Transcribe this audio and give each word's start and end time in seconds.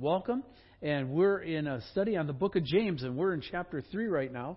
welcome. 0.00 0.42
And 0.80 1.10
we're 1.10 1.40
in 1.40 1.66
a 1.66 1.82
study 1.92 2.16
on 2.16 2.26
the 2.26 2.32
book 2.32 2.56
of 2.56 2.64
James, 2.64 3.02
and 3.02 3.16
we're 3.16 3.34
in 3.34 3.42
chapter 3.42 3.82
3 3.82 4.06
right 4.06 4.32
now. 4.32 4.56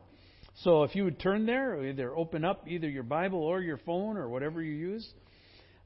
So 0.63 0.83
if 0.83 0.95
you 0.95 1.03
would 1.03 1.19
turn 1.19 1.45
there, 1.45 1.83
either 1.83 2.15
open 2.15 2.45
up 2.45 2.65
either 2.67 2.87
your 2.87 3.03
Bible 3.03 3.39
or 3.39 3.59
your 3.59 3.77
phone 3.79 4.15
or 4.15 4.29
whatever 4.29 4.61
you 4.61 4.73
use. 4.73 5.05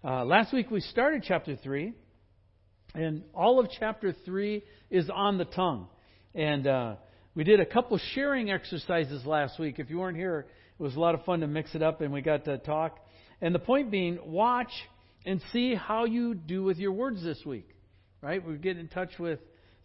Uh, 0.04 0.26
last 0.26 0.54
week 0.54 0.70
we 0.70 0.80
started 0.82 1.24
chapter 1.28 1.56
3, 1.56 1.94
and 2.94 3.24
all 3.34 3.60
of 3.60 3.68
chapter 3.80 4.14
3 4.26 4.64
is 4.92 5.10
on 5.10 5.40
the 5.40 5.46
tongue. 5.46 5.88
And 6.36 6.68
uh, 6.68 6.96
we 7.34 7.44
did 7.44 7.60
a 7.60 7.66
couple 7.66 8.00
sharing 8.14 8.52
exercises 8.52 9.26
last 9.26 9.60
week. 9.60 9.80
If 9.80 9.90
you 9.90 9.98
weren't 9.98 10.18
here, 10.18 10.46
it 10.80 10.84
was 10.84 10.96
a 10.96 11.00
lot 11.00 11.16
of 11.16 11.26
fun 11.26 11.40
to 11.40 11.48
mix 11.48 11.74
it 11.74 11.82
up, 11.82 12.02
and 12.02 12.14
we 12.14 12.22
got 12.22 12.46
to 12.46 12.60
talk. 12.60 13.00
And 13.42 13.56
the 13.56 13.60
point 13.60 13.90
being, 13.90 14.20
watch 14.24 14.72
and 15.26 15.42
see 15.52 15.74
how 15.74 16.06
you 16.06 16.36
do 16.36 16.64
with 16.64 16.78
your 16.78 16.92
words 16.92 17.24
this 17.24 17.42
week. 17.44 17.68
Right? 18.22 18.46
We 18.46 18.56
get 18.58 18.78
in 18.78 18.88
touch 18.88 19.20
with 19.20 19.40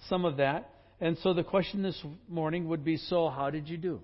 some 0.08 0.24
of 0.24 0.38
that. 0.38 0.70
And 1.00 1.18
so 1.22 1.34
the 1.34 1.44
question 1.44 1.82
this 1.82 2.00
morning 2.28 2.68
would 2.68 2.84
be 2.84 2.96
so, 2.96 3.28
how 3.28 3.50
did 3.50 3.68
you 3.68 3.76
do? 3.76 4.00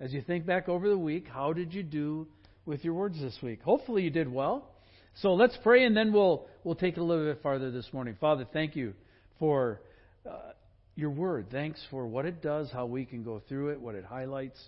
As 0.00 0.12
you 0.12 0.22
think 0.22 0.46
back 0.46 0.68
over 0.68 0.88
the 0.88 0.98
week, 0.98 1.26
how 1.28 1.52
did 1.52 1.72
you 1.72 1.82
do 1.82 2.26
with 2.66 2.84
your 2.84 2.94
words 2.94 3.20
this 3.20 3.36
week? 3.42 3.62
Hopefully 3.62 4.02
you 4.02 4.10
did 4.10 4.32
well. 4.32 4.70
So 5.16 5.34
let's 5.34 5.56
pray 5.62 5.84
and 5.84 5.96
then 5.96 6.12
we'll 6.12 6.46
we'll 6.64 6.74
take 6.74 6.96
it 6.96 7.00
a 7.00 7.04
little 7.04 7.26
bit 7.26 7.42
farther 7.42 7.70
this 7.70 7.88
morning. 7.92 8.16
Father, 8.20 8.46
thank 8.52 8.74
you 8.74 8.94
for 9.38 9.80
uh, 10.28 10.52
your 10.96 11.10
word. 11.10 11.46
Thanks 11.52 11.80
for 11.90 12.06
what 12.06 12.24
it 12.24 12.42
does, 12.42 12.70
how 12.72 12.86
we 12.86 13.04
can 13.04 13.22
go 13.22 13.40
through 13.48 13.70
it, 13.70 13.80
what 13.80 13.94
it 13.94 14.04
highlights. 14.04 14.58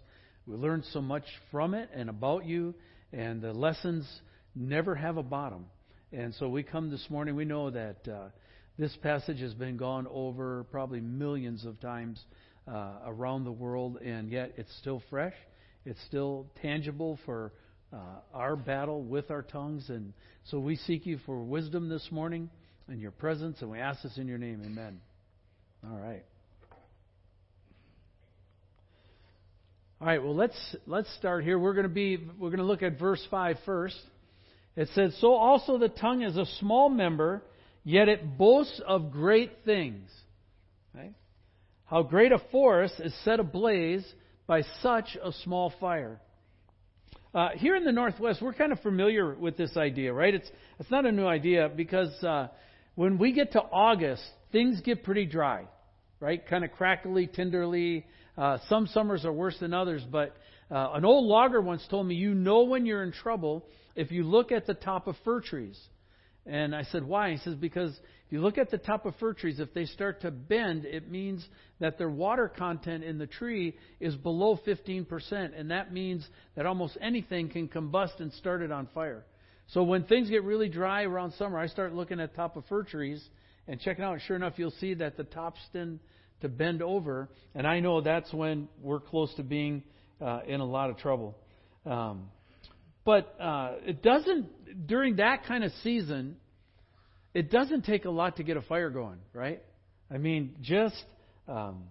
We 0.47 0.55
learn 0.55 0.84
so 0.92 1.00
much 1.00 1.25
from 1.50 1.75
it 1.75 1.91
and 1.92 2.09
about 2.09 2.45
you, 2.45 2.75
and 3.12 3.42
the 3.42 3.53
lessons 3.53 4.09
never 4.55 4.95
have 4.95 5.16
a 5.16 5.23
bottom. 5.23 5.66
And 6.12 6.33
so 6.34 6.48
we 6.48 6.62
come 6.62 6.91
this 6.91 7.05
morning. 7.11 7.34
We 7.34 7.45
know 7.45 7.70
that 7.70 8.09
uh, 8.09 8.28
this 8.79 8.95
passage 8.97 9.41
has 9.41 9.55
been 9.55 9.77
gone 9.77 10.07
over 10.11 10.65
probably 10.71 11.01
millions 11.01 11.65
of 11.65 11.80
times 11.80 12.23
uh, 12.69 12.95
around 13.07 13.45
the 13.45 13.53
world, 13.53 13.98
and 13.98 14.31
yet 14.31 14.53
it's 14.56 14.75
still 14.78 15.03
fresh. 15.09 15.34
It's 15.84 16.03
still 16.06 16.47
tangible 16.61 17.19
for 17.25 17.53
uh, 17.92 17.97
our 18.34 18.56
battle 18.56 19.03
with 19.03 19.31
our 19.31 19.42
tongues. 19.42 19.89
And 19.89 20.12
so 20.45 20.59
we 20.59 20.77
seek 20.77 21.06
you 21.06 21.19
for 21.25 21.42
wisdom 21.42 21.89
this 21.89 22.06
morning 22.11 22.50
and 22.89 23.00
your 23.00 23.12
presence, 23.12 23.59
and 23.62 23.70
we 23.70 23.78
ask 23.78 24.03
this 24.03 24.19
in 24.19 24.28
your 24.28 24.39
name. 24.39 24.62
Amen. 24.65 25.00
All 25.89 25.97
right. 25.97 26.25
All 29.98 30.06
right, 30.06 30.22
well 30.22 30.34
let's 30.34 30.77
let's 30.87 31.09
start 31.17 31.43
here. 31.43 31.59
We're 31.59 31.72
going 31.72 31.84
to 31.84 31.89
be 31.89 32.19
we're 32.39 32.50
going 32.50 32.59
to 32.59 32.67
look 32.67 32.83
at 32.83 32.98
verse 32.98 33.27
5 33.31 33.56
first. 33.65 33.97
It 34.77 34.89
says, 34.95 35.17
"So 35.22 35.33
also 35.33 35.78
the 35.78 35.89
tongue 35.89 36.20
is 36.20 36.37
a 36.37 36.45
small 36.61 36.91
member, 36.91 37.43
yet 37.87 38.11
it 38.11 38.37
boasts 38.37 38.81
of 38.87 39.11
great 39.11 39.65
things." 39.65 40.11
Right? 40.95 41.15
How 41.87 42.03
great 42.03 42.33
a 42.33 42.39
forest 42.51 43.01
is 43.01 43.15
set 43.25 43.41
ablaze 43.41 44.05
by 44.47 44.62
such 44.83 45.17
a 45.23 45.33
small 45.33 45.73
fire. 45.81 46.20
Uh, 47.34 47.51
here 47.55 47.77
in 47.77 47.84
the 47.84 47.93
Northwest, 47.93 48.41
we're 48.41 48.55
kind 48.55 48.73
of 48.73 48.81
familiar 48.81 49.34
with 49.34 49.56
this 49.56 49.77
idea, 49.77 50.12
right? 50.12 50.34
It's 50.34 50.51
it's 50.78 50.91
not 50.91 51.05
a 51.05 51.12
new 51.12 51.27
idea 51.27 51.70
because 51.75 52.12
uh, 52.25 52.48
when 52.95 53.19
we 53.19 53.33
get 53.33 53.53
to 53.53 53.61
August, 53.61 54.23
things 54.53 54.81
get 54.81 55.05
pretty 55.05 55.27
dry, 55.27 55.67
right? 56.19 56.47
Kind 56.47 56.65
of 56.65 56.73
crackly, 56.73 57.27
tenderly. 57.27 58.06
Uh, 58.39 58.59
some 58.69 58.87
summers 58.87 59.25
are 59.25 59.33
worse 59.33 59.59
than 59.61 59.75
others, 59.75 60.03
but 60.11 60.34
uh, 60.71 60.93
an 60.95 61.05
old 61.05 61.27
logger 61.27 61.61
once 61.61 61.87
told 61.89 62.06
me, 62.06 62.15
"You 62.15 62.34
know 62.34 62.65
when 62.65 62.87
you're 62.87 63.03
in 63.03 63.12
trouble 63.12 63.67
if 63.95 64.11
you 64.11 64.25
look 64.25 64.50
at 64.50 64.67
the 64.67 64.75
top 64.75 65.06
of 65.06 65.17
fir 65.25 65.41
trees." 65.41 65.78
And 66.47 66.75
I 66.75 66.84
said, 66.84 67.02
"Why?" 67.02 67.33
He 67.33 67.39
says, 67.39 67.56
"Because 67.56 67.91
if 68.27 68.33
you 68.33 68.41
look 68.41 68.56
at 68.56 68.70
the 68.70 68.78
top 68.78 69.05
of 69.05 69.16
fir 69.16 69.33
trees, 69.33 69.58
if 69.58 69.75
they 69.75 69.84
start 69.84 70.20
to 70.20 70.30
bend, 70.30 70.84
it 70.84 71.11
means 71.11 71.47
that 71.80 71.98
their 71.98 72.11
water 72.11 72.48
content 72.48 73.03
in 73.03 73.19
the 73.19 73.27
tree 73.27 73.77
is 73.98 74.14
below 74.16 74.56
15%, 74.64 75.58
and 75.58 75.70
that 75.70 75.92
means 75.92 76.28
that 76.55 76.66
almost 76.66 76.97
anything 77.00 77.48
can 77.48 77.69
combust 77.69 78.21
and 78.21 78.32
start 78.34 78.62
it 78.62 78.71
on 78.71 78.87
fire." 78.94 79.25
So 79.69 79.82
when 79.82 80.04
things 80.04 80.31
get 80.31 80.44
really 80.44 80.69
dry 80.69 81.03
around 81.03 81.32
summer, 81.32 81.59
I 81.59 81.66
start 81.66 81.93
looking 81.93 82.21
at 82.21 82.34
top 82.37 82.56
of 82.56 82.65
fir 82.66 82.84
trees 82.84 83.28
and 83.66 83.81
checking 83.81 84.04
out. 84.04 84.21
Sure 84.21 84.37
enough, 84.37 84.54
you'll 84.56 84.71
see 84.71 84.94
that 84.94 85.16
the 85.16 85.25
tops 85.25 85.60
tend 85.72 85.98
to 86.42 86.48
bend 86.48 86.82
over, 86.82 87.28
and 87.54 87.66
I 87.66 87.81
know 87.81 88.00
that's 88.00 88.32
when 88.32 88.69
we're 88.81 89.00
close 89.00 89.34
to 89.34 89.42
being 89.42 89.82
uh, 90.21 90.41
in 90.47 90.60
a 90.60 90.65
lot 90.65 90.91
of 90.91 90.98
trouble. 90.98 91.37
Um, 91.84 92.31
but 93.06 93.34
uh, 93.41 93.75
it 93.87 94.03
doesn't 94.03 94.87
during 94.87 95.17
that 95.17 95.44
kind 95.47 95.65
of 95.65 95.72
season. 95.83 96.37
It 97.33 97.50
doesn't 97.50 97.84
take 97.84 98.05
a 98.05 98.11
lot 98.11 98.37
to 98.37 98.43
get 98.43 98.56
a 98.56 98.62
fire 98.62 98.91
going, 98.91 99.19
right? 99.33 99.62
I 100.11 100.19
mean, 100.19 100.56
just 100.61 101.05
um, 101.47 101.84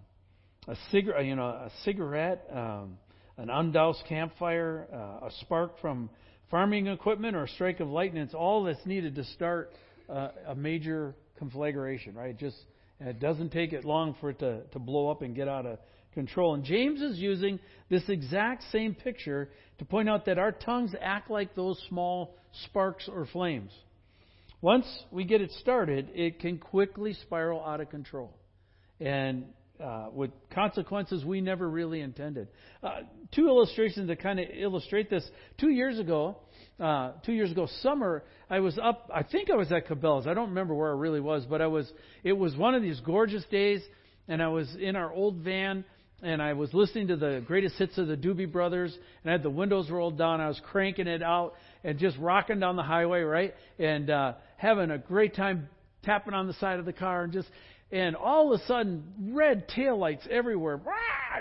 a 0.68 0.76
cigarette, 0.90 1.24
you 1.24 1.36
know, 1.36 1.46
a 1.46 1.70
cigarette, 1.84 2.48
um, 2.52 2.98
an 3.38 3.48
undoused 3.48 4.02
campfire, 4.08 4.86
uh, 4.92 5.26
a 5.26 5.30
spark 5.40 5.80
from 5.80 6.10
farming 6.50 6.88
equipment, 6.88 7.34
or 7.36 7.44
a 7.44 7.48
strike 7.48 7.80
of 7.80 7.88
lightning. 7.88 8.22
It's 8.22 8.34
all 8.34 8.64
that's 8.64 8.84
needed 8.84 9.14
to 9.16 9.24
start 9.24 9.72
uh, 10.08 10.28
a 10.48 10.54
major 10.54 11.14
conflagration, 11.38 12.14
right? 12.14 12.36
Just 12.36 12.56
it 13.00 13.20
doesn't 13.20 13.50
take 13.50 13.72
it 13.72 13.84
long 13.84 14.16
for 14.20 14.30
it 14.30 14.38
to, 14.40 14.62
to 14.72 14.78
blow 14.78 15.10
up 15.10 15.22
and 15.22 15.34
get 15.34 15.48
out 15.48 15.64
of 15.64 15.78
control. 16.16 16.54
And 16.54 16.64
James 16.64 17.00
is 17.00 17.18
using 17.18 17.60
this 17.88 18.02
exact 18.08 18.64
same 18.72 18.94
picture 18.94 19.50
to 19.78 19.84
point 19.84 20.08
out 20.08 20.24
that 20.24 20.38
our 20.38 20.50
tongues 20.50 20.94
act 21.00 21.30
like 21.30 21.54
those 21.54 21.80
small 21.88 22.34
sparks 22.64 23.08
or 23.08 23.26
flames. 23.26 23.70
Once 24.62 24.86
we 25.12 25.24
get 25.24 25.42
it 25.42 25.52
started, 25.60 26.08
it 26.14 26.40
can 26.40 26.58
quickly 26.58 27.12
spiral 27.12 27.62
out 27.64 27.80
of 27.80 27.90
control. 27.90 28.34
And 28.98 29.44
uh, 29.78 30.06
with 30.10 30.30
consequences 30.50 31.22
we 31.22 31.42
never 31.42 31.68
really 31.68 32.00
intended. 32.00 32.48
Uh, 32.82 33.00
two 33.34 33.46
illustrations 33.46 34.08
to 34.08 34.16
kind 34.16 34.40
of 34.40 34.46
illustrate 34.56 35.10
this. 35.10 35.28
Two 35.58 35.68
years 35.68 35.98
ago, 35.98 36.38
uh, 36.80 37.12
two 37.24 37.32
years 37.32 37.50
ago, 37.50 37.68
summer, 37.82 38.24
I 38.48 38.60
was 38.60 38.78
up. 38.82 39.10
I 39.14 39.22
think 39.22 39.50
I 39.50 39.54
was 39.54 39.70
at 39.72 39.86
Cabela's. 39.86 40.26
I 40.26 40.32
don't 40.32 40.48
remember 40.48 40.74
where 40.74 40.90
I 40.90 40.96
really 40.96 41.20
was, 41.20 41.44
but 41.44 41.60
I 41.60 41.66
was. 41.66 41.92
It 42.24 42.32
was 42.32 42.56
one 42.56 42.74
of 42.74 42.82
these 42.82 43.00
gorgeous 43.00 43.44
days, 43.50 43.82
and 44.28 44.42
I 44.42 44.48
was 44.48 44.74
in 44.80 44.96
our 44.96 45.12
old 45.12 45.36
van, 45.36 45.84
and 46.22 46.42
I 46.42 46.54
was 46.54 46.72
listening 46.72 47.08
to 47.08 47.16
the 47.16 47.42
greatest 47.46 47.76
hits 47.76 47.98
of 47.98 48.08
the 48.08 48.16
Doobie 48.16 48.50
Brothers, 48.50 48.96
and 49.22 49.30
I 49.30 49.32
had 49.32 49.42
the 49.42 49.50
windows 49.50 49.90
rolled 49.90 50.16
down. 50.16 50.40
I 50.40 50.48
was 50.48 50.60
cranking 50.70 51.06
it 51.06 51.22
out 51.22 51.54
and 51.84 51.98
just 51.98 52.16
rocking 52.18 52.58
down 52.58 52.76
the 52.76 52.82
highway, 52.82 53.20
right, 53.20 53.54
and 53.78 54.08
uh, 54.08 54.32
having 54.56 54.90
a 54.90 54.98
great 54.98 55.34
time 55.34 55.68
tapping 56.04 56.34
on 56.34 56.46
the 56.46 56.54
side 56.54 56.78
of 56.78 56.84
the 56.86 56.92
car, 56.92 57.24
and 57.24 57.32
just 57.32 57.48
and 57.92 58.16
all 58.16 58.52
of 58.52 58.60
a 58.60 58.64
sudden, 58.66 59.04
red 59.32 59.68
tail 59.68 59.98
lights 59.98 60.26
everywhere, 60.30 60.80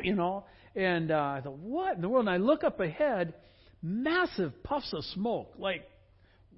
you 0.04 0.14
know. 0.14 0.46
And 0.76 1.10
uh, 1.10 1.16
I 1.16 1.42
thought, 1.42 1.58
what 1.58 1.96
in 1.96 2.02
the 2.02 2.10
world? 2.10 2.28
And 2.28 2.34
I 2.34 2.38
look 2.38 2.64
up 2.64 2.80
ahead 2.80 3.34
massive 3.82 4.52
puffs 4.64 4.94
of 4.94 5.04
smoke. 5.06 5.54
Like, 5.58 5.90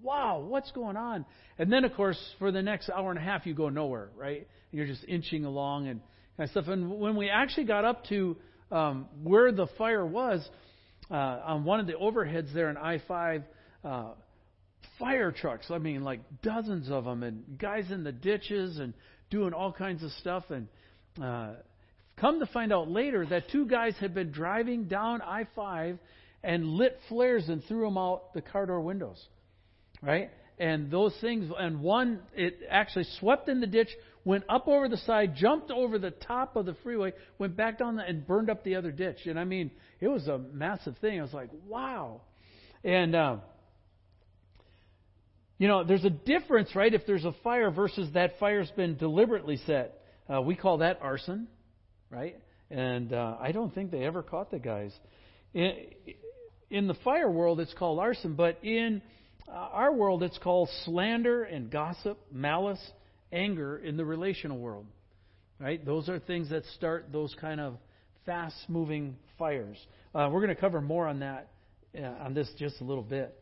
wow, 0.02 0.40
what's 0.40 0.72
going 0.72 0.98
on? 0.98 1.26
And 1.58 1.72
then, 1.72 1.86
of 1.86 1.94
course, 1.94 2.20
for 2.40 2.52
the 2.52 2.62
next 2.62 2.90
hour 2.90 3.10
and 3.12 3.20
a 3.20 3.22
half, 3.22 3.46
you 3.46 3.54
go 3.54 3.70
nowhere, 3.70 4.10
right? 4.18 4.48
You're 4.72 4.88
just 4.88 5.06
inching 5.08 5.46
along 5.46 5.88
and 5.88 6.02
of 6.46 6.50
stuff. 6.52 6.68
And 6.68 7.00
when 7.00 7.16
we 7.16 7.30
actually 7.30 7.66
got 7.66 7.86
up 7.86 8.06
to 8.06 8.38
um, 8.72 9.08
where 9.24 9.52
the 9.52 9.68
fire 9.78 10.06
was, 10.06 10.48
uh, 11.10 11.14
on 11.14 11.64
one 11.64 11.80
of 11.80 11.88
the 11.88 11.94
overheads 11.94 12.54
there 12.54 12.70
in 12.70 12.78
I 12.78 13.02
5, 13.08 13.44
uh, 13.84 14.10
fire 15.00 15.32
trucks. 15.32 15.68
I 15.70 15.78
mean, 15.78 16.04
like 16.04 16.22
dozens 16.42 16.90
of 16.90 17.06
them, 17.06 17.24
and 17.24 17.58
guys 17.58 17.92
in 17.92 18.04
the 18.04 18.12
ditches 18.12 18.78
and 18.78 18.94
doing 19.30 19.54
all 19.54 19.72
kinds 19.72 20.04
of 20.04 20.12
stuff. 20.14 20.44
And 20.50 20.68
uh, 21.22 21.54
come 22.20 22.40
to 22.40 22.46
find 22.48 22.74
out 22.74 22.90
later 22.90 23.26
that 23.26 23.50
two 23.52 23.68
guys 23.68 23.94
had 24.00 24.14
been 24.14 24.32
driving 24.32 24.86
down 24.86 25.22
I 25.22 25.48
5 25.56 25.98
and 26.44 26.66
lit 26.66 27.00
flares 27.10 27.48
and 27.50 27.64
threw 27.64 27.86
them 27.86 27.98
out 27.98 28.34
the 28.34 28.42
car 28.42 28.66
door 28.66 28.82
windows. 28.82 29.24
Right? 30.02 30.30
And 30.60 30.90
those 30.90 31.16
things, 31.22 31.52
and 31.58 31.82
one, 31.82 32.20
it 32.36 32.60
actually 32.70 33.06
swept 33.20 33.48
in 33.48 33.62
the 33.62 33.68
ditch, 33.68 33.90
went 34.28 34.44
up 34.50 34.68
over 34.68 34.90
the 34.90 34.98
side, 34.98 35.36
jumped 35.36 35.72
over 35.72 35.98
the 35.98 36.12
top 36.12 36.58
of 36.58 36.66
the 36.66 36.76
freeway, 36.84 37.14
went 37.40 37.56
back 37.56 37.80
down 37.80 37.96
the, 37.96 38.04
and 38.04 38.28
burned 38.28 38.50
up 38.50 38.64
the 38.66 38.76
other 38.76 38.92
ditch. 38.92 39.20
And 39.26 39.40
I 39.40 39.46
mean, 39.46 39.72
it 40.02 40.10
was 40.10 40.28
a 40.28 40.38
massive 40.38 40.98
thing. 40.98 41.18
I 41.18 41.22
was 41.24 41.34
like, 41.34 41.50
wow. 41.66 42.22
And, 42.84 43.16
uh, 43.16 43.38
you 45.58 45.70
know, 45.70 45.86
there's 45.86 46.04
a 46.04 46.10
difference, 46.10 46.76
right, 46.76 46.94
if 46.94 47.06
there's 47.08 47.24
a 47.24 47.34
fire 47.42 47.72
versus 47.72 48.10
that 48.16 48.34
fire's 48.38 48.70
been 48.72 48.98
deliberately 48.98 49.62
set. 49.66 50.04
Uh, 50.28 50.42
we 50.42 50.56
call 50.56 50.80
that 50.80 51.00
arson, 51.02 51.48
right? 52.12 52.36
And 52.70 53.14
uh, 53.14 53.38
I 53.40 53.54
don't 53.54 53.74
think 53.74 53.92
they 53.92 54.04
ever 54.04 54.24
caught 54.24 54.52
the 54.52 54.60
guys 54.60 54.92
in 56.70 56.88
the 56.88 56.96
fire 57.06 57.32
world, 57.32 57.62
it's 57.62 57.74
called 57.74 58.00
arson, 58.00 58.34
but 58.34 58.60
in 58.62 59.02
uh, 59.48 59.54
our 59.54 59.94
world, 59.94 60.22
it's 60.22 60.38
called 60.40 60.70
slander 60.84 61.44
and 61.44 61.72
gossip, 61.72 62.20
malice, 62.30 62.92
anger 63.32 63.78
in 63.78 63.98
the 63.98 64.06
relational 64.06 64.58
world. 64.58 64.86
Right? 65.60 65.84
Those 65.84 66.08
are 66.08 66.20
things 66.20 66.50
that 66.52 66.64
start 66.76 67.08
those 67.12 67.36
kind 67.42 67.60
of 67.60 67.78
fast 68.26 68.56
moving 68.68 69.16
fires. 69.40 69.78
Uh, 70.14 70.30
we're 70.32 70.42
going 70.42 70.54
to 70.54 70.62
cover 70.62 70.82
more 70.82 71.08
on 71.08 71.20
that, 71.20 71.50
uh, 71.98 72.06
on 72.06 72.34
this 72.34 72.50
just 72.60 72.80
a 72.82 72.84
little 72.84 73.04
bit. 73.04 73.36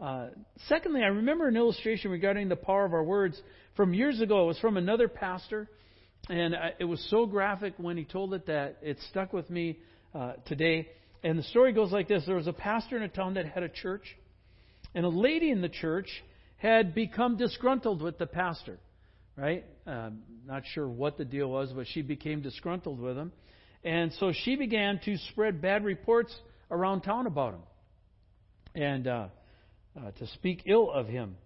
Uh, 0.00 0.28
secondly, 0.68 1.02
I 1.02 1.08
remember 1.08 1.46
an 1.46 1.56
illustration 1.56 2.10
regarding 2.10 2.48
the 2.48 2.56
power 2.56 2.84
of 2.84 2.92
our 2.92 3.04
words 3.04 3.40
from 3.76 3.94
years 3.94 4.20
ago. 4.20 4.44
It 4.44 4.46
was 4.46 4.58
from 4.58 4.76
another 4.76 5.06
pastor, 5.06 5.68
And 6.28 6.54
I, 6.54 6.72
it 6.78 6.84
was 6.84 7.04
so 7.10 7.26
graphic 7.26 7.74
when 7.76 7.96
he 7.96 8.04
told 8.04 8.34
it 8.34 8.46
that 8.46 8.78
it 8.82 8.98
stuck 9.10 9.32
with 9.32 9.48
me 9.50 9.78
uh, 10.14 10.34
today. 10.46 10.88
And 11.22 11.38
the 11.38 11.42
story 11.44 11.72
goes 11.72 11.92
like 11.92 12.08
this 12.08 12.24
there 12.26 12.36
was 12.36 12.46
a 12.46 12.52
pastor 12.52 12.96
in 12.96 13.02
a 13.02 13.08
town 13.08 13.34
that 13.34 13.46
had 13.46 13.62
a 13.62 13.68
church, 13.68 14.04
and 14.94 15.04
a 15.04 15.08
lady 15.08 15.50
in 15.50 15.60
the 15.60 15.68
church 15.68 16.08
had 16.56 16.94
become 16.94 17.36
disgruntled 17.36 18.02
with 18.02 18.18
the 18.18 18.26
pastor, 18.26 18.78
right? 19.36 19.64
Um, 19.86 20.22
not 20.46 20.62
sure 20.72 20.88
what 20.88 21.18
the 21.18 21.24
deal 21.24 21.48
was, 21.48 21.72
but 21.72 21.86
she 21.88 22.02
became 22.02 22.40
disgruntled 22.42 23.00
with 23.00 23.16
him. 23.16 23.32
And 23.82 24.12
so 24.14 24.32
she 24.32 24.56
began 24.56 25.00
to 25.04 25.16
spread 25.30 25.60
bad 25.60 25.84
reports 25.84 26.34
around 26.70 27.02
town 27.02 27.26
about 27.26 27.54
him 27.54 27.60
and 28.74 29.06
uh, 29.06 29.26
uh, 29.96 30.10
to 30.12 30.26
speak 30.28 30.62
ill 30.66 30.90
of 30.90 31.06
him. 31.06 31.36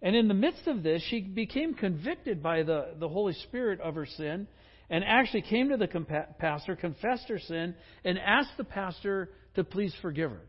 And 0.00 0.16
in 0.16 0.26
the 0.26 0.34
midst 0.34 0.66
of 0.66 0.82
this, 0.82 1.02
she 1.08 1.20
became 1.20 1.74
convicted 1.74 2.42
by 2.42 2.62
the, 2.62 2.94
the 2.98 3.08
Holy 3.08 3.34
Spirit 3.34 3.80
of 3.80 3.94
her 3.94 4.06
sin 4.06 4.48
and 4.90 5.04
actually 5.04 5.42
came 5.42 5.68
to 5.68 5.76
the 5.76 5.86
compa- 5.86 6.36
pastor, 6.38 6.76
confessed 6.76 7.28
her 7.28 7.38
sin, 7.38 7.74
and 8.04 8.18
asked 8.18 8.56
the 8.56 8.64
pastor 8.64 9.30
to 9.54 9.64
please 9.64 9.94
forgive 10.02 10.30
her. 10.30 10.42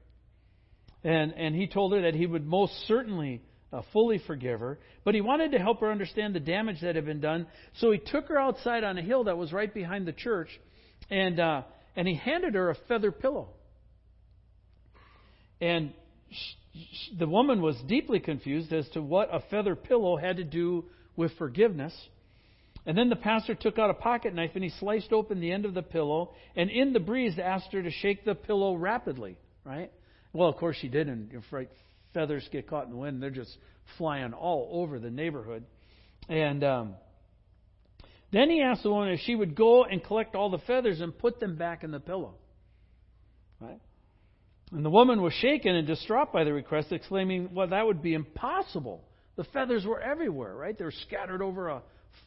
And, 1.04 1.34
and 1.34 1.56
he 1.56 1.68
told 1.68 1.94
her 1.94 2.02
that 2.02 2.16
he 2.16 2.26
would 2.26 2.46
most 2.46 2.74
certainly 2.88 3.42
uh, 3.74 3.82
fully 3.92 4.20
forgive 4.28 4.60
her, 4.60 4.78
but 5.04 5.16
he 5.16 5.22
wanted 5.22 5.52
to 5.52 5.58
help 5.60 5.80
her 5.80 5.92
understand 5.92 6.36
the 6.36 6.40
damage 6.40 6.82
that 6.82 6.96
had 6.96 7.06
been 7.06 7.22
done. 7.22 7.48
So 7.78 7.92
he 7.92 7.98
took 7.98 8.28
her 8.28 8.38
outside 8.38 8.84
on 8.84 8.98
a 8.98 9.02
hill 9.02 9.24
that 9.26 9.38
was 9.38 9.52
right 9.52 9.74
behind 9.74 10.06
the 10.06 10.14
church, 10.14 10.50
and 11.10 11.40
uh, 11.40 11.64
and 11.96 12.08
he 12.08 12.16
handed 12.16 12.54
her 12.54 12.70
a 12.70 12.76
feather 12.88 13.12
pillow. 13.12 13.50
And 15.60 15.94
she, 16.30 17.18
the 17.18 17.28
woman 17.28 17.62
was 17.62 17.76
deeply 17.88 18.20
confused 18.20 18.74
as 18.74 18.88
to 18.90 19.02
what 19.02 19.30
a 19.32 19.40
feather 19.52 19.76
pillow 19.76 20.18
had 20.18 20.38
to 20.38 20.44
do 20.44 20.86
with 21.16 21.32
forgiveness. 21.38 21.94
And 22.86 22.98
then 22.98 23.10
the 23.10 23.16
pastor 23.16 23.56
took 23.56 23.80
out 23.80 23.90
a 23.90 23.94
pocket 23.94 24.34
knife 24.34 24.52
and 24.56 24.64
he 24.64 24.70
sliced 24.72 25.14
open 25.14 25.40
the 25.40 25.52
end 25.52 25.66
of 25.66 25.74
the 25.74 25.84
pillow, 25.84 26.34
and 26.56 26.70
in 26.70 26.94
the 26.94 27.00
breeze 27.00 27.38
asked 27.40 27.72
her 27.74 27.82
to 27.82 27.92
shake 27.92 28.26
the 28.26 28.36
pillow 28.36 28.76
rapidly. 28.76 29.38
Right? 29.64 29.92
Well, 30.34 30.50
of 30.50 30.58
course 30.58 30.76
she 30.82 30.90
did, 30.90 31.08
and 31.08 31.32
you're 31.32 31.44
right, 31.52 31.70
feathers 32.14 32.48
get 32.52 32.68
caught 32.68 32.86
in 32.86 32.92
the 32.92 32.98
wind. 32.98 33.22
They're 33.22 33.30
just 33.30 33.56
flying 33.98 34.34
all 34.34 34.70
over 34.72 35.00
the 35.00 35.10
neighborhood. 35.10 35.66
And 36.30 36.64
um, 36.64 36.96
then 38.32 38.50
he 38.50 38.62
asked 38.62 38.84
the 38.84 38.90
woman 38.90 39.10
if 39.10 39.20
she 39.22 39.36
would 39.36 39.56
go 39.56 39.84
and 39.84 40.04
collect 40.04 40.36
all 40.36 40.50
the 40.50 40.60
feathers 40.60 41.02
and 41.02 41.18
put 41.18 41.40
them 41.40 41.56
back 41.56 41.84
in 41.84 41.92
the 41.92 42.00
pillow. 42.00 42.36
Right? 43.60 43.80
And 44.72 44.84
the 44.84 44.90
woman 44.90 45.22
was 45.22 45.34
shaken 45.34 45.76
and 45.76 45.86
distraught 45.86 46.34
by 46.34 46.44
the 46.44 46.54
request, 46.54 46.92
exclaiming, 46.92 47.54
Well, 47.54 47.68
that 47.68 47.86
would 47.86 48.02
be 48.02 48.14
impossible. 48.14 49.04
The 49.36 49.44
feathers 49.46 49.86
were 49.86 50.02
everywhere, 50.02 50.56
right? 50.56 50.78
They 50.78 50.84
were 50.84 50.92
scattered 50.92 51.42
over 51.42 51.70
a 51.70 51.82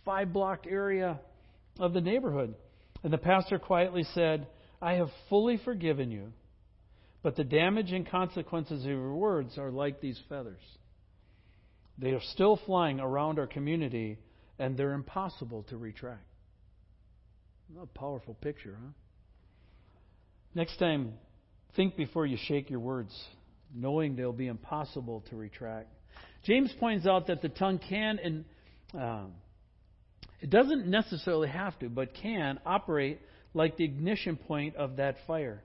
five 0.04 0.32
block 0.32 0.66
area 0.68 1.20
of 1.78 1.92
the 1.92 2.00
neighborhood. 2.00 2.54
And 3.02 3.12
the 3.12 3.18
pastor 3.18 3.58
quietly 3.58 4.04
said, 4.14 4.46
I 4.80 4.94
have 4.94 5.08
fully 5.28 5.58
forgiven 5.64 6.10
you. 6.10 6.32
But 7.22 7.36
the 7.36 7.44
damage 7.44 7.92
and 7.92 8.08
consequences 8.08 8.84
of 8.84 8.90
your 8.90 9.14
words 9.14 9.58
are 9.58 9.70
like 9.70 10.00
these 10.00 10.20
feathers. 10.28 10.60
They 11.98 12.10
are 12.10 12.20
still 12.32 12.60
flying 12.66 13.00
around 13.00 13.38
our 13.38 13.46
community, 13.46 14.18
and 14.58 14.76
they're 14.76 14.92
impossible 14.92 15.64
to 15.70 15.76
retract. 15.76 16.26
a 17.80 17.86
powerful 17.86 18.34
picture, 18.34 18.76
huh? 18.80 18.90
Next 20.54 20.78
time, 20.78 21.14
think 21.74 21.96
before 21.96 22.26
you 22.26 22.38
shake 22.48 22.70
your 22.70 22.80
words, 22.80 23.12
knowing 23.74 24.16
they'll 24.16 24.32
be 24.32 24.46
impossible 24.46 25.24
to 25.30 25.36
retract. 25.36 25.88
James 26.44 26.72
points 26.78 27.06
out 27.06 27.26
that 27.26 27.42
the 27.42 27.48
tongue 27.48 27.78
can 27.78 28.18
and 28.22 28.44
um, 28.94 29.32
it 30.40 30.48
doesn't 30.50 30.86
necessarily 30.86 31.48
have 31.48 31.78
to, 31.80 31.88
but 31.88 32.14
can 32.14 32.58
operate 32.64 33.20
like 33.52 33.76
the 33.76 33.84
ignition 33.84 34.36
point 34.36 34.76
of 34.76 34.96
that 34.96 35.16
fire 35.26 35.62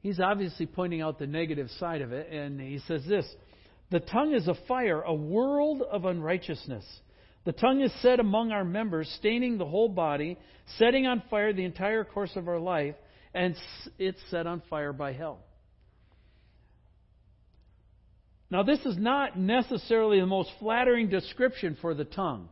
he's 0.00 0.20
obviously 0.20 0.66
pointing 0.66 1.00
out 1.00 1.18
the 1.18 1.26
negative 1.26 1.68
side 1.78 2.02
of 2.02 2.12
it, 2.12 2.30
and 2.32 2.60
he 2.60 2.80
says 2.86 3.04
this 3.06 3.26
The 3.90 4.00
tongue 4.00 4.34
is 4.34 4.48
a 4.48 4.54
fire, 4.66 5.02
a 5.02 5.14
world 5.14 5.82
of 5.82 6.04
unrighteousness. 6.04 6.84
The 7.44 7.52
tongue 7.52 7.80
is 7.80 7.92
set 8.02 8.20
among 8.20 8.52
our 8.52 8.64
members, 8.64 9.08
staining 9.18 9.56
the 9.56 9.66
whole 9.66 9.88
body, 9.88 10.36
setting 10.76 11.06
on 11.06 11.22
fire 11.30 11.52
the 11.52 11.64
entire 11.64 12.04
course 12.04 12.32
of 12.36 12.48
our 12.48 12.58
life, 12.58 12.94
and 13.32 13.56
it's 13.98 14.20
set 14.30 14.46
on 14.46 14.62
fire 14.68 14.92
by 14.92 15.12
hell. 15.12 15.40
Now, 18.50 18.62
this 18.62 18.80
is 18.80 18.96
not 18.96 19.38
necessarily 19.38 20.20
the 20.20 20.26
most 20.26 20.50
flattering 20.58 21.08
description 21.08 21.76
for 21.80 21.94
the 21.94 22.04
tongue, 22.04 22.48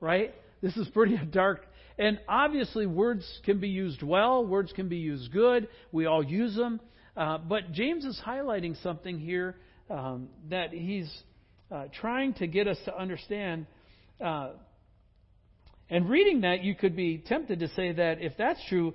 right? 0.00 0.34
This 0.60 0.76
is 0.76 0.88
pretty 0.88 1.18
dark 1.30 1.66
and 2.02 2.18
obviously, 2.26 2.84
words 2.84 3.24
can 3.44 3.60
be 3.60 3.68
used 3.68 4.02
well, 4.02 4.44
words 4.44 4.72
can 4.72 4.88
be 4.88 4.96
used 4.96 5.30
good. 5.30 5.68
We 5.92 6.06
all 6.06 6.24
use 6.24 6.56
them. 6.56 6.80
Uh, 7.16 7.38
but 7.38 7.70
James 7.70 8.04
is 8.04 8.20
highlighting 8.26 8.82
something 8.82 9.20
here 9.20 9.54
um, 9.88 10.28
that 10.50 10.72
he's 10.72 11.08
uh, 11.70 11.84
trying 12.00 12.34
to 12.34 12.48
get 12.48 12.66
us 12.66 12.76
to 12.86 12.98
understand. 12.98 13.66
Uh, 14.20 14.50
and 15.88 16.10
reading 16.10 16.40
that, 16.40 16.64
you 16.64 16.74
could 16.74 16.96
be 16.96 17.18
tempted 17.18 17.60
to 17.60 17.68
say 17.68 17.92
that 17.92 18.20
if 18.20 18.32
that's 18.36 18.58
true, 18.68 18.94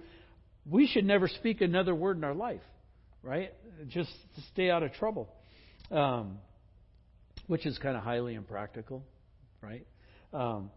we 0.69 0.85
should 0.85 1.05
never 1.05 1.29
speak 1.29 1.61
another 1.61 1.95
word 1.95 2.17
in 2.17 2.25
our 2.25 2.35
life, 2.35 2.59
right? 3.23 3.53
Just 3.87 4.11
to 4.35 4.41
stay 4.51 4.69
out 4.69 4.83
of 4.83 4.91
trouble, 4.91 5.29
um, 5.91 6.39
which 7.45 7.65
is 7.65 7.77
kind 7.77 7.95
of 7.95 8.03
highly 8.03 8.35
impractical, 8.35 9.01
right? 9.61 9.87
Um, 10.33 10.71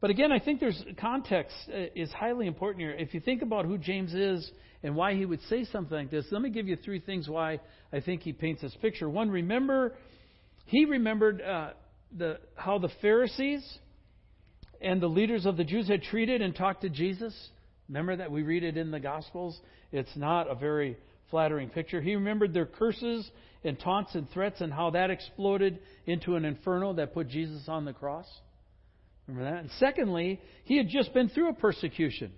but 0.00 0.10
again, 0.10 0.30
I 0.30 0.38
think 0.38 0.60
there's 0.60 0.80
context 1.00 1.56
uh, 1.72 1.86
is 1.94 2.10
highly 2.12 2.46
important 2.46 2.80
here. 2.80 2.92
If 2.92 3.14
you 3.14 3.20
think 3.20 3.42
about 3.42 3.64
who 3.64 3.78
James 3.78 4.14
is 4.14 4.50
and 4.82 4.94
why 4.94 5.14
he 5.14 5.24
would 5.24 5.42
say 5.42 5.64
something 5.64 5.96
like 5.96 6.10
this, 6.10 6.26
let 6.30 6.40
me 6.40 6.50
give 6.50 6.68
you 6.68 6.76
three 6.76 7.00
things 7.00 7.28
why 7.28 7.60
I 7.92 8.00
think 8.00 8.22
he 8.22 8.32
paints 8.32 8.62
this 8.62 8.76
picture. 8.80 9.08
One, 9.08 9.30
remember, 9.30 9.94
he 10.66 10.84
remembered 10.84 11.42
uh, 11.42 11.70
the 12.16 12.38
how 12.54 12.78
the 12.78 12.90
Pharisees 13.02 13.78
and 14.80 15.00
the 15.00 15.08
leaders 15.08 15.46
of 15.46 15.56
the 15.56 15.64
Jews 15.64 15.88
had 15.88 16.02
treated 16.02 16.42
and 16.42 16.54
talked 16.54 16.82
to 16.82 16.88
Jesus. 16.88 17.34
Remember 17.88 18.16
that 18.16 18.30
we 18.30 18.42
read 18.42 18.62
it 18.62 18.76
in 18.76 18.90
the 18.90 19.00
Gospels. 19.00 19.58
It's 19.90 20.14
not 20.14 20.48
a 20.48 20.54
very 20.54 20.96
flattering 21.30 21.70
picture. 21.70 22.00
He 22.00 22.14
remembered 22.14 22.54
their 22.54 22.66
curses 22.66 23.28
and 23.64 23.78
taunts 23.80 24.14
and 24.14 24.30
threats 24.30 24.60
and 24.60 24.72
how 24.72 24.90
that 24.90 25.10
exploded 25.10 25.80
into 26.06 26.36
an 26.36 26.44
inferno 26.44 26.92
that 26.94 27.14
put 27.14 27.28
Jesus 27.28 27.64
on 27.68 27.84
the 27.84 27.92
cross. 27.92 28.26
Remember 29.28 29.50
that? 29.50 29.60
And 29.60 29.70
secondly, 29.78 30.40
he 30.64 30.76
had 30.76 30.88
just 30.88 31.12
been 31.12 31.28
through 31.28 31.50
a 31.50 31.54
persecution 31.54 32.32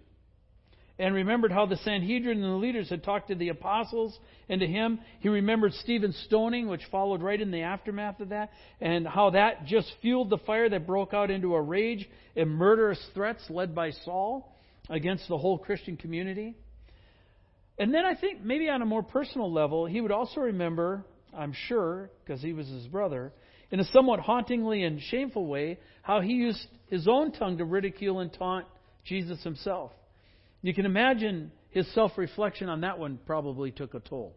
and 0.99 1.15
remembered 1.15 1.51
how 1.51 1.65
the 1.65 1.77
Sanhedrin 1.79 2.43
and 2.43 2.53
the 2.53 2.59
leaders 2.59 2.91
had 2.91 3.03
talked 3.03 3.29
to 3.29 3.35
the 3.35 3.49
apostles 3.49 4.19
and 4.51 4.61
to 4.61 4.67
him. 4.67 5.01
He 5.21 5.31
remembered 5.31 5.73
Stephen's 5.75 6.21
stoning, 6.27 6.69
which 6.69 6.83
followed 6.91 7.23
right 7.23 7.41
in 7.41 7.51
the 7.51 7.63
aftermath 7.63 8.21
of 8.21 8.29
that, 8.31 8.51
and 8.83 9.07
how 9.09 9.31
that 9.31 9.65
just 9.65 9.91
fueled 10.03 10.29
the 10.29 10.39
fire 10.39 10.69
that 10.69 10.87
broke 10.87 11.15
out 11.15 11.31
into 11.31 11.55
a 11.55 11.63
rage 11.63 12.07
and 12.37 12.51
murderous 12.51 13.03
threats 13.15 13.43
led 13.49 13.75
by 13.75 13.93
Saul 14.05 14.55
against 14.91 15.27
the 15.29 15.39
whole 15.39 15.57
Christian 15.57 15.97
community. 15.97 16.55
And 17.79 17.95
then 17.95 18.05
I 18.05 18.15
think 18.15 18.45
maybe 18.45 18.69
on 18.69 18.83
a 18.83 18.87
more 18.87 19.03
personal 19.03 19.51
level, 19.51 19.87
he 19.87 20.03
would 20.03 20.13
also 20.13 20.41
remember, 20.41 21.07
I'm 21.35 21.55
sure, 21.69 22.11
because 22.23 22.43
he 22.43 22.53
was 22.53 22.69
his 22.69 22.87
brother, 22.89 23.33
in 23.71 23.81
a 23.81 23.85
somewhat 23.85 24.21
hauntingly 24.21 24.83
and 24.83 25.01
shameful 25.01 25.47
way, 25.47 25.79
how 26.03 26.21
he 26.21 26.33
used 26.33 26.67
his 26.87 27.07
own 27.09 27.33
tongue 27.33 27.59
to 27.59 27.65
ridicule 27.65 28.21
and 28.21 28.33
taunt 28.33 28.67
Jesus 29.05 29.43
himself. 29.43 29.93
You 30.63 30.75
can 30.75 30.87
imagine 30.87 31.53
his 31.71 31.93
self 31.95 32.13
reflection 32.17 32.69
on 32.69 32.83
that 32.83 32.99
one 32.99 33.19
probably 33.27 33.71
took 33.71 33.95
a 33.95 34.01
toll. 34.01 34.35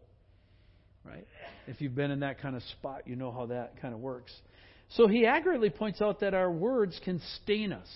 Right? 1.04 1.26
If 1.66 1.80
you've 1.80 1.94
been 1.94 2.10
in 2.10 2.20
that 2.20 2.40
kind 2.40 2.56
of 2.56 2.62
spot, 2.62 3.02
you 3.06 3.16
know 3.16 3.30
how 3.30 3.46
that 3.46 3.80
kind 3.80 3.92
of 3.92 4.00
works. 4.00 4.32
So 4.90 5.06
he 5.06 5.26
accurately 5.26 5.70
points 5.70 6.00
out 6.00 6.20
that 6.20 6.34
our 6.34 6.50
words 6.50 6.98
can 7.04 7.20
stain 7.42 7.72
us. 7.72 7.88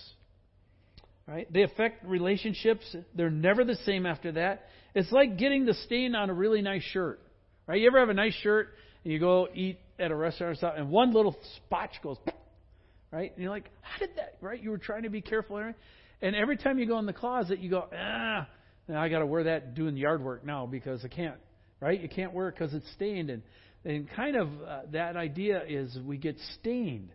Right? 1.26 1.50
They 1.52 1.62
affect 1.62 2.04
relationships. 2.06 2.84
They're 3.14 3.30
never 3.30 3.64
the 3.64 3.76
same 3.86 4.06
after 4.06 4.32
that. 4.32 4.66
It's 4.94 5.12
like 5.12 5.38
getting 5.38 5.64
the 5.64 5.74
stain 5.74 6.14
on 6.14 6.30
a 6.30 6.34
really 6.34 6.62
nice 6.62 6.82
shirt. 6.82 7.20
Right? 7.66 7.80
You 7.80 7.86
ever 7.86 8.00
have 8.00 8.08
a 8.08 8.14
nice 8.14 8.34
shirt 8.34 8.68
and 9.04 9.12
you 9.12 9.18
go 9.18 9.48
eat 9.54 9.78
at 9.98 10.10
a 10.10 10.14
restaurant 10.14 10.56
or 10.56 10.60
something, 10.60 10.80
and 10.82 10.90
one 10.90 11.12
little 11.12 11.36
spotch 11.56 12.02
goes, 12.02 12.16
right? 13.12 13.32
And 13.32 13.42
you're 13.42 13.50
like, 13.50 13.70
how 13.82 13.98
did 13.98 14.16
that, 14.16 14.36
right? 14.40 14.62
You 14.62 14.70
were 14.70 14.78
trying 14.78 15.02
to 15.02 15.10
be 15.10 15.20
careful. 15.20 15.72
And 16.20 16.36
every 16.36 16.56
time 16.56 16.78
you 16.78 16.86
go 16.86 16.98
in 16.98 17.06
the 17.06 17.12
closet, 17.12 17.58
you 17.58 17.70
go, 17.70 17.86
ah, 17.96 18.46
now 18.88 19.02
I 19.02 19.08
got 19.08 19.20
to 19.20 19.26
wear 19.26 19.44
that 19.44 19.74
doing 19.74 19.96
yard 19.96 20.22
work 20.22 20.44
now 20.44 20.66
because 20.66 21.04
I 21.04 21.08
can't, 21.08 21.36
right? 21.80 22.00
You 22.00 22.08
can't 22.08 22.32
wear 22.32 22.48
it 22.48 22.54
because 22.58 22.74
it's 22.74 22.90
stained. 22.92 23.30
And, 23.30 23.42
and 23.84 24.08
kind 24.10 24.36
of 24.36 24.48
uh, 24.66 24.80
that 24.92 25.16
idea 25.16 25.62
is 25.66 25.96
we 26.04 26.16
get 26.16 26.36
stained 26.60 27.10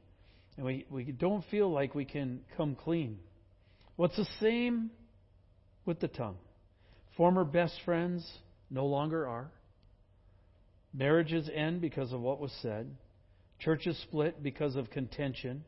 and 0.58 0.66
we, 0.66 0.86
we 0.90 1.04
don't 1.06 1.44
feel 1.50 1.72
like 1.72 1.96
we 1.96 2.06
can 2.06 2.42
come 2.58 2.76
clean. 2.76 3.18
What's 3.96 4.16
the 4.16 4.28
same 4.40 4.92
with 5.86 6.00
the 6.00 6.08
tongue? 6.08 6.38
Former 7.18 7.44
best 7.44 7.76
friends 7.86 8.28
no 8.70 8.86
longer 8.86 9.28
are. 9.28 9.52
Marriages 10.94 11.50
end 11.54 11.82
because 11.82 12.14
of 12.14 12.22
what 12.22 12.40
was 12.40 12.52
said. 12.62 12.96
Churches 13.60 13.98
split 14.04 14.44
because 14.44 14.76
of 14.76 14.90
contention. 14.92 15.64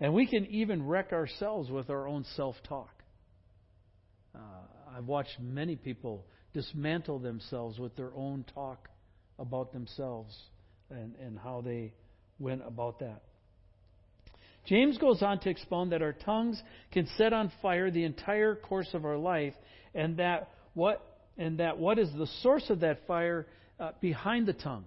And 0.00 0.14
we 0.14 0.26
can 0.26 0.46
even 0.46 0.86
wreck 0.86 1.12
ourselves 1.12 1.70
with 1.70 1.90
our 1.90 2.08
own 2.08 2.24
self 2.36 2.56
talk. 2.68 3.02
Uh, 4.34 4.38
I've 4.96 5.06
watched 5.06 5.38
many 5.40 5.76
people 5.76 6.24
dismantle 6.52 7.18
themselves 7.20 7.78
with 7.78 7.94
their 7.96 8.12
own 8.14 8.44
talk 8.54 8.88
about 9.38 9.72
themselves 9.72 10.36
and, 10.90 11.14
and 11.24 11.38
how 11.38 11.60
they 11.60 11.92
went 12.38 12.62
about 12.66 12.98
that. 13.00 13.22
James 14.66 14.98
goes 14.98 15.22
on 15.22 15.38
to 15.40 15.50
expound 15.50 15.92
that 15.92 16.02
our 16.02 16.12
tongues 16.12 16.60
can 16.92 17.06
set 17.16 17.32
on 17.32 17.52
fire 17.62 17.90
the 17.90 18.04
entire 18.04 18.54
course 18.54 18.88
of 18.94 19.04
our 19.04 19.16
life, 19.16 19.54
and 19.94 20.16
that 20.18 20.50
what 20.74 21.04
and 21.38 21.58
that 21.58 21.78
what 21.78 21.98
is 21.98 22.10
the 22.16 22.26
source 22.42 22.68
of 22.68 22.80
that 22.80 23.06
fire 23.06 23.46
uh, 23.80 23.92
behind 24.00 24.46
the 24.46 24.52
tongue. 24.52 24.84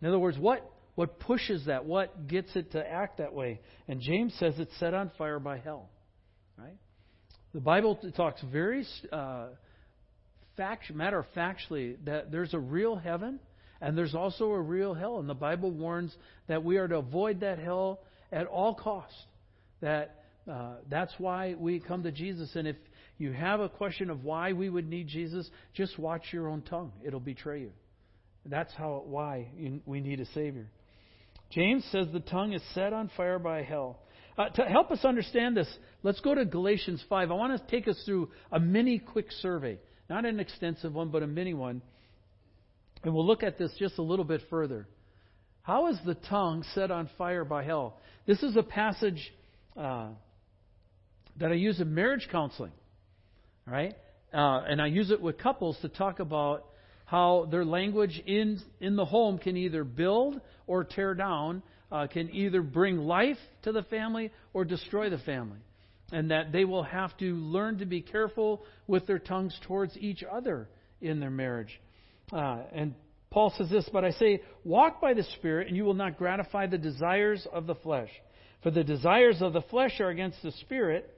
In 0.00 0.08
other 0.08 0.18
words, 0.18 0.38
what 0.38 0.70
what 0.94 1.20
pushes 1.20 1.66
that? 1.66 1.84
What 1.84 2.26
gets 2.26 2.56
it 2.56 2.72
to 2.72 2.84
act 2.84 3.18
that 3.18 3.32
way? 3.32 3.60
And 3.86 4.00
James 4.00 4.34
says 4.40 4.54
it's 4.58 4.76
set 4.80 4.94
on 4.94 5.12
fire 5.16 5.38
by 5.38 5.58
hell. 5.58 5.88
Right? 6.58 6.76
The 7.54 7.60
Bible 7.60 7.96
talks 8.16 8.42
very 8.42 8.84
uh, 9.12 9.46
fact, 10.56 10.92
matter 10.92 11.20
of 11.20 11.26
factly 11.36 11.96
that 12.04 12.32
there's 12.32 12.52
a 12.52 12.58
real 12.58 12.96
heaven 12.96 13.38
and 13.80 13.96
there's 13.96 14.16
also 14.16 14.46
a 14.46 14.60
real 14.60 14.92
hell. 14.92 15.20
And 15.20 15.28
the 15.28 15.34
Bible 15.34 15.70
warns 15.70 16.12
that 16.48 16.64
we 16.64 16.78
are 16.78 16.88
to 16.88 16.96
avoid 16.96 17.40
that 17.40 17.60
hell 17.60 18.00
at 18.32 18.46
all 18.46 18.74
costs. 18.74 19.16
That 19.80 20.24
uh, 20.50 20.78
that's 20.90 21.14
why 21.18 21.54
we 21.56 21.78
come 21.78 22.02
to 22.02 22.10
Jesus. 22.10 22.56
And 22.56 22.66
if 22.66 22.76
you 23.18 23.32
have 23.32 23.60
a 23.60 23.68
question 23.68 24.10
of 24.10 24.24
why 24.24 24.52
we 24.52 24.68
would 24.68 24.88
need 24.88 25.06
Jesus, 25.06 25.48
just 25.74 25.96
watch 25.96 26.24
your 26.32 26.48
own 26.48 26.62
tongue. 26.62 26.90
It'll 27.04 27.20
betray 27.20 27.60
you. 27.60 27.70
That's 28.48 28.72
how 28.74 29.02
why 29.06 29.48
we 29.84 30.00
need 30.00 30.20
a 30.20 30.26
Savior. 30.26 30.68
James 31.50 31.86
says 31.92 32.06
the 32.12 32.20
tongue 32.20 32.52
is 32.52 32.62
set 32.74 32.92
on 32.92 33.10
fire 33.16 33.38
by 33.38 33.62
hell. 33.62 33.98
Uh, 34.36 34.48
to 34.50 34.62
help 34.62 34.90
us 34.90 35.04
understand 35.04 35.56
this, 35.56 35.68
let's 36.02 36.20
go 36.20 36.34
to 36.34 36.44
Galatians 36.44 37.02
5. 37.08 37.30
I 37.30 37.34
want 37.34 37.60
to 37.60 37.70
take 37.70 37.88
us 37.88 38.00
through 38.04 38.30
a 38.52 38.60
mini 38.60 38.98
quick 38.98 39.26
survey. 39.40 39.78
Not 40.08 40.24
an 40.24 40.40
extensive 40.40 40.94
one, 40.94 41.08
but 41.08 41.22
a 41.22 41.26
mini 41.26 41.54
one. 41.54 41.82
And 43.02 43.14
we'll 43.14 43.26
look 43.26 43.42
at 43.42 43.58
this 43.58 43.72
just 43.78 43.98
a 43.98 44.02
little 44.02 44.24
bit 44.24 44.42
further. 44.48 44.86
How 45.62 45.88
is 45.88 45.98
the 46.06 46.14
tongue 46.14 46.64
set 46.74 46.90
on 46.90 47.10
fire 47.18 47.44
by 47.44 47.64
hell? 47.64 47.98
This 48.26 48.42
is 48.42 48.56
a 48.56 48.62
passage 48.62 49.32
uh, 49.76 50.08
that 51.38 51.50
I 51.50 51.54
use 51.54 51.80
in 51.80 51.94
marriage 51.94 52.28
counseling, 52.30 52.72
right? 53.66 53.94
Uh, 54.32 54.62
and 54.66 54.80
I 54.80 54.86
use 54.86 55.10
it 55.10 55.20
with 55.20 55.38
couples 55.38 55.76
to 55.82 55.88
talk 55.88 56.20
about 56.20 56.67
how 57.08 57.48
their 57.50 57.64
language 57.64 58.22
in 58.26 58.60
in 58.80 58.94
the 58.94 59.04
home 59.04 59.38
can 59.38 59.56
either 59.56 59.82
build 59.82 60.40
or 60.66 60.84
tear 60.84 61.14
down, 61.14 61.62
uh, 61.90 62.06
can 62.06 62.28
either 62.34 62.60
bring 62.60 62.98
life 62.98 63.38
to 63.62 63.72
the 63.72 63.82
family 63.84 64.30
or 64.52 64.66
destroy 64.66 65.08
the 65.08 65.18
family, 65.18 65.56
and 66.12 66.30
that 66.30 66.52
they 66.52 66.66
will 66.66 66.82
have 66.82 67.16
to 67.16 67.34
learn 67.36 67.78
to 67.78 67.86
be 67.86 68.02
careful 68.02 68.62
with 68.86 69.06
their 69.06 69.18
tongues 69.18 69.58
towards 69.66 69.96
each 69.96 70.22
other 70.22 70.68
in 71.00 71.18
their 71.18 71.30
marriage. 71.30 71.80
Uh, 72.30 72.58
and 72.72 72.94
Paul 73.30 73.54
says 73.56 73.70
this, 73.70 73.88
but 73.90 74.04
I 74.04 74.10
say, 74.10 74.42
walk 74.62 75.00
by 75.00 75.14
the 75.14 75.24
Spirit, 75.38 75.68
and 75.68 75.76
you 75.76 75.84
will 75.84 75.94
not 75.94 76.18
gratify 76.18 76.66
the 76.66 76.78
desires 76.78 77.46
of 77.50 77.66
the 77.66 77.74
flesh. 77.74 78.10
For 78.62 78.70
the 78.70 78.84
desires 78.84 79.40
of 79.40 79.54
the 79.54 79.62
flesh 79.62 79.98
are 80.00 80.10
against 80.10 80.42
the 80.42 80.52
Spirit, 80.52 81.10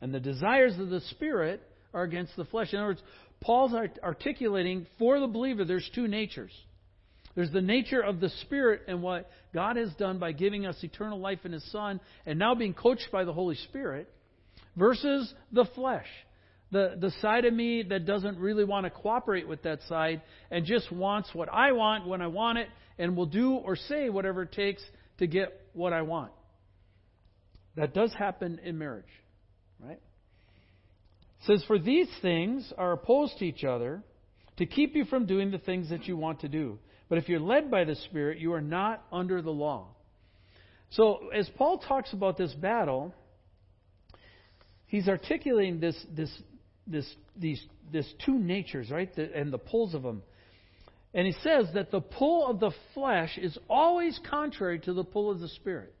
and 0.00 0.14
the 0.14 0.20
desires 0.20 0.78
of 0.78 0.88
the 0.88 1.00
Spirit 1.00 1.62
are 1.94 2.02
against 2.02 2.36
the 2.36 2.44
flesh. 2.44 2.72
In 2.72 2.78
other 2.78 2.88
words, 2.88 3.02
Paul's 3.40 3.72
articulating 4.02 4.86
for 4.98 5.20
the 5.20 5.26
believer 5.26 5.64
there's 5.64 5.88
two 5.94 6.08
natures. 6.08 6.52
There's 7.34 7.52
the 7.52 7.60
nature 7.60 8.00
of 8.00 8.18
the 8.18 8.30
Spirit 8.42 8.82
and 8.88 9.02
what 9.02 9.28
God 9.52 9.76
has 9.76 9.92
done 9.94 10.18
by 10.18 10.32
giving 10.32 10.64
us 10.64 10.76
eternal 10.82 11.20
life 11.20 11.40
in 11.44 11.52
His 11.52 11.70
Son 11.70 12.00
and 12.24 12.38
now 12.38 12.54
being 12.54 12.72
coached 12.72 13.08
by 13.12 13.24
the 13.24 13.32
Holy 13.32 13.56
Spirit 13.56 14.10
versus 14.76 15.32
the 15.52 15.66
flesh 15.74 16.06
the, 16.72 16.96
the 17.00 17.12
side 17.22 17.44
of 17.44 17.54
me 17.54 17.84
that 17.84 18.06
doesn't 18.06 18.38
really 18.38 18.64
want 18.64 18.84
to 18.84 18.90
cooperate 18.90 19.46
with 19.46 19.62
that 19.62 19.80
side 19.88 20.22
and 20.50 20.64
just 20.64 20.90
wants 20.90 21.30
what 21.32 21.48
I 21.52 21.72
want 21.72 22.06
when 22.06 22.20
I 22.20 22.26
want 22.26 22.58
it 22.58 22.68
and 22.98 23.16
will 23.16 23.26
do 23.26 23.52
or 23.52 23.76
say 23.76 24.08
whatever 24.08 24.42
it 24.42 24.52
takes 24.52 24.82
to 25.18 25.26
get 25.26 25.68
what 25.74 25.92
I 25.92 26.02
want. 26.02 26.32
That 27.76 27.94
does 27.94 28.12
happen 28.12 28.58
in 28.64 28.78
marriage, 28.78 29.04
right? 29.78 30.00
Says, 31.46 31.64
For 31.66 31.78
these 31.78 32.08
things 32.22 32.72
are 32.76 32.92
opposed 32.92 33.38
to 33.38 33.44
each 33.44 33.64
other 33.64 34.02
to 34.56 34.66
keep 34.66 34.94
you 34.94 35.04
from 35.04 35.26
doing 35.26 35.50
the 35.50 35.58
things 35.58 35.90
that 35.90 36.06
you 36.06 36.16
want 36.16 36.40
to 36.40 36.48
do. 36.48 36.78
But 37.08 37.18
if 37.18 37.28
you're 37.28 37.40
led 37.40 37.70
by 37.70 37.84
the 37.84 37.94
Spirit, 37.94 38.38
you 38.38 38.52
are 38.52 38.60
not 38.60 39.04
under 39.12 39.42
the 39.42 39.50
law. 39.50 39.88
So, 40.90 41.28
as 41.34 41.48
Paul 41.56 41.78
talks 41.78 42.12
about 42.12 42.36
this 42.36 42.52
battle, 42.54 43.14
he's 44.86 45.08
articulating 45.08 45.78
this, 45.78 45.96
this 46.14 46.30
this, 46.86 47.06
these, 47.36 47.64
this 47.92 48.06
two 48.24 48.38
natures, 48.38 48.90
right? 48.90 49.14
The, 49.14 49.34
and 49.34 49.52
the 49.52 49.58
pulls 49.58 49.94
of 49.94 50.02
them. 50.02 50.22
And 51.14 51.26
he 51.26 51.32
says 51.42 51.66
that 51.74 51.90
the 51.90 52.00
pull 52.00 52.46
of 52.46 52.60
the 52.60 52.72
flesh 52.94 53.38
is 53.38 53.56
always 53.68 54.18
contrary 54.30 54.78
to 54.80 54.92
the 54.92 55.04
pull 55.04 55.30
of 55.30 55.40
the 55.40 55.48
Spirit. 55.48 55.94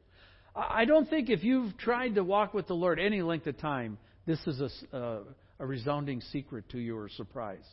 I 0.54 0.84
don't 0.84 1.08
think 1.08 1.28
if 1.28 1.42
you've 1.44 1.76
tried 1.76 2.14
to 2.14 2.24
walk 2.24 2.54
with 2.54 2.66
the 2.66 2.74
Lord 2.74 2.98
any 2.98 3.22
length 3.22 3.46
of 3.46 3.58
time, 3.58 3.98
this 4.26 4.38
is 4.46 4.60
a, 4.60 4.96
uh, 4.96 5.18
a 5.58 5.66
resounding 5.66 6.20
secret 6.20 6.68
to 6.70 6.78
your 6.78 7.08
surprise, 7.08 7.64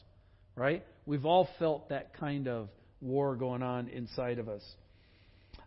right? 0.55 0.83
We've 1.05 1.25
all 1.25 1.49
felt 1.59 1.89
that 1.89 2.17
kind 2.17 2.47
of 2.47 2.69
war 3.01 3.35
going 3.35 3.63
on 3.63 3.89
inside 3.89 4.39
of 4.39 4.47
us. 4.47 4.63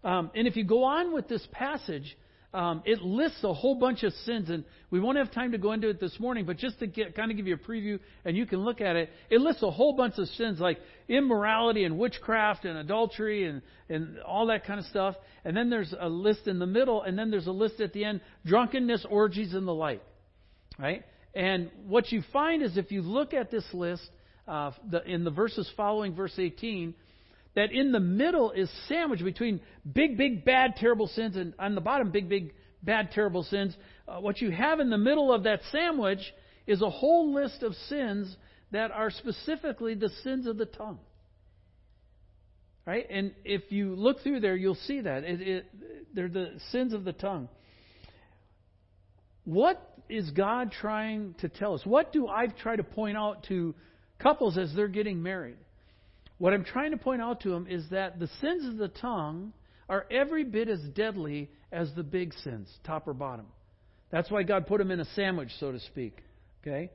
Um, 0.05 0.31
and 0.35 0.47
if 0.47 0.57
you 0.57 0.65
go 0.65 0.85
on 0.85 1.13
with 1.13 1.29
this 1.29 1.47
passage, 1.53 2.17
um, 2.55 2.83
it 2.87 3.03
lists 3.03 3.43
a 3.43 3.53
whole 3.53 3.75
bunch 3.75 4.03
of 4.03 4.13
sins, 4.25 4.49
and 4.49 4.65
we 4.91 4.99
won't 4.99 5.19
have 5.19 5.31
time 5.31 5.53
to 5.53 5.59
go 5.59 5.73
into 5.73 5.91
it 5.91 6.01
this 6.01 6.19
morning, 6.19 6.47
but 6.47 6.57
just 6.57 6.79
to 6.79 6.87
get, 6.87 7.15
kind 7.15 7.31
of 7.31 7.37
give 7.37 7.47
you 7.47 7.55
a 7.55 7.59
preview, 7.59 7.99
and 8.25 8.37
you 8.37 8.47
can 8.47 8.61
look 8.61 8.81
at 8.81 8.97
it, 8.97 9.11
it 9.29 9.41
lists 9.41 9.63
a 9.63 9.71
whole 9.71 9.95
bunch 9.95 10.15
of 10.17 10.27
sins 10.29 10.59
like 10.59 10.79
immorality 11.09 11.85
and 11.85 11.99
witchcraft 11.99 12.65
and 12.65 12.79
adultery 12.79 13.45
and, 13.45 13.61
and 13.91 14.21
all 14.21 14.47
that 14.47 14.65
kind 14.65 14.81
of 14.81 14.87
stuff. 14.87 15.17
And 15.45 15.57
then 15.57 15.69
there's 15.69 15.93
a 15.99 16.09
list 16.09 16.47
in 16.47 16.59
the 16.59 16.67
middle, 16.67 17.03
and 17.03 17.19
then 17.19 17.31
there's 17.31 17.47
a 17.47 17.53
list 17.53 17.81
at 17.81 17.93
the 17.93 18.05
end 18.05 18.21
drunkenness, 18.47 19.05
orgies, 19.11 19.53
and 19.53 19.67
the 19.67 19.75
like. 19.75 20.03
Right? 20.79 21.05
And 21.35 21.71
what 21.87 22.13
you 22.13 22.23
find 22.33 22.63
is 22.63 22.77
if 22.77 22.91
you 22.91 23.03
look 23.03 23.35
at 23.35 23.51
this 23.51 23.65
list, 23.73 24.09
uh, 24.49 24.71
the, 24.91 25.03
in 25.05 25.25
the 25.25 25.31
verses 25.31 25.71
following 25.77 26.15
verse 26.15 26.35
18, 26.39 26.95
that 27.55 27.73
in 27.73 27.93
the 27.93 28.01
middle 28.01 28.53
is 28.53 28.71
sandwiched 28.89 29.25
between 29.25 29.61
big, 29.91 30.17
big, 30.17 30.45
bad, 30.45 30.77
terrible 30.77 31.09
sins, 31.09 31.37
and 31.37 31.55
on 31.59 31.75
the 31.75 31.81
bottom, 31.81 32.11
big, 32.11 32.29
big, 32.29 32.53
bad, 32.83 33.11
terrible 33.13 33.43
sins. 33.43 33.77
Uh, 34.07 34.21
what 34.21 34.41
you 34.41 34.51
have 34.51 34.79
in 34.79 34.91
the 34.91 34.99
middle 34.99 35.33
of 35.33 35.45
that 35.45 35.61
sandwich 35.73 36.21
is 36.67 36.83
a 36.83 36.91
whole 36.91 37.35
list 37.35 37.63
of 37.63 37.75
sins 37.89 38.35
that 38.73 38.91
are 38.91 39.11
specifically 39.11 39.95
the 39.95 40.11
sins 40.23 40.47
of 40.47 40.59
the 40.59 40.67
tongue. 40.67 40.99
Right? 42.87 43.07
And 43.11 43.35
if 43.45 43.73
you 43.73 43.95
look 43.97 44.21
through 44.23 44.41
there, 44.41 44.55
you'll 44.55 44.75
see 44.75 45.01
that. 45.01 45.25
It, 45.25 45.41
it, 45.41 45.67
they're 46.15 46.29
the 46.29 46.61
sins 46.71 46.93
of 46.93 47.05
the 47.05 47.13
tongue. 47.13 47.49
What 49.47 49.81
is 50.09 50.29
God 50.31 50.73
trying 50.73 51.35
to 51.39 51.49
tell 51.49 51.75
us? 51.75 51.81
What 51.85 52.13
do 52.13 52.27
I 52.27 52.49
try 52.49 52.75
to 52.77 52.83
point 52.83 53.17
out 53.17 53.45
to 53.45 53.75
couples 54.19 54.59
as 54.59 54.75
they're 54.75 54.89
getting 54.89 55.23
married? 55.23 55.57
What 56.39 56.53
I'm 56.53 56.65
trying 56.65 56.91
to 56.91 56.97
point 56.97 57.23
out 57.23 57.41
to 57.43 57.51
them 57.51 57.67
is 57.71 57.89
that 57.91 58.19
the 58.19 58.29
sins 58.41 58.67
of 58.67 58.77
the 58.77 58.89
tongue 58.89 59.53
are 59.89 60.05
every 60.11 60.43
bit 60.43 60.69
as 60.69 60.81
deadly 60.81 61.49
as 61.71 61.95
the 61.95 62.03
big 62.03 62.35
sins, 62.43 62.69
top 62.85 63.07
or 63.07 63.15
bottom. 63.15 63.47
That's 64.11 64.31
why 64.31 64.43
God 64.43 64.67
put 64.67 64.79
them 64.79 64.91
in 64.91 64.99
a 64.99 65.05
sandwich, 65.15 65.51
so 65.61 65.71
to 65.71 65.79
speak. 65.79 66.19
Okay? 66.63 66.91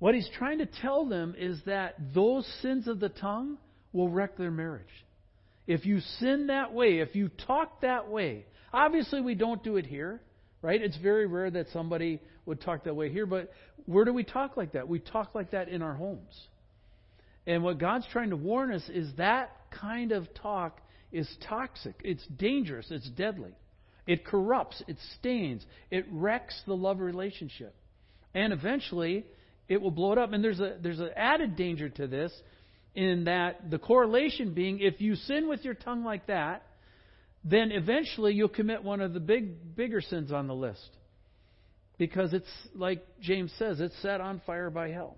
What 0.00 0.14
he's 0.14 0.28
trying 0.36 0.58
to 0.58 0.66
tell 0.66 1.06
them 1.06 1.34
is 1.38 1.60
that 1.64 1.94
those 2.14 2.46
sins 2.60 2.88
of 2.88 3.00
the 3.00 3.08
tongue 3.08 3.56
will 3.94 4.10
wreck 4.10 4.36
their 4.36 4.50
marriage. 4.50 4.84
If 5.66 5.86
you 5.86 6.00
sin 6.18 6.48
that 6.48 6.74
way, 6.74 6.98
if 6.98 7.14
you 7.14 7.28
talk 7.28 7.80
that 7.80 8.08
way, 8.08 8.44
obviously 8.72 9.22
we 9.22 9.34
don't 9.34 9.64
do 9.64 9.76
it 9.76 9.86
here, 9.86 10.20
right? 10.62 10.80
It's 10.80 10.96
very 10.96 11.26
rare 11.26 11.50
that 11.50 11.66
somebody 11.72 12.20
would 12.46 12.60
talk 12.60 12.84
that 12.84 12.94
way 12.94 13.10
here, 13.10 13.26
but 13.26 13.52
where 13.86 14.04
do 14.04 14.12
we 14.12 14.24
talk 14.24 14.56
like 14.56 14.72
that? 14.72 14.88
We 14.88 14.98
talk 14.98 15.34
like 15.34 15.52
that 15.52 15.68
in 15.68 15.82
our 15.82 15.94
homes. 15.94 16.48
And 17.46 17.62
what 17.62 17.78
God's 17.78 18.06
trying 18.12 18.30
to 18.30 18.36
warn 18.36 18.72
us 18.72 18.82
is 18.88 19.08
that 19.16 19.56
kind 19.70 20.12
of 20.12 20.32
talk 20.34 20.80
is 21.10 21.28
toxic. 21.48 21.94
It's 22.04 22.24
dangerous. 22.26 22.86
It's 22.90 23.08
deadly. 23.10 23.52
It 24.06 24.24
corrupts. 24.24 24.82
It 24.86 24.96
stains. 25.18 25.64
It 25.90 26.06
wrecks 26.10 26.60
the 26.66 26.76
love 26.76 27.00
relationship. 27.00 27.74
And 28.34 28.52
eventually, 28.52 29.24
it 29.68 29.80
will 29.80 29.90
blow 29.90 30.12
it 30.12 30.18
up. 30.18 30.32
And 30.32 30.44
there's 30.44 30.60
a 30.60 30.76
there's 30.80 31.00
an 31.00 31.10
added 31.16 31.56
danger 31.56 31.88
to 31.88 32.06
this, 32.06 32.32
in 32.94 33.24
that 33.24 33.70
the 33.70 33.78
correlation 33.78 34.52
being 34.54 34.80
if 34.80 35.00
you 35.00 35.14
sin 35.14 35.48
with 35.48 35.64
your 35.64 35.74
tongue 35.74 36.04
like 36.04 36.26
that, 36.26 36.62
then 37.44 37.72
eventually 37.72 38.34
you'll 38.34 38.48
commit 38.48 38.82
one 38.82 39.00
of 39.00 39.14
the 39.14 39.20
big 39.20 39.74
bigger 39.76 40.00
sins 40.00 40.30
on 40.32 40.46
the 40.46 40.54
list. 40.54 40.88
Because 41.98 42.32
it's 42.32 42.50
like 42.74 43.04
James 43.20 43.52
says, 43.58 43.80
it's 43.80 43.94
set 44.02 44.20
on 44.20 44.40
fire 44.46 44.70
by 44.70 44.90
hell. 44.90 45.16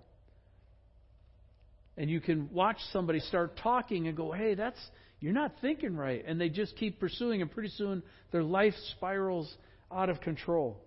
And 1.95 2.09
you 2.09 2.19
can 2.19 2.49
watch 2.51 2.77
somebody 2.91 3.19
start 3.19 3.57
talking 3.57 4.07
and 4.07 4.17
go, 4.17 4.31
hey, 4.31 4.55
that's, 4.55 4.79
You're 5.23 5.31
not 5.31 5.53
thinking 5.61 5.95
right. 5.95 6.21
And 6.27 6.39
they 6.39 6.49
just 6.49 6.75
keep 6.75 6.99
pursuing, 6.99 7.41
and 7.41 7.49
pretty 7.49 7.69
soon 7.69 8.03
their 8.33 8.43
life 8.43 8.73
spirals 8.91 9.49
out 9.89 10.09
of 10.09 10.19
control. 10.19 10.77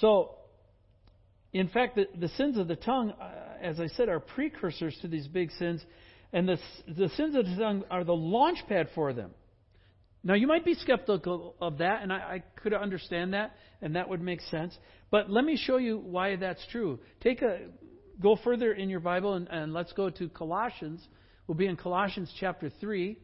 So, 0.00 0.34
in 1.54 1.68
fact, 1.68 1.96
the, 1.96 2.08
the 2.18 2.28
sins 2.28 2.58
of 2.58 2.68
the 2.68 2.76
tongue, 2.76 3.12
uh, 3.12 3.30
as 3.62 3.80
I 3.80 3.86
said, 3.86 4.10
are 4.10 4.20
precursors 4.20 4.94
to 5.00 5.08
these 5.08 5.26
big 5.26 5.52
sins. 5.52 5.82
And 6.32 6.48
the, 6.48 6.58
the 6.88 7.08
sins 7.10 7.34
of 7.36 7.44
the 7.44 7.56
tongue 7.56 7.84
are 7.90 8.04
the 8.04 8.14
launch 8.14 8.58
pad 8.68 8.88
for 8.94 9.12
them. 9.12 9.32
Now, 10.24 10.34
you 10.34 10.46
might 10.46 10.64
be 10.64 10.74
skeptical 10.74 11.56
of 11.60 11.78
that, 11.78 12.02
and 12.02 12.12
I, 12.12 12.16
I 12.16 12.42
could 12.60 12.72
understand 12.72 13.34
that, 13.34 13.56
and 13.80 13.96
that 13.96 14.08
would 14.08 14.22
make 14.22 14.40
sense. 14.42 14.76
But 15.10 15.28
let 15.28 15.44
me 15.44 15.56
show 15.56 15.78
you 15.78 15.98
why 15.98 16.36
that's 16.36 16.64
true. 16.70 17.00
Take 17.20 17.42
a 17.42 17.58
go 18.20 18.36
further 18.42 18.72
in 18.72 18.88
your 18.88 19.00
Bible, 19.00 19.34
and, 19.34 19.48
and 19.48 19.72
let's 19.72 19.92
go 19.92 20.10
to 20.10 20.28
Colossians. 20.28 21.04
We'll 21.46 21.56
be 21.56 21.66
in 21.66 21.76
Colossians 21.76 22.32
chapter 22.38 22.70
3, 22.80 23.18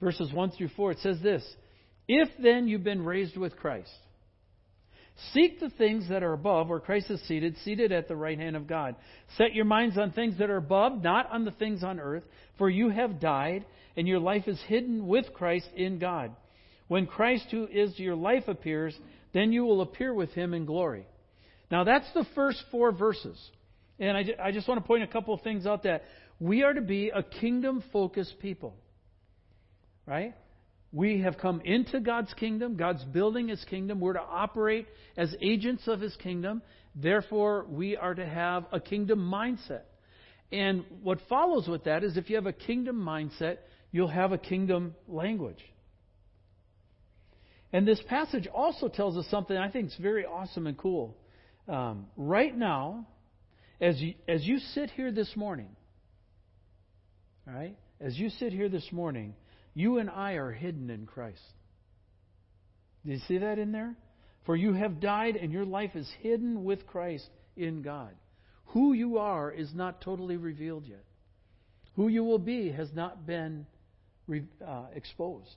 verses 0.00 0.32
1 0.32 0.50
through 0.52 0.70
4. 0.74 0.92
It 0.92 0.98
says 0.98 1.18
this 1.22 1.44
If 2.08 2.28
then 2.42 2.66
you've 2.66 2.84
been 2.84 3.04
raised 3.04 3.36
with 3.36 3.56
Christ, 3.56 3.90
Seek 5.32 5.60
the 5.60 5.70
things 5.70 6.08
that 6.08 6.22
are 6.22 6.32
above, 6.32 6.68
where 6.68 6.80
Christ 6.80 7.10
is 7.10 7.20
seated, 7.28 7.56
seated 7.64 7.92
at 7.92 8.08
the 8.08 8.16
right 8.16 8.38
hand 8.38 8.56
of 8.56 8.66
God. 8.66 8.96
Set 9.36 9.54
your 9.54 9.64
minds 9.64 9.98
on 9.98 10.12
things 10.12 10.38
that 10.38 10.50
are 10.50 10.56
above, 10.56 11.02
not 11.02 11.30
on 11.30 11.44
the 11.44 11.50
things 11.50 11.84
on 11.84 12.00
earth, 12.00 12.24
for 12.58 12.70
you 12.70 12.88
have 12.90 13.20
died, 13.20 13.64
and 13.96 14.08
your 14.08 14.18
life 14.18 14.48
is 14.48 14.60
hidden 14.66 15.06
with 15.06 15.32
Christ 15.34 15.68
in 15.76 15.98
God. 15.98 16.34
When 16.88 17.06
Christ, 17.06 17.46
who 17.50 17.66
is 17.66 17.98
your 17.98 18.16
life, 18.16 18.48
appears, 18.48 18.98
then 19.32 19.52
you 19.52 19.64
will 19.64 19.82
appear 19.82 20.12
with 20.12 20.30
him 20.30 20.54
in 20.54 20.64
glory. 20.64 21.06
Now, 21.70 21.84
that's 21.84 22.10
the 22.14 22.26
first 22.34 22.62
four 22.70 22.90
verses. 22.90 23.38
And 23.98 24.16
I, 24.16 24.24
I 24.42 24.52
just 24.52 24.66
want 24.66 24.80
to 24.80 24.86
point 24.86 25.02
a 25.02 25.06
couple 25.06 25.34
of 25.34 25.42
things 25.42 25.66
out 25.66 25.84
that 25.84 26.02
we 26.40 26.62
are 26.62 26.72
to 26.72 26.80
be 26.80 27.10
a 27.10 27.22
kingdom 27.22 27.84
focused 27.92 28.38
people. 28.40 28.74
Right? 30.06 30.34
We 30.92 31.20
have 31.20 31.38
come 31.38 31.60
into 31.64 32.00
God's 32.00 32.32
kingdom. 32.34 32.76
God's 32.76 33.04
building 33.04 33.48
His 33.48 33.64
kingdom. 33.64 34.00
We're 34.00 34.14
to 34.14 34.20
operate 34.20 34.86
as 35.16 35.34
agents 35.40 35.86
of 35.86 36.00
His 36.00 36.14
kingdom. 36.16 36.62
Therefore, 36.94 37.64
we 37.68 37.96
are 37.96 38.14
to 38.14 38.26
have 38.26 38.66
a 38.72 38.80
kingdom 38.80 39.20
mindset. 39.20 39.82
And 40.50 40.84
what 41.02 41.20
follows 41.28 41.68
with 41.68 41.84
that 41.84 42.02
is 42.02 42.16
if 42.16 42.28
you 42.28 42.36
have 42.36 42.46
a 42.46 42.52
kingdom 42.52 42.96
mindset, 42.96 43.58
you'll 43.92 44.08
have 44.08 44.32
a 44.32 44.38
kingdom 44.38 44.94
language. 45.06 45.64
And 47.72 47.86
this 47.86 48.00
passage 48.08 48.48
also 48.48 48.88
tells 48.88 49.16
us 49.16 49.26
something 49.30 49.56
I 49.56 49.70
think 49.70 49.88
is 49.88 49.96
very 50.00 50.26
awesome 50.26 50.66
and 50.66 50.76
cool. 50.76 51.16
Um, 51.68 52.06
right 52.16 52.56
now, 52.56 53.06
as 53.80 54.00
you, 54.00 54.14
as 54.26 54.44
you 54.44 54.58
sit 54.58 54.90
here 54.90 55.12
this 55.12 55.36
morning, 55.36 55.68
right, 57.46 57.76
as 58.00 58.18
you 58.18 58.28
sit 58.28 58.52
here 58.52 58.68
this 58.68 58.90
morning, 58.90 59.34
you 59.74 59.98
and 59.98 60.10
I 60.10 60.32
are 60.32 60.52
hidden 60.52 60.90
in 60.90 61.06
Christ. 61.06 61.40
Do 63.04 63.12
you 63.12 63.18
see 63.28 63.38
that 63.38 63.58
in 63.58 63.72
there? 63.72 63.94
For 64.46 64.56
you 64.56 64.72
have 64.72 65.00
died 65.00 65.36
and 65.36 65.52
your 65.52 65.64
life 65.64 65.94
is 65.94 66.10
hidden 66.20 66.64
with 66.64 66.86
Christ 66.86 67.28
in 67.56 67.82
God. 67.82 68.10
Who 68.66 68.92
you 68.92 69.18
are 69.18 69.50
is 69.50 69.70
not 69.74 70.00
totally 70.00 70.36
revealed 70.36 70.86
yet. 70.86 71.04
Who 71.96 72.08
you 72.08 72.24
will 72.24 72.38
be 72.38 72.70
has 72.72 72.88
not 72.94 73.26
been 73.26 73.66
uh, 74.30 74.84
exposed. 74.94 75.56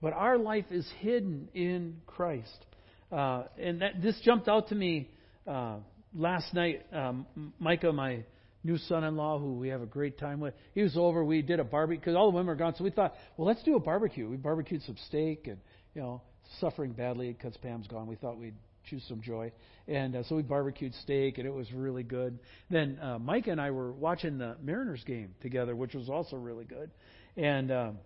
But 0.00 0.12
our 0.12 0.38
life 0.38 0.66
is 0.70 0.88
hidden 1.00 1.48
in 1.54 1.96
Christ. 2.06 2.64
Uh, 3.10 3.44
and 3.58 3.82
that, 3.82 4.02
this 4.02 4.18
jumped 4.24 4.48
out 4.48 4.68
to 4.68 4.74
me 4.74 5.10
uh, 5.46 5.76
last 6.14 6.52
night. 6.54 6.86
Um, 6.92 7.26
Micah, 7.58 7.92
my 7.92 8.24
new 8.66 8.76
son-in-law 8.76 9.38
who 9.38 9.54
we 9.54 9.68
have 9.68 9.80
a 9.80 9.86
great 9.86 10.18
time 10.18 10.40
with. 10.40 10.54
He 10.74 10.82
was 10.82 10.96
over. 10.96 11.24
We 11.24 11.40
did 11.40 11.60
a 11.60 11.64
barbecue 11.64 12.00
because 12.00 12.16
all 12.16 12.30
the 12.30 12.36
women 12.36 12.50
are 12.50 12.56
gone. 12.56 12.74
So 12.76 12.84
we 12.84 12.90
thought, 12.90 13.14
well, 13.36 13.46
let's 13.46 13.62
do 13.62 13.76
a 13.76 13.80
barbecue. 13.80 14.28
We 14.28 14.36
barbecued 14.36 14.82
some 14.82 14.96
steak 15.06 15.46
and 15.46 15.58
you 15.94 16.02
know 16.02 16.22
suffering 16.60 16.92
badly 16.92 17.32
because 17.32 17.56
Pam's 17.58 17.86
gone. 17.86 18.06
We 18.06 18.16
thought 18.16 18.36
we'd 18.38 18.56
choose 18.84 19.04
some 19.08 19.20
joy, 19.20 19.52
and 19.88 20.14
uh, 20.16 20.22
so 20.24 20.36
we 20.36 20.42
barbecued 20.42 20.94
steak 21.02 21.38
and 21.38 21.46
it 21.46 21.52
was 21.52 21.72
really 21.72 22.02
good. 22.02 22.38
Then 22.70 22.98
uh, 23.00 23.18
Mike 23.18 23.46
and 23.46 23.60
I 23.60 23.70
were 23.70 23.92
watching 23.92 24.38
the 24.38 24.56
Mariners 24.62 25.02
game 25.04 25.34
together, 25.40 25.74
which 25.74 25.94
was 25.94 26.08
also 26.08 26.36
really 26.36 26.64
good. 26.64 26.90
And 27.36 27.70
um, 27.70 27.98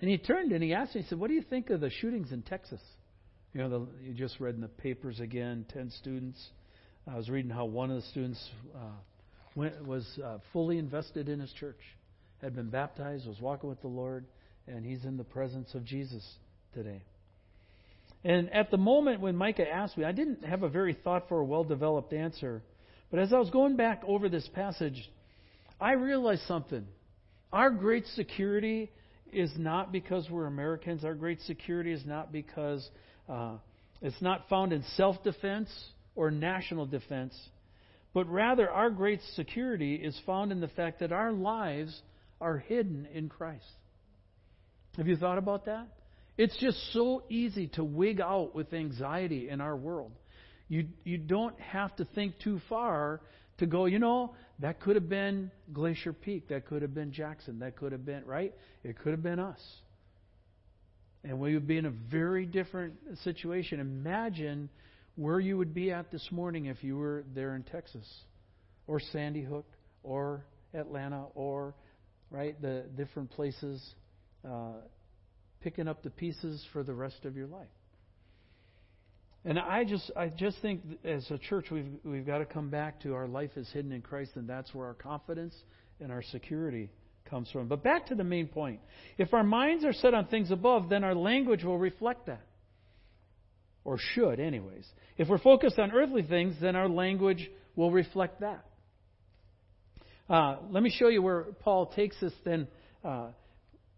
and 0.00 0.08
he 0.08 0.16
turned 0.18 0.52
and 0.52 0.62
he 0.62 0.72
asked 0.72 0.94
me, 0.94 1.02
he 1.02 1.08
said, 1.08 1.18
"What 1.18 1.28
do 1.28 1.34
you 1.34 1.42
think 1.42 1.70
of 1.70 1.80
the 1.80 1.90
shootings 1.90 2.32
in 2.32 2.42
Texas?" 2.42 2.80
You 3.52 3.62
know, 3.62 3.68
the, 3.68 3.86
you 4.06 4.14
just 4.14 4.38
read 4.38 4.54
in 4.54 4.60
the 4.60 4.68
papers 4.68 5.18
again, 5.18 5.66
ten 5.72 5.90
students. 5.98 6.40
I 7.10 7.16
was 7.16 7.28
reading 7.28 7.50
how 7.50 7.64
one 7.64 7.90
of 7.90 7.96
the 7.96 8.08
students 8.08 8.40
uh, 8.76 8.92
went, 9.54 9.86
was 9.86 10.06
uh, 10.24 10.38
fully 10.52 10.78
invested 10.78 11.28
in 11.28 11.40
his 11.40 11.52
church, 11.52 11.80
had 12.40 12.54
been 12.54 12.70
baptized, 12.70 13.26
was 13.26 13.40
walking 13.40 13.68
with 13.68 13.80
the 13.80 13.88
Lord, 13.88 14.24
and 14.66 14.84
he's 14.84 15.04
in 15.04 15.16
the 15.16 15.24
presence 15.24 15.74
of 15.74 15.84
Jesus 15.84 16.26
today. 16.74 17.02
And 18.24 18.52
at 18.52 18.70
the 18.70 18.76
moment 18.76 19.20
when 19.20 19.36
Micah 19.36 19.68
asked 19.68 19.96
me, 19.96 20.04
I 20.04 20.12
didn't 20.12 20.44
have 20.44 20.62
a 20.62 20.68
very 20.68 20.94
thoughtful 20.94 21.38
or 21.38 21.44
well 21.44 21.64
developed 21.64 22.12
answer. 22.12 22.62
But 23.10 23.20
as 23.20 23.32
I 23.32 23.38
was 23.38 23.50
going 23.50 23.76
back 23.76 24.02
over 24.06 24.28
this 24.28 24.48
passage, 24.54 25.10
I 25.80 25.92
realized 25.92 26.42
something. 26.46 26.86
Our 27.52 27.70
great 27.70 28.06
security 28.14 28.90
is 29.32 29.50
not 29.56 29.90
because 29.90 30.28
we're 30.30 30.46
Americans. 30.46 31.04
Our 31.04 31.14
great 31.14 31.40
security 31.42 31.92
is 31.92 32.04
not 32.04 32.30
because 32.30 32.88
uh, 33.28 33.56
it's 34.02 34.20
not 34.20 34.48
found 34.48 34.72
in 34.72 34.84
self 34.96 35.22
defense 35.24 35.70
or 36.14 36.30
national 36.30 36.86
defense 36.86 37.34
but 38.12 38.28
rather 38.28 38.68
our 38.70 38.90
great 38.90 39.20
security 39.34 39.94
is 39.94 40.18
found 40.26 40.52
in 40.52 40.60
the 40.60 40.68
fact 40.68 41.00
that 41.00 41.12
our 41.12 41.32
lives 41.32 42.00
are 42.40 42.58
hidden 42.58 43.06
in 43.12 43.28
Christ. 43.28 43.64
Have 44.96 45.06
you 45.06 45.16
thought 45.16 45.38
about 45.38 45.66
that? 45.66 45.86
It's 46.36 46.56
just 46.58 46.92
so 46.92 47.22
easy 47.28 47.68
to 47.74 47.84
wig 47.84 48.20
out 48.20 48.54
with 48.54 48.72
anxiety 48.72 49.48
in 49.48 49.60
our 49.60 49.76
world. 49.76 50.12
You, 50.68 50.86
you 51.04 51.18
don't 51.18 51.58
have 51.60 51.94
to 51.96 52.04
think 52.04 52.38
too 52.38 52.60
far 52.68 53.20
to 53.58 53.66
go, 53.66 53.86
you 53.86 53.98
know, 53.98 54.34
that 54.60 54.80
could 54.80 54.96
have 54.96 55.08
been 55.08 55.50
Glacier 55.72 56.12
Peak. 56.12 56.48
That 56.48 56.66
could 56.66 56.82
have 56.82 56.94
been 56.94 57.12
Jackson. 57.12 57.58
That 57.58 57.76
could 57.76 57.92
have 57.92 58.06
been, 58.06 58.24
right? 58.24 58.54
It 58.82 58.98
could 58.98 59.12
have 59.12 59.22
been 59.22 59.38
us. 59.38 59.60
And 61.24 61.38
we 61.38 61.54
would 61.54 61.66
be 61.66 61.76
in 61.76 61.86
a 61.86 61.90
very 61.90 62.46
different 62.46 62.94
situation. 63.22 63.80
Imagine 63.80 64.70
where 65.20 65.38
you 65.38 65.58
would 65.58 65.74
be 65.74 65.92
at 65.92 66.10
this 66.10 66.26
morning 66.30 66.64
if 66.64 66.82
you 66.82 66.96
were 66.96 67.24
there 67.34 67.54
in 67.54 67.62
Texas 67.62 68.06
or 68.86 68.98
Sandy 69.12 69.42
Hook 69.42 69.66
or 70.02 70.46
Atlanta 70.72 71.26
or 71.34 71.74
right 72.30 72.60
the 72.62 72.86
different 72.96 73.30
places 73.30 73.86
uh, 74.48 74.80
picking 75.60 75.88
up 75.88 76.02
the 76.02 76.08
pieces 76.08 76.64
for 76.72 76.82
the 76.82 76.94
rest 76.94 77.26
of 77.26 77.36
your 77.36 77.48
life. 77.48 77.68
And 79.44 79.58
I 79.58 79.84
just 79.84 80.10
I 80.16 80.28
just 80.28 80.56
think 80.62 80.80
as 81.04 81.30
a 81.30 81.36
church 81.36 81.66
we've 81.70 81.98
we've 82.02 82.26
got 82.26 82.38
to 82.38 82.46
come 82.46 82.70
back 82.70 83.02
to 83.02 83.12
our 83.12 83.28
life 83.28 83.50
is 83.56 83.68
hidden 83.74 83.92
in 83.92 84.00
Christ 84.00 84.30
and 84.36 84.48
that's 84.48 84.72
where 84.72 84.86
our 84.86 84.94
confidence 84.94 85.54
and 86.00 86.10
our 86.10 86.22
security 86.22 86.88
comes 87.28 87.50
from. 87.50 87.68
But 87.68 87.84
back 87.84 88.06
to 88.06 88.14
the 88.14 88.24
main 88.24 88.46
point. 88.46 88.80
If 89.18 89.34
our 89.34 89.44
minds 89.44 89.84
are 89.84 89.92
set 89.92 90.14
on 90.14 90.28
things 90.28 90.50
above, 90.50 90.88
then 90.88 91.04
our 91.04 91.14
language 91.14 91.62
will 91.62 91.78
reflect 91.78 92.24
that 92.24 92.40
or 93.84 93.98
should, 93.98 94.40
anyways. 94.40 94.86
If 95.16 95.28
we're 95.28 95.38
focused 95.38 95.78
on 95.78 95.92
earthly 95.92 96.22
things, 96.22 96.56
then 96.60 96.76
our 96.76 96.88
language 96.88 97.50
will 97.76 97.90
reflect 97.90 98.40
that. 98.40 98.64
Uh, 100.28 100.56
let 100.70 100.82
me 100.82 100.90
show 100.90 101.08
you 101.08 101.22
where 101.22 101.42
Paul 101.60 101.86
takes 101.86 102.22
us 102.22 102.32
then. 102.44 102.68
Uh, 103.04 103.28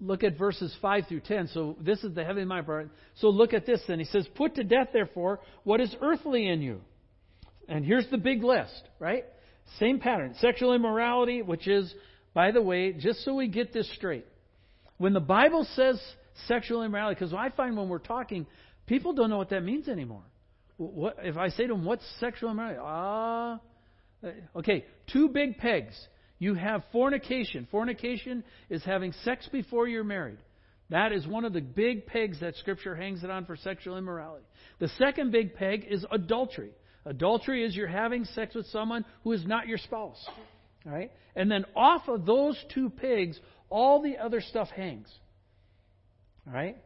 look 0.00 0.24
at 0.24 0.38
verses 0.38 0.74
5 0.80 1.06
through 1.08 1.20
10. 1.20 1.48
So 1.48 1.76
this 1.80 2.02
is 2.02 2.14
the 2.14 2.24
heavenly 2.24 2.46
mind 2.46 2.66
part. 2.66 2.90
So 3.16 3.28
look 3.28 3.52
at 3.52 3.66
this 3.66 3.80
then. 3.86 3.98
He 3.98 4.04
says, 4.06 4.26
Put 4.34 4.54
to 4.56 4.64
death, 4.64 4.88
therefore, 4.92 5.40
what 5.64 5.80
is 5.80 5.94
earthly 6.00 6.48
in 6.48 6.62
you. 6.62 6.80
And 7.68 7.84
here's 7.84 8.08
the 8.10 8.18
big 8.18 8.42
list, 8.42 8.82
right? 8.98 9.24
Same 9.78 10.00
pattern. 10.00 10.34
Sexual 10.40 10.74
immorality, 10.74 11.42
which 11.42 11.68
is, 11.68 11.92
by 12.34 12.50
the 12.50 12.62
way, 12.62 12.92
just 12.92 13.24
so 13.24 13.34
we 13.34 13.48
get 13.48 13.72
this 13.72 13.90
straight. 13.94 14.26
When 14.98 15.12
the 15.12 15.20
Bible 15.20 15.66
says 15.74 16.00
sexual 16.48 16.82
immorality, 16.82 17.18
because 17.18 17.34
I 17.34 17.50
find 17.50 17.76
when 17.76 17.88
we're 17.88 17.98
talking 17.98 18.46
People 18.92 19.14
don't 19.14 19.30
know 19.30 19.38
what 19.38 19.48
that 19.48 19.62
means 19.62 19.88
anymore. 19.88 20.24
What, 20.76 21.16
if 21.22 21.38
I 21.38 21.48
say 21.48 21.66
to 21.66 21.72
them, 21.72 21.86
what's 21.86 22.04
sexual 22.20 22.50
immorality? 22.50 22.78
Ah, 22.82 23.60
uh, 24.22 24.58
okay, 24.58 24.84
two 25.10 25.30
big 25.30 25.56
pegs. 25.56 25.94
You 26.38 26.52
have 26.52 26.82
fornication. 26.92 27.66
Fornication 27.70 28.44
is 28.68 28.84
having 28.84 29.14
sex 29.24 29.48
before 29.50 29.88
you're 29.88 30.04
married. 30.04 30.36
That 30.90 31.10
is 31.10 31.26
one 31.26 31.46
of 31.46 31.54
the 31.54 31.62
big 31.62 32.04
pegs 32.04 32.40
that 32.40 32.54
Scripture 32.56 32.94
hangs 32.94 33.24
it 33.24 33.30
on 33.30 33.46
for 33.46 33.56
sexual 33.56 33.96
immorality. 33.96 34.44
The 34.78 34.88
second 34.98 35.32
big 35.32 35.54
peg 35.54 35.86
is 35.88 36.04
adultery. 36.10 36.72
Adultery 37.06 37.64
is 37.64 37.74
you're 37.74 37.86
having 37.86 38.26
sex 38.26 38.54
with 38.54 38.66
someone 38.66 39.06
who 39.24 39.32
is 39.32 39.46
not 39.46 39.68
your 39.68 39.78
spouse. 39.78 40.22
All 40.84 40.92
right? 40.92 41.10
And 41.34 41.50
then 41.50 41.64
off 41.74 42.08
of 42.08 42.26
those 42.26 42.62
two 42.74 42.90
pegs, 42.90 43.40
all 43.70 44.02
the 44.02 44.18
other 44.18 44.42
stuff 44.42 44.68
hangs. 44.68 45.08
All 46.46 46.52
right? 46.52 46.76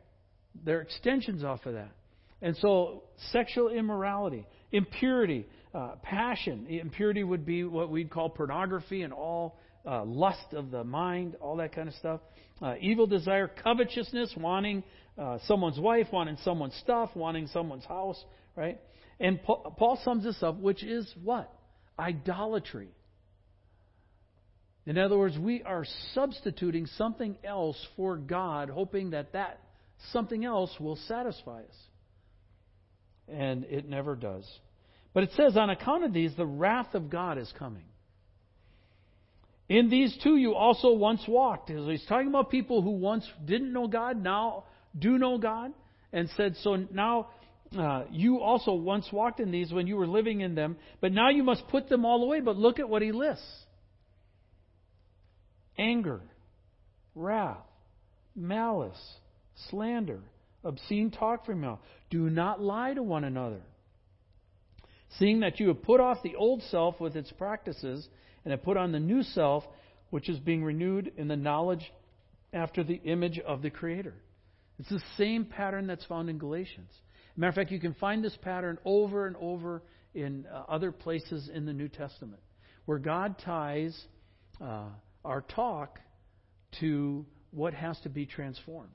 They're 0.64 0.82
extensions 0.82 1.42
off 1.42 1.66
of 1.66 1.74
that. 1.74 1.95
And 2.42 2.56
so, 2.58 3.04
sexual 3.32 3.70
immorality, 3.70 4.46
impurity, 4.72 5.46
uh, 5.74 5.96
passion. 6.02 6.66
Impurity 6.68 7.24
would 7.24 7.46
be 7.46 7.64
what 7.64 7.90
we'd 7.90 8.10
call 8.10 8.28
pornography 8.28 9.02
and 9.02 9.12
all 9.12 9.58
uh, 9.86 10.04
lust 10.04 10.52
of 10.52 10.70
the 10.70 10.84
mind, 10.84 11.36
all 11.40 11.56
that 11.56 11.74
kind 11.74 11.88
of 11.88 11.94
stuff. 11.94 12.20
Uh, 12.60 12.74
evil 12.80 13.06
desire, 13.06 13.50
covetousness, 13.62 14.34
wanting 14.36 14.82
uh, 15.18 15.38
someone's 15.46 15.78
wife, 15.78 16.06
wanting 16.12 16.36
someone's 16.44 16.74
stuff, 16.76 17.10
wanting 17.14 17.46
someone's 17.48 17.84
house, 17.84 18.22
right? 18.54 18.80
And 19.20 19.42
Paul 19.42 19.98
sums 20.04 20.24
this 20.24 20.42
up, 20.42 20.58
which 20.58 20.82
is 20.82 21.10
what? 21.22 21.52
Idolatry. 21.98 22.88
In 24.86 24.98
other 24.98 25.18
words, 25.18 25.36
we 25.38 25.62
are 25.62 25.84
substituting 26.14 26.86
something 26.96 27.36
else 27.42 27.76
for 27.96 28.16
God, 28.16 28.70
hoping 28.70 29.10
that 29.10 29.32
that 29.32 29.60
something 30.12 30.44
else 30.44 30.70
will 30.78 30.96
satisfy 31.08 31.60
us. 31.60 31.76
And 33.28 33.64
it 33.64 33.88
never 33.88 34.14
does. 34.14 34.44
But 35.12 35.24
it 35.24 35.30
says, 35.36 35.56
on 35.56 35.70
account 35.70 36.04
of 36.04 36.12
these, 36.12 36.34
the 36.36 36.46
wrath 36.46 36.94
of 36.94 37.10
God 37.10 37.38
is 37.38 37.52
coming. 37.58 37.84
In 39.68 39.90
these 39.90 40.16
two 40.22 40.36
you 40.36 40.54
also 40.54 40.92
once 40.92 41.22
walked. 41.26 41.70
He's 41.70 42.04
talking 42.06 42.28
about 42.28 42.50
people 42.50 42.82
who 42.82 42.90
once 42.90 43.28
didn't 43.44 43.72
know 43.72 43.88
God, 43.88 44.22
now 44.22 44.64
do 44.96 45.18
know 45.18 45.38
God, 45.38 45.72
and 46.12 46.28
said, 46.36 46.54
So 46.62 46.76
now 46.92 47.28
uh, 47.76 48.04
you 48.12 48.40
also 48.40 48.74
once 48.74 49.08
walked 49.12 49.40
in 49.40 49.50
these 49.50 49.72
when 49.72 49.86
you 49.86 49.96
were 49.96 50.06
living 50.06 50.40
in 50.40 50.54
them, 50.54 50.76
but 51.00 51.12
now 51.12 51.30
you 51.30 51.42
must 51.42 51.66
put 51.68 51.88
them 51.88 52.04
all 52.04 52.22
away. 52.22 52.40
But 52.40 52.56
look 52.56 52.78
at 52.78 52.88
what 52.88 53.02
he 53.02 53.12
lists 53.12 53.44
anger, 55.78 56.20
wrath, 57.14 57.58
malice, 58.34 59.00
slander, 59.70 60.20
obscene 60.66 61.10
talk 61.10 61.46
from 61.46 61.60
your 61.62 61.70
mouth. 61.70 61.80
Do 62.10 62.28
not 62.28 62.60
lie 62.60 62.94
to 62.94 63.02
one 63.02 63.24
another. 63.24 63.62
Seeing 65.18 65.40
that 65.40 65.60
you 65.60 65.68
have 65.68 65.82
put 65.82 66.00
off 66.00 66.22
the 66.22 66.36
old 66.36 66.62
self 66.64 67.00
with 67.00 67.16
its 67.16 67.32
practices 67.32 68.06
and 68.44 68.50
have 68.50 68.62
put 68.62 68.76
on 68.76 68.92
the 68.92 69.00
new 69.00 69.22
self, 69.22 69.64
which 70.10 70.28
is 70.28 70.38
being 70.38 70.62
renewed 70.62 71.12
in 71.16 71.28
the 71.28 71.36
knowledge 71.36 71.92
after 72.52 72.82
the 72.82 73.00
image 73.04 73.38
of 73.38 73.62
the 73.62 73.70
Creator. 73.70 74.14
It's 74.78 74.88
the 74.88 75.02
same 75.16 75.44
pattern 75.44 75.86
that's 75.86 76.04
found 76.04 76.28
in 76.28 76.38
Galatians. 76.38 76.90
Matter 77.36 77.50
of 77.50 77.54
fact, 77.54 77.70
you 77.70 77.80
can 77.80 77.94
find 77.94 78.24
this 78.24 78.36
pattern 78.42 78.78
over 78.84 79.26
and 79.26 79.36
over 79.36 79.82
in 80.14 80.46
uh, 80.52 80.64
other 80.68 80.92
places 80.92 81.50
in 81.52 81.66
the 81.66 81.72
New 81.72 81.88
Testament, 81.88 82.40
where 82.86 82.98
God 82.98 83.36
ties 83.38 83.98
uh, 84.60 84.88
our 85.24 85.42
talk 85.42 85.98
to 86.80 87.26
what 87.50 87.74
has 87.74 87.98
to 88.00 88.08
be 88.08 88.26
transformed. 88.26 88.90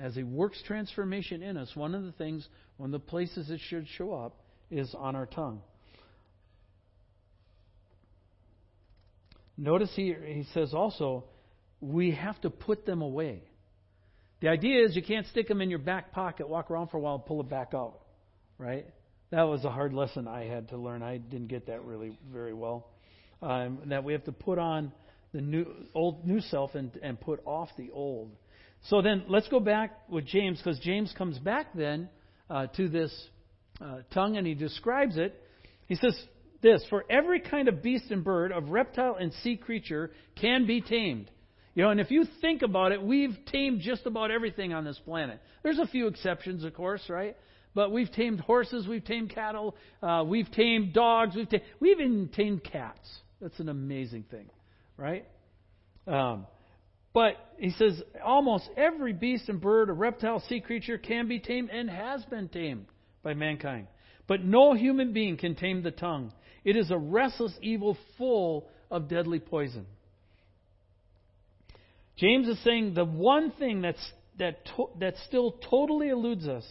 As 0.00 0.14
He 0.14 0.22
works 0.22 0.62
transformation 0.66 1.42
in 1.42 1.56
us, 1.56 1.74
one 1.74 1.94
of 1.94 2.04
the 2.04 2.12
things, 2.12 2.46
one 2.76 2.88
of 2.94 3.00
the 3.00 3.06
places 3.06 3.50
it 3.50 3.60
should 3.68 3.86
show 3.96 4.14
up 4.14 4.36
is 4.70 4.94
on 4.96 5.16
our 5.16 5.26
tongue. 5.26 5.60
Notice 9.56 9.90
here, 9.96 10.22
he 10.24 10.44
says 10.54 10.72
also, 10.72 11.24
we 11.80 12.12
have 12.12 12.40
to 12.42 12.50
put 12.50 12.86
them 12.86 13.02
away. 13.02 13.42
The 14.40 14.48
idea 14.48 14.84
is 14.84 14.94
you 14.94 15.02
can't 15.02 15.26
stick 15.26 15.48
them 15.48 15.60
in 15.60 15.68
your 15.68 15.80
back 15.80 16.12
pocket, 16.12 16.48
walk 16.48 16.70
around 16.70 16.88
for 16.88 16.98
a 16.98 17.00
while, 17.00 17.16
and 17.16 17.26
pull 17.26 17.40
it 17.40 17.48
back 17.48 17.74
out. 17.74 17.98
Right? 18.56 18.86
That 19.30 19.42
was 19.42 19.64
a 19.64 19.70
hard 19.70 19.92
lesson 19.92 20.28
I 20.28 20.44
had 20.44 20.68
to 20.68 20.76
learn. 20.76 21.02
I 21.02 21.18
didn't 21.18 21.48
get 21.48 21.66
that 21.66 21.84
really 21.84 22.16
very 22.32 22.54
well. 22.54 22.88
Um, 23.42 23.80
that 23.86 24.04
we 24.04 24.12
have 24.12 24.24
to 24.24 24.32
put 24.32 24.58
on 24.58 24.92
the 25.32 25.40
new 25.40 25.66
old 25.94 26.26
new 26.26 26.40
self 26.40 26.74
and, 26.74 26.90
and 27.02 27.20
put 27.20 27.40
off 27.44 27.68
the 27.76 27.90
old. 27.90 28.30
So 28.86 29.02
then 29.02 29.24
let's 29.28 29.48
go 29.48 29.60
back 29.60 30.08
with 30.08 30.26
James 30.26 30.58
because 30.58 30.78
James 30.80 31.12
comes 31.16 31.38
back 31.38 31.74
then 31.74 32.08
uh, 32.48 32.66
to 32.76 32.88
this 32.88 33.12
uh, 33.80 33.98
tongue 34.12 34.36
and 34.36 34.46
he 34.46 34.54
describes 34.54 35.16
it. 35.16 35.34
He 35.86 35.94
says 35.96 36.18
this: 36.62 36.84
For 36.88 37.04
every 37.10 37.40
kind 37.40 37.68
of 37.68 37.82
beast 37.82 38.10
and 38.10 38.24
bird, 38.24 38.52
of 38.52 38.70
reptile 38.70 39.16
and 39.18 39.32
sea 39.42 39.56
creature 39.56 40.10
can 40.40 40.66
be 40.66 40.80
tamed. 40.80 41.30
You 41.74 41.84
know, 41.84 41.90
and 41.90 42.00
if 42.00 42.10
you 42.10 42.24
think 42.40 42.62
about 42.62 42.92
it, 42.92 43.02
we've 43.02 43.36
tamed 43.52 43.80
just 43.80 44.06
about 44.06 44.30
everything 44.30 44.72
on 44.72 44.84
this 44.84 44.98
planet. 45.04 45.40
There's 45.62 45.78
a 45.78 45.86
few 45.86 46.08
exceptions, 46.08 46.64
of 46.64 46.74
course, 46.74 47.02
right? 47.08 47.36
But 47.74 47.92
we've 47.92 48.10
tamed 48.10 48.40
horses, 48.40 48.88
we've 48.88 49.04
tamed 49.04 49.32
cattle, 49.32 49.76
uh, 50.02 50.24
we've 50.26 50.50
tamed 50.50 50.92
dogs, 50.92 51.36
we've 51.36 51.48
tamed, 51.48 51.62
we've 51.78 52.00
even 52.00 52.30
tamed 52.34 52.64
cats. 52.64 53.08
That's 53.40 53.60
an 53.60 53.68
amazing 53.68 54.24
thing 54.24 54.50
right? 54.98 55.24
Um, 56.06 56.46
but 57.12 57.34
he 57.58 57.70
says 57.70 58.00
almost 58.24 58.68
every 58.76 59.12
beast 59.12 59.48
and 59.48 59.60
bird, 59.60 59.90
a 59.90 59.92
reptile, 59.92 60.40
sea 60.48 60.60
creature 60.60 60.98
can 60.98 61.28
be 61.28 61.40
tamed 61.40 61.70
and 61.70 61.88
has 61.90 62.24
been 62.26 62.48
tamed 62.48 62.86
by 63.22 63.34
mankind. 63.34 63.88
But 64.26 64.44
no 64.44 64.74
human 64.74 65.12
being 65.12 65.36
can 65.36 65.54
tame 65.54 65.82
the 65.82 65.90
tongue. 65.90 66.32
It 66.64 66.76
is 66.76 66.90
a 66.90 66.98
restless 66.98 67.54
evil 67.62 67.96
full 68.16 68.68
of 68.90 69.08
deadly 69.08 69.40
poison. 69.40 69.86
James 72.16 72.48
is 72.48 72.62
saying 72.62 72.94
the 72.94 73.04
one 73.04 73.52
thing 73.52 73.80
that's, 73.80 74.12
that, 74.38 74.64
to, 74.76 74.90
that 75.00 75.14
still 75.26 75.52
totally 75.70 76.08
eludes 76.08 76.46
us, 76.46 76.64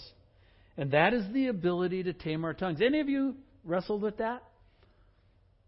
and 0.77 0.91
that 0.91 1.13
is 1.13 1.23
the 1.33 1.47
ability 1.47 2.03
to 2.03 2.13
tame 2.13 2.45
our 2.45 2.53
tongues. 2.53 2.79
Any 2.81 2.99
of 2.99 3.09
you 3.09 3.35
wrestled 3.63 4.01
with 4.01 4.17
that? 4.17 4.43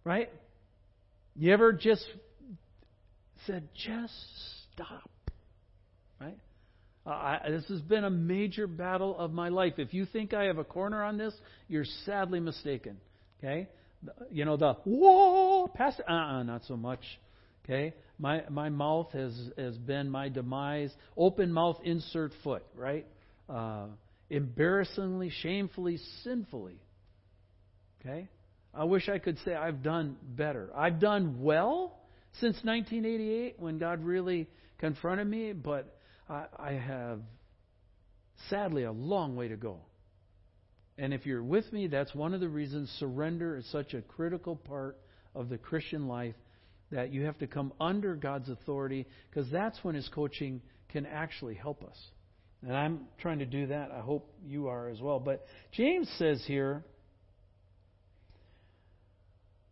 Right? 0.03 0.29
You 1.35 1.53
ever 1.53 1.73
just 1.73 2.05
said, 3.47 3.69
just 3.73 4.13
stop. 4.79 5.09
Right? 6.19 6.37
Uh, 7.05 7.09
I, 7.09 7.39
this 7.49 7.65
has 7.69 7.81
been 7.81 8.03
a 8.03 8.09
major 8.09 8.67
battle 8.67 9.17
of 9.17 9.31
my 9.31 9.49
life. 9.49 9.73
If 9.77 9.93
you 9.93 10.05
think 10.05 10.33
I 10.33 10.45
have 10.45 10.57
a 10.57 10.63
corner 10.63 11.03
on 11.03 11.17
this, 11.17 11.33
you're 11.67 11.85
sadly 12.05 12.39
mistaken. 12.39 12.97
Okay? 13.39 13.67
You 14.31 14.45
know, 14.45 14.57
the 14.57 14.73
whoa, 14.85 15.67
past, 15.67 16.01
uh 16.07 16.11
uh 16.11 16.43
not 16.43 16.63
so 16.67 16.77
much. 16.77 17.01
Okay? 17.65 17.93
My, 18.17 18.43
my 18.49 18.69
mouth 18.69 19.11
has, 19.13 19.33
has 19.57 19.77
been 19.77 20.09
my 20.09 20.29
demise. 20.29 20.91
Open 21.15 21.51
mouth, 21.51 21.77
insert 21.83 22.31
foot, 22.43 22.63
right? 22.75 23.05
Uh, 23.49 23.87
embarrassingly, 24.29 25.31
shamefully, 25.41 25.99
sinfully. 26.23 26.79
Okay? 28.01 28.27
I 28.73 28.83
wish 28.83 29.09
I 29.09 29.19
could 29.19 29.37
say 29.45 29.53
I've 29.55 29.83
done 29.83 30.17
better. 30.35 30.69
I've 30.75 30.99
done 30.99 31.41
well, 31.41 31.99
since 32.33 32.55
1988 32.63 33.55
when 33.57 33.79
God 33.79 34.03
really 34.03 34.47
confronted 34.79 35.27
me, 35.27 35.53
but 35.53 35.97
I, 36.29 36.45
I 36.57 36.71
have 36.73 37.19
sadly 38.49 38.83
a 38.83 38.91
long 38.91 39.35
way 39.35 39.49
to 39.49 39.57
go. 39.57 39.79
And 40.97 41.13
if 41.13 41.25
you're 41.25 41.43
with 41.43 41.71
me, 41.71 41.87
that's 41.87 42.13
one 42.13 42.33
of 42.33 42.41
the 42.41 42.49
reasons 42.49 42.89
surrender 42.99 43.55
is 43.57 43.65
such 43.71 43.93
a 43.93 44.01
critical 44.01 44.55
part 44.55 44.97
of 45.33 45.49
the 45.49 45.57
Christian 45.57 46.07
life 46.07 46.35
that 46.91 47.13
you 47.13 47.25
have 47.25 47.37
to 47.39 47.47
come 47.47 47.71
under 47.79 48.15
God's 48.15 48.49
authority 48.49 49.05
because 49.29 49.49
that's 49.51 49.77
when 49.83 49.95
His 49.95 50.07
coaching 50.09 50.61
can 50.89 51.05
actually 51.05 51.55
help 51.55 51.83
us. 51.83 51.97
And 52.61 52.75
I'm 52.75 53.01
trying 53.21 53.39
to 53.39 53.45
do 53.45 53.67
that. 53.67 53.91
I 53.91 54.01
hope 54.01 54.33
you 54.45 54.67
are 54.67 54.89
as 54.89 54.99
well. 54.99 55.19
But 55.19 55.45
James 55.71 56.09
says 56.17 56.43
here 56.45 56.83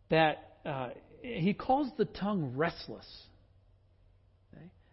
that 0.08 0.58
uh, 0.64 0.90
he 1.22 1.52
calls 1.52 1.90
the 1.98 2.06
tongue 2.06 2.54
restless. 2.56 3.06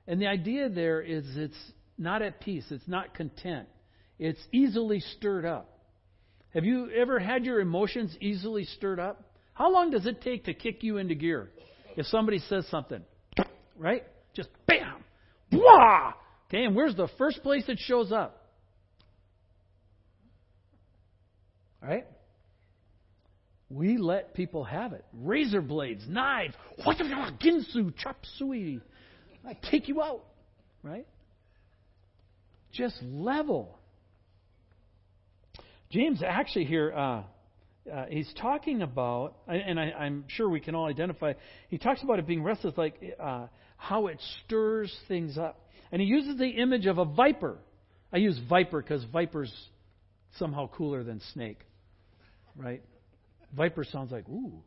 And 0.07 0.21
the 0.21 0.27
idea 0.27 0.69
there 0.69 1.01
is 1.01 1.25
it's 1.35 1.57
not 1.97 2.21
at 2.21 2.39
peace, 2.39 2.65
it's 2.69 2.87
not 2.87 3.13
content, 3.13 3.67
it's 4.19 4.39
easily 4.51 4.99
stirred 4.99 5.45
up. 5.45 5.71
Have 6.53 6.63
you 6.63 6.89
ever 6.91 7.19
had 7.19 7.45
your 7.45 7.59
emotions 7.59 8.15
easily 8.21 8.65
stirred 8.65 8.99
up? 8.99 9.21
How 9.53 9.71
long 9.71 9.91
does 9.91 10.05
it 10.05 10.21
take 10.21 10.45
to 10.45 10.53
kick 10.53 10.83
you 10.83 10.97
into 10.97 11.15
gear 11.15 11.49
if 11.97 12.05
somebody 12.07 12.39
says 12.39 12.65
something? 12.69 13.01
Right? 13.77 14.03
Just 14.33 14.49
bam! 14.67 15.03
Blah! 15.51 16.13
Okay, 16.47 16.63
and 16.65 16.75
where's 16.75 16.95
the 16.95 17.09
first 17.17 17.41
place 17.43 17.63
it 17.67 17.79
shows 17.79 18.11
up? 18.11 18.41
Right? 21.81 22.05
We 23.69 23.97
let 23.97 24.33
people 24.33 24.63
have 24.63 24.93
it. 24.93 25.03
Razor 25.13 25.61
blades, 25.61 26.03
knives, 26.07 26.53
ginsu, 26.85 27.93
chop 27.97 28.17
suey. 28.37 28.79
I 29.47 29.57
take 29.69 29.87
you 29.87 30.01
out. 30.01 30.23
Right? 30.83 31.07
Just 32.71 32.95
level. 33.01 33.79
James 35.89 36.21
actually 36.25 36.65
here, 36.65 36.93
uh, 36.93 37.23
uh, 37.91 38.05
he's 38.09 38.31
talking 38.41 38.81
about, 38.81 39.35
and 39.47 39.79
I, 39.79 40.05
am 40.05 40.25
sure 40.27 40.49
we 40.49 40.59
can 40.59 40.75
all 40.75 40.87
identify, 40.87 41.33
he 41.69 41.77
talks 41.77 42.01
about 42.03 42.19
it 42.19 42.27
being 42.27 42.43
restless, 42.43 42.73
like 42.77 42.95
uh, 43.19 43.47
how 43.77 44.07
it 44.07 44.19
stirs 44.43 44.95
things 45.07 45.37
up. 45.37 45.69
And 45.91 46.01
he 46.01 46.07
uses 46.07 46.37
the 46.37 46.49
image 46.49 46.87
of 46.87 46.97
a 46.97 47.05
viper. 47.05 47.57
I 48.11 48.17
use 48.17 48.39
viper 48.49 48.81
because 48.81 49.03
viper's 49.05 49.53
somehow 50.37 50.67
cooler 50.67 51.03
than 51.03 51.21
snake, 51.33 51.59
right? 52.55 52.81
Viper 53.55 53.83
sounds 53.83 54.11
like, 54.11 54.27
ooh, 54.27 54.63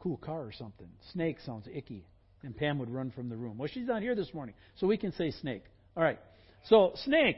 cool 0.00 0.16
car 0.16 0.40
or 0.40 0.52
something. 0.52 0.88
Snake 1.12 1.38
sounds 1.44 1.68
icky. 1.72 2.06
And 2.44 2.56
Pam 2.56 2.78
would 2.78 2.90
run 2.90 3.10
from 3.10 3.28
the 3.28 3.36
room. 3.36 3.58
Well, 3.58 3.68
she's 3.72 3.86
not 3.86 4.02
here 4.02 4.14
this 4.14 4.32
morning, 4.34 4.54
so 4.76 4.86
we 4.86 4.96
can 4.96 5.12
say 5.12 5.30
snake. 5.30 5.64
All 5.96 6.02
right. 6.02 6.18
So, 6.68 6.92
snake. 7.04 7.36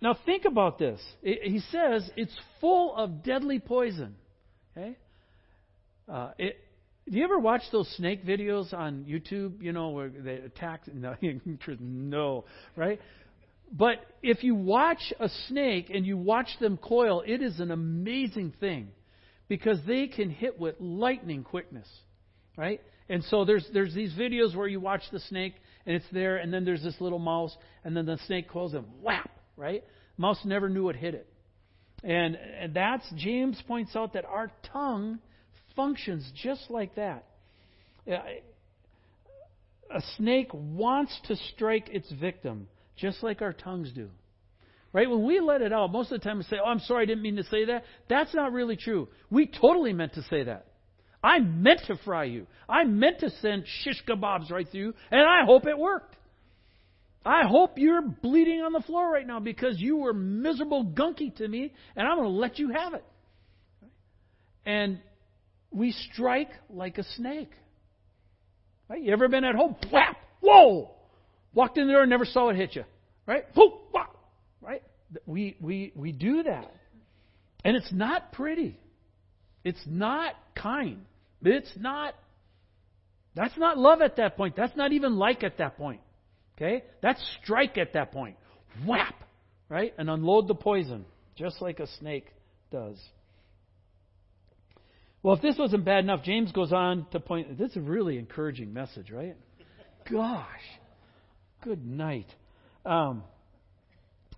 Now, 0.00 0.16
think 0.26 0.44
about 0.44 0.78
this. 0.78 1.00
he 1.22 1.60
says 1.70 2.08
it's 2.16 2.36
full 2.60 2.94
of 2.96 3.22
deadly 3.22 3.58
poison. 3.58 4.14
Okay? 4.76 4.96
Uh, 6.08 6.30
it, 6.38 6.58
Do 7.10 7.18
you 7.18 7.24
ever 7.24 7.38
watch 7.38 7.62
those 7.72 7.88
snake 7.96 8.24
videos 8.26 8.72
on 8.72 9.04
YouTube? 9.08 9.62
You 9.62 9.72
know 9.72 9.90
where 9.90 10.08
they 10.08 10.34
attack? 10.34 10.82
No, 10.94 11.14
no, 11.80 12.44
right? 12.76 13.00
But 13.72 13.96
if 14.22 14.44
you 14.44 14.54
watch 14.54 15.12
a 15.18 15.28
snake 15.48 15.90
and 15.92 16.06
you 16.06 16.16
watch 16.16 16.48
them 16.60 16.76
coil, 16.76 17.22
it 17.26 17.42
is 17.42 17.58
an 17.58 17.70
amazing 17.70 18.52
thing 18.60 18.88
because 19.48 19.78
they 19.86 20.06
can 20.06 20.30
hit 20.30 20.58
with 20.58 20.76
lightning 20.78 21.42
quickness, 21.42 21.88
right? 22.56 22.80
And 23.08 23.22
so 23.24 23.44
there's 23.44 23.66
there's 23.72 23.94
these 23.94 24.12
videos 24.14 24.56
where 24.56 24.66
you 24.66 24.80
watch 24.80 25.02
the 25.12 25.20
snake 25.20 25.54
and 25.86 25.94
it's 25.94 26.06
there, 26.12 26.36
and 26.36 26.52
then 26.52 26.64
there's 26.64 26.82
this 26.82 26.96
little 27.00 27.20
mouse, 27.20 27.56
and 27.84 27.96
then 27.96 28.06
the 28.06 28.18
snake 28.26 28.48
coils 28.48 28.74
and 28.74 28.84
whap, 29.02 29.30
right? 29.56 29.84
Mouse 30.18 30.40
never 30.44 30.68
knew 30.68 30.88
it 30.88 30.96
hit 30.96 31.14
it, 31.14 31.28
and, 32.02 32.34
and 32.34 32.74
that's 32.74 33.04
James 33.16 33.62
points 33.68 33.94
out 33.94 34.14
that 34.14 34.24
our 34.24 34.50
tongue 34.72 35.20
functions 35.76 36.28
just 36.42 36.70
like 36.70 36.94
that. 36.96 37.24
Uh, 38.10 38.16
a 39.94 40.00
snake 40.16 40.48
wants 40.52 41.16
to 41.28 41.36
strike 41.54 41.88
its 41.90 42.10
victim, 42.12 42.68
just 42.96 43.22
like 43.22 43.42
our 43.42 43.52
tongues 43.52 43.92
do. 43.92 44.08
Right? 44.92 45.08
When 45.08 45.24
we 45.24 45.40
let 45.40 45.62
it 45.62 45.72
out, 45.72 45.92
most 45.92 46.10
of 46.10 46.20
the 46.20 46.24
time 46.24 46.38
we 46.38 46.44
say, 46.44 46.56
Oh, 46.62 46.68
I'm 46.68 46.80
sorry, 46.80 47.02
I 47.02 47.06
didn't 47.06 47.22
mean 47.22 47.36
to 47.36 47.44
say 47.44 47.66
that. 47.66 47.84
That's 48.08 48.34
not 48.34 48.52
really 48.52 48.76
true. 48.76 49.08
We 49.30 49.46
totally 49.46 49.92
meant 49.92 50.14
to 50.14 50.22
say 50.22 50.44
that. 50.44 50.66
I 51.26 51.40
meant 51.40 51.80
to 51.88 51.96
fry 52.04 52.24
you. 52.24 52.46
I 52.68 52.84
meant 52.84 53.18
to 53.18 53.30
send 53.42 53.64
shish 53.66 54.00
kebabs 54.06 54.48
right 54.48 54.68
through 54.70 54.80
you, 54.80 54.94
and 55.10 55.22
I 55.22 55.44
hope 55.44 55.66
it 55.66 55.76
worked. 55.76 56.14
I 57.24 57.42
hope 57.48 57.78
you're 57.78 58.00
bleeding 58.00 58.60
on 58.60 58.72
the 58.72 58.80
floor 58.80 59.10
right 59.10 59.26
now 59.26 59.40
because 59.40 59.80
you 59.80 59.96
were 59.96 60.12
miserable 60.12 60.84
gunky 60.84 61.34
to 61.34 61.48
me, 61.48 61.72
and 61.96 62.06
I'm 62.06 62.16
going 62.16 62.28
to 62.28 62.38
let 62.38 62.60
you 62.60 62.70
have 62.70 62.94
it. 62.94 63.04
And 64.64 65.00
we 65.72 65.90
strike 66.12 66.50
like 66.70 66.98
a 66.98 67.04
snake. 67.16 67.50
Right? 68.88 69.02
You 69.02 69.12
ever 69.12 69.26
been 69.26 69.42
at 69.42 69.56
home? 69.56 69.74
Whap! 69.92 70.16
Whoa! 70.40 70.92
Walked 71.52 71.76
in 71.76 71.88
the 71.88 71.92
door 71.92 72.02
and 72.02 72.10
never 72.10 72.24
saw 72.24 72.50
it 72.50 72.56
hit 72.56 72.76
you. 72.76 72.84
Right? 73.26 73.46
Whoop! 73.56 73.72
Right? 74.60 74.82
We, 75.26 75.56
we, 75.60 75.92
we 75.96 76.12
do 76.12 76.44
that. 76.44 76.72
And 77.64 77.76
it's 77.76 77.92
not 77.92 78.30
pretty. 78.30 78.78
It's 79.64 79.82
not 79.86 80.34
kind. 80.54 81.04
It's 81.46 81.70
not. 81.76 82.14
That's 83.34 83.56
not 83.56 83.78
love 83.78 84.00
at 84.00 84.16
that 84.16 84.36
point. 84.36 84.56
That's 84.56 84.76
not 84.76 84.92
even 84.92 85.16
like 85.16 85.44
at 85.44 85.58
that 85.58 85.76
point. 85.76 86.00
Okay? 86.56 86.84
That's 87.02 87.22
strike 87.42 87.78
at 87.78 87.92
that 87.92 88.12
point. 88.12 88.36
Whap! 88.86 89.14
Right? 89.68 89.94
And 89.98 90.08
unload 90.08 90.48
the 90.48 90.54
poison, 90.54 91.04
just 91.36 91.60
like 91.60 91.80
a 91.80 91.86
snake 91.98 92.26
does. 92.70 92.96
Well, 95.22 95.34
if 95.34 95.42
this 95.42 95.56
wasn't 95.58 95.84
bad 95.84 96.04
enough, 96.04 96.22
James 96.22 96.52
goes 96.52 96.72
on 96.72 97.06
to 97.12 97.20
point. 97.20 97.58
This 97.58 97.72
is 97.72 97.76
a 97.76 97.80
really 97.80 98.16
encouraging 98.16 98.72
message, 98.72 99.10
right? 99.10 99.36
Gosh, 100.10 100.46
good 101.62 101.84
night. 101.84 102.28
Um, 102.84 103.24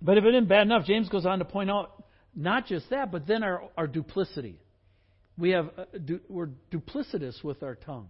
but 0.01 0.16
if 0.16 0.25
it 0.25 0.35
isn't 0.35 0.49
bad 0.49 0.62
enough, 0.62 0.87
James 0.87 1.09
goes 1.09 1.27
on 1.27 1.40
to 1.40 1.44
point 1.44 1.71
out 1.71 2.05
not 2.35 2.66
just 2.66 2.88
that, 2.90 3.12
but 3.12 3.27
then 3.27 3.42
our, 3.42 3.68
our 3.77 3.87
duplicity. 3.87 4.61
We 5.38 5.51
have 5.51 5.70
uh, 5.79 5.85
we're 6.29 6.51
duplicitous 6.72 7.42
with 7.44 7.62
our 7.62 7.77
tongue. 7.77 8.09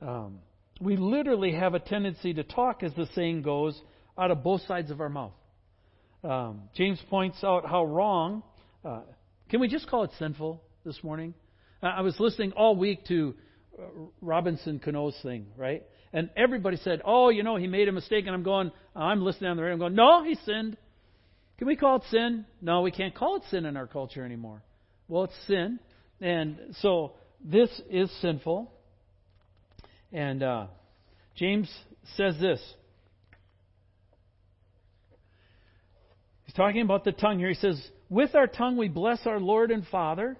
Um, 0.00 0.38
we 0.80 0.96
literally 0.96 1.52
have 1.52 1.74
a 1.74 1.78
tendency 1.78 2.32
to 2.34 2.44
talk, 2.44 2.82
as 2.82 2.92
the 2.94 3.06
saying 3.14 3.42
goes, 3.42 3.78
out 4.16 4.30
of 4.30 4.42
both 4.42 4.62
sides 4.62 4.90
of 4.90 5.00
our 5.00 5.08
mouth. 5.08 5.32
Um, 6.24 6.62
James 6.74 7.00
points 7.10 7.42
out 7.44 7.66
how 7.68 7.84
wrong. 7.84 8.42
Uh, 8.84 9.00
can 9.50 9.60
we 9.60 9.68
just 9.68 9.88
call 9.88 10.04
it 10.04 10.10
sinful 10.18 10.62
this 10.84 11.02
morning? 11.02 11.34
I 11.82 12.00
was 12.00 12.18
listening 12.18 12.52
all 12.52 12.74
week 12.74 13.04
to 13.06 13.34
uh, 13.78 13.82
Robinson 14.20 14.80
Cano's 14.80 15.16
thing, 15.22 15.46
right? 15.56 15.84
And 16.12 16.30
everybody 16.36 16.76
said, 16.78 17.02
"Oh, 17.04 17.28
you 17.28 17.42
know, 17.42 17.56
he 17.56 17.66
made 17.66 17.88
a 17.88 17.92
mistake." 17.92 18.26
And 18.26 18.34
I'm 18.34 18.42
going, 18.42 18.72
I'm 18.96 19.22
listening 19.22 19.50
on 19.50 19.56
the 19.56 19.62
radio. 19.62 19.74
I'm 19.74 19.80
going, 19.80 19.94
"No, 19.94 20.24
he 20.24 20.36
sinned." 20.46 20.76
Can 21.58 21.66
we 21.66 21.76
call 21.76 21.96
it 21.96 22.02
sin? 22.10 22.46
No, 22.62 22.82
we 22.82 22.92
can't 22.92 23.14
call 23.14 23.36
it 23.36 23.42
sin 23.50 23.66
in 23.66 23.76
our 23.76 23.86
culture 23.86 24.24
anymore. 24.24 24.62
Well, 25.08 25.24
it's 25.24 25.46
sin, 25.46 25.80
and 26.20 26.58
so 26.80 27.12
this 27.44 27.70
is 27.90 28.10
sinful. 28.20 28.72
And 30.12 30.42
uh, 30.42 30.66
James 31.36 31.70
says 32.16 32.34
this. 32.40 32.60
He's 36.44 36.54
talking 36.54 36.80
about 36.80 37.04
the 37.04 37.12
tongue 37.12 37.38
here. 37.38 37.48
He 37.48 37.54
says, 37.54 37.80
"With 38.08 38.34
our 38.34 38.46
tongue 38.46 38.76
we 38.76 38.88
bless 38.88 39.26
our 39.26 39.40
Lord 39.40 39.70
and 39.70 39.86
Father." 39.86 40.36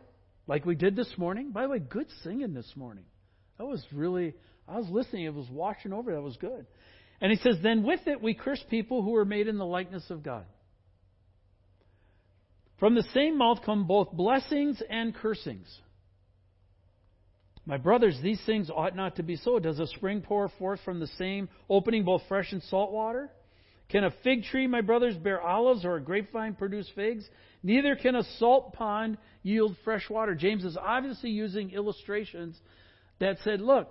like 0.49 0.65
we 0.65 0.75
did 0.75 0.97
this 0.97 1.13
morning. 1.17 1.51
By 1.53 1.63
the 1.63 1.69
way, 1.69 1.79
good 1.79 2.09
singing 2.25 2.55
this 2.55 2.73
morning. 2.75 3.05
That 3.59 3.67
was 3.67 3.85
really, 3.93 4.35
I 4.67 4.79
was 4.79 4.89
listening, 4.91 5.25
it 5.25 5.35
was 5.35 5.49
washing 5.51 5.93
over, 5.93 6.13
that 6.13 6.23
was 6.23 6.37
good. 6.39 6.67
And 7.21 7.31
he 7.31 7.37
says, 7.39 7.57
Then 7.63 7.85
with 7.85 8.01
it 8.07 8.21
we 8.21 8.35
curse 8.35 8.65
people 8.71 9.03
who 9.03 9.15
are 9.17 9.25
made 9.25 9.47
in 9.47 9.59
the 9.59 9.67
likeness 9.67 10.11
of 10.11 10.23
God. 10.23 10.45
From 12.79 12.95
the 12.95 13.05
same 13.15 13.39
mouth 13.39 13.59
come 13.65 13.87
both 13.87 14.13
blessings 14.13 14.83
and 14.89 15.15
cursings. 15.15 15.67
My 17.67 17.77
brothers, 17.77 18.19
these 18.23 18.41
things 18.47 18.71
ought 18.71 18.97
not 18.97 19.17
to 19.17 19.23
be 19.23 19.37
so. 19.37 19.59
Does 19.59 19.79
a 19.79 19.87
spring 19.87 20.23
pour 20.23 20.49
forth 20.59 20.81
from 20.85 21.01
the 21.01 21.07
same 21.07 21.49
opening 21.69 22.05
both 22.05 22.23
fresh 22.29 22.53
and 22.53 22.63
salt 22.63 22.93
water? 22.93 23.31
Can 23.91 24.05
a 24.05 24.11
fig 24.23 24.45
tree, 24.45 24.67
my 24.67 24.81
brothers, 24.81 25.17
bear 25.17 25.41
olives 25.41 25.85
or 25.85 25.97
a 25.97 26.01
grapevine 26.01 26.55
produce 26.55 26.89
figs? 26.95 27.29
Neither 27.63 27.97
can 27.97 28.15
a 28.15 28.23
salt 28.39 28.75
pond 28.75 29.19
yield 29.43 29.77
fresh 29.85 30.09
water. 30.09 30.35
James 30.35 30.65
is 30.65 30.77
obviously 30.77 31.31
using 31.31 31.71
illustrations 31.71 32.57
that 33.19 33.39
said, 33.45 33.61
look, 33.61 33.89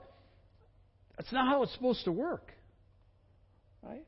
that's 1.18 1.32
not 1.32 1.48
how 1.48 1.64
it's 1.64 1.74
supposed 1.74 2.06
to 2.06 2.12
work. 2.12 2.52
Right? 3.82 4.06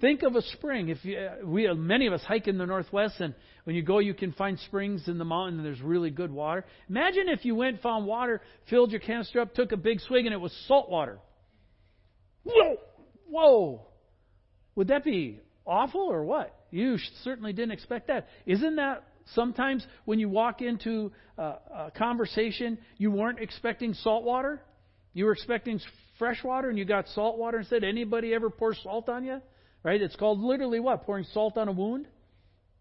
Think 0.00 0.22
of 0.22 0.34
a 0.34 0.42
spring. 0.42 0.88
If 0.88 1.04
you, 1.04 1.18
uh, 1.18 1.46
we, 1.46 1.70
many 1.74 2.06
of 2.06 2.12
us 2.12 2.22
hike 2.22 2.48
in 2.48 2.56
the 2.56 2.64
Northwest, 2.64 3.20
and 3.20 3.34
when 3.64 3.76
you 3.76 3.82
go, 3.82 3.98
you 3.98 4.14
can 4.14 4.32
find 4.32 4.58
springs 4.60 5.08
in 5.08 5.18
the 5.18 5.24
mountain, 5.24 5.58
and 5.58 5.66
there's 5.66 5.82
really 5.82 6.10
good 6.10 6.30
water. 6.30 6.64
Imagine 6.88 7.28
if 7.28 7.44
you 7.44 7.54
went, 7.54 7.82
found 7.82 8.06
water, 8.06 8.40
filled 8.70 8.92
your 8.92 9.00
canister 9.00 9.40
up, 9.40 9.54
took 9.54 9.72
a 9.72 9.76
big 9.76 10.00
swig, 10.00 10.24
and 10.24 10.32
it 10.32 10.40
was 10.40 10.52
salt 10.66 10.88
water. 10.88 11.18
Whoa! 12.44 12.76
Whoa! 13.28 13.86
Would 14.74 14.88
that 14.88 15.04
be 15.04 15.40
awful 15.66 16.00
or 16.00 16.24
what? 16.24 16.54
You 16.70 16.96
certainly 17.22 17.52
didn't 17.52 17.72
expect 17.72 18.06
that. 18.06 18.28
Isn't 18.46 18.76
that 18.76 19.04
sometimes 19.34 19.86
when 20.06 20.18
you 20.18 20.28
walk 20.28 20.62
into 20.62 21.12
a, 21.36 21.42
a 21.42 21.92
conversation, 21.94 22.78
you 22.96 23.10
weren't 23.10 23.40
expecting 23.40 23.92
salt 23.92 24.24
water? 24.24 24.62
You 25.12 25.26
were 25.26 25.32
expecting 25.32 25.80
fresh 26.18 26.42
water 26.44 26.68
and 26.68 26.78
you 26.78 26.84
got 26.84 27.08
salt 27.08 27.36
water 27.36 27.58
instead. 27.58 27.84
Anybody 27.84 28.32
ever 28.32 28.48
pour 28.48 28.74
salt 28.74 29.08
on 29.08 29.24
you? 29.24 29.40
Right? 29.82 30.00
It's 30.00 30.16
called 30.16 30.40
literally 30.40 30.80
what? 30.80 31.04
Pouring 31.04 31.24
salt 31.32 31.56
on 31.56 31.68
a 31.68 31.72
wound? 31.72 32.06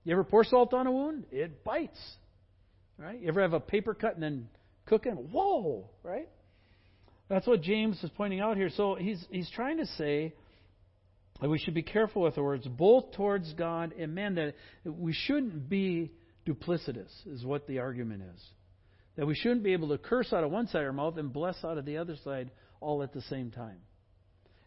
You 0.03 0.13
ever 0.13 0.23
pour 0.23 0.43
salt 0.43 0.73
on 0.73 0.87
a 0.87 0.91
wound? 0.91 1.25
It 1.31 1.63
bites. 1.63 1.99
Right? 2.97 3.19
You 3.19 3.29
ever 3.29 3.41
have 3.41 3.53
a 3.53 3.59
paper 3.59 3.93
cut 3.93 4.15
and 4.15 4.23
then 4.23 4.49
cooking? 4.85 5.13
Whoa! 5.31 5.89
Right? 6.03 6.27
That's 7.29 7.47
what 7.47 7.61
James 7.61 8.03
is 8.03 8.09
pointing 8.17 8.41
out 8.41 8.57
here. 8.57 8.69
So 8.75 8.95
he's 8.95 9.23
he's 9.29 9.49
trying 9.51 9.77
to 9.77 9.85
say 9.85 10.33
that 11.39 11.49
we 11.49 11.57
should 11.57 11.73
be 11.73 11.83
careful 11.83 12.23
with 12.23 12.37
our 12.37 12.43
words, 12.43 12.67
both 12.67 13.13
towards 13.13 13.53
God 13.53 13.93
and 13.97 14.13
man, 14.13 14.35
that 14.35 14.55
we 14.83 15.13
shouldn't 15.13 15.69
be 15.69 16.11
duplicitous, 16.45 17.11
is 17.27 17.45
what 17.45 17.67
the 17.67 17.79
argument 17.79 18.23
is. 18.35 18.43
That 19.15 19.25
we 19.25 19.35
shouldn't 19.35 19.63
be 19.63 19.73
able 19.73 19.89
to 19.89 19.97
curse 19.97 20.33
out 20.33 20.43
of 20.43 20.51
one 20.51 20.67
side 20.67 20.81
of 20.81 20.87
our 20.87 20.93
mouth 20.93 21.17
and 21.17 21.31
bless 21.31 21.63
out 21.63 21.77
of 21.77 21.85
the 21.85 21.97
other 21.97 22.15
side 22.23 22.51
all 22.81 23.03
at 23.03 23.13
the 23.13 23.21
same 23.23 23.51
time. 23.51 23.77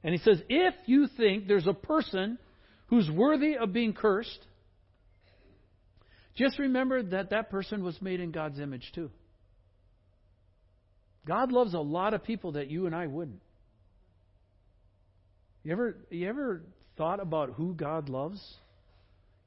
And 0.04 0.14
he 0.14 0.18
says, 0.18 0.42
if 0.48 0.74
you 0.86 1.06
think 1.16 1.46
there's 1.46 1.66
a 1.66 1.74
person 1.74 2.38
who's 2.86 3.08
worthy 3.10 3.56
of 3.56 3.72
being 3.72 3.92
cursed, 3.92 4.38
just 6.36 6.58
remember 6.58 7.02
that 7.02 7.30
that 7.30 7.50
person 7.50 7.84
was 7.84 8.00
made 8.00 8.20
in 8.20 8.32
God's 8.32 8.58
image 8.58 8.90
too. 8.94 9.10
God 11.26 11.52
loves 11.52 11.74
a 11.74 11.78
lot 11.78 12.14
of 12.14 12.24
people 12.24 12.52
that 12.52 12.68
you 12.68 12.86
and 12.86 12.94
I 12.94 13.06
wouldn't. 13.06 13.40
You 15.62 15.72
ever, 15.72 15.96
you 16.10 16.28
ever 16.28 16.62
thought 16.96 17.20
about 17.20 17.50
who 17.50 17.74
God 17.74 18.08
loves? 18.08 18.42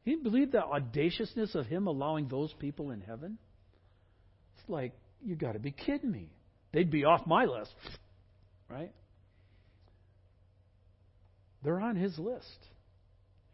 You 0.05 0.19
believe 0.19 0.51
the 0.51 0.63
audaciousness 0.63 1.55
of 1.55 1.65
Him 1.65 1.87
allowing 1.87 2.27
those 2.27 2.53
people 2.59 2.91
in 2.91 3.01
heaven? 3.01 3.37
It's 4.57 4.69
like, 4.69 4.93
you 5.23 5.35
got 5.35 5.53
to 5.53 5.59
be 5.59 5.71
kidding 5.71 6.11
me. 6.11 6.29
They'd 6.71 6.91
be 6.91 7.03
off 7.03 7.25
my 7.25 7.45
list, 7.45 7.73
right? 8.69 8.91
They're 11.65 11.81
on 11.81 11.95
His 11.95 12.17
list. 12.17 12.67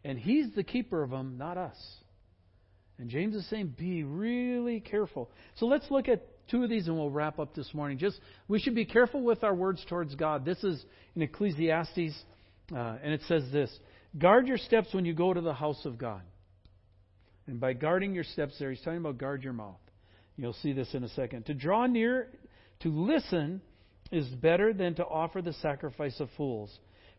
And 0.04 0.18
He's 0.18 0.54
the 0.54 0.62
keeper 0.62 1.02
of 1.02 1.10
them, 1.10 1.36
not 1.38 1.58
us. 1.58 1.76
And 2.98 3.10
James 3.10 3.34
is 3.34 3.48
saying, 3.50 3.74
be 3.76 4.04
really 4.04 4.78
careful. 4.78 5.30
So 5.56 5.66
let's 5.66 5.90
look 5.90 6.08
at 6.08 6.22
two 6.48 6.62
of 6.62 6.70
these 6.70 6.86
and 6.86 6.96
we'll 6.96 7.10
wrap 7.10 7.38
up 7.38 7.54
this 7.54 7.72
morning. 7.74 7.98
Just 7.98 8.20
we 8.46 8.60
should 8.60 8.74
be 8.74 8.84
careful 8.84 9.22
with 9.22 9.42
our 9.42 9.54
words 9.54 9.84
towards 9.88 10.14
God. 10.14 10.44
This 10.44 10.62
is 10.62 10.84
in 11.16 11.22
Ecclesiastes 11.22 12.14
uh, 12.72 12.96
and 13.02 13.12
it 13.12 13.22
says 13.26 13.44
this 13.50 13.76
Guard 14.18 14.46
your 14.46 14.58
steps 14.58 14.92
when 14.92 15.04
you 15.04 15.14
go 15.14 15.32
to 15.32 15.40
the 15.40 15.54
house 15.54 15.84
of 15.84 15.98
God. 15.98 16.22
And 17.46 17.58
by 17.58 17.72
guarding 17.72 18.14
your 18.14 18.24
steps 18.24 18.54
there, 18.58 18.70
he's 18.70 18.80
talking 18.82 18.98
about 18.98 19.18
guard 19.18 19.42
your 19.42 19.52
mouth. 19.52 19.80
You'll 20.36 20.52
see 20.52 20.72
this 20.72 20.94
in 20.94 21.02
a 21.02 21.08
second. 21.08 21.46
To 21.46 21.54
draw 21.54 21.86
near 21.86 22.28
To 22.80 22.88
listen 22.88 23.62
is 24.10 24.28
better 24.28 24.72
than 24.72 24.94
to 24.96 25.04
offer 25.04 25.42
the 25.42 25.54
sacrifice 25.54 26.20
of 26.20 26.28
fools, 26.36 26.70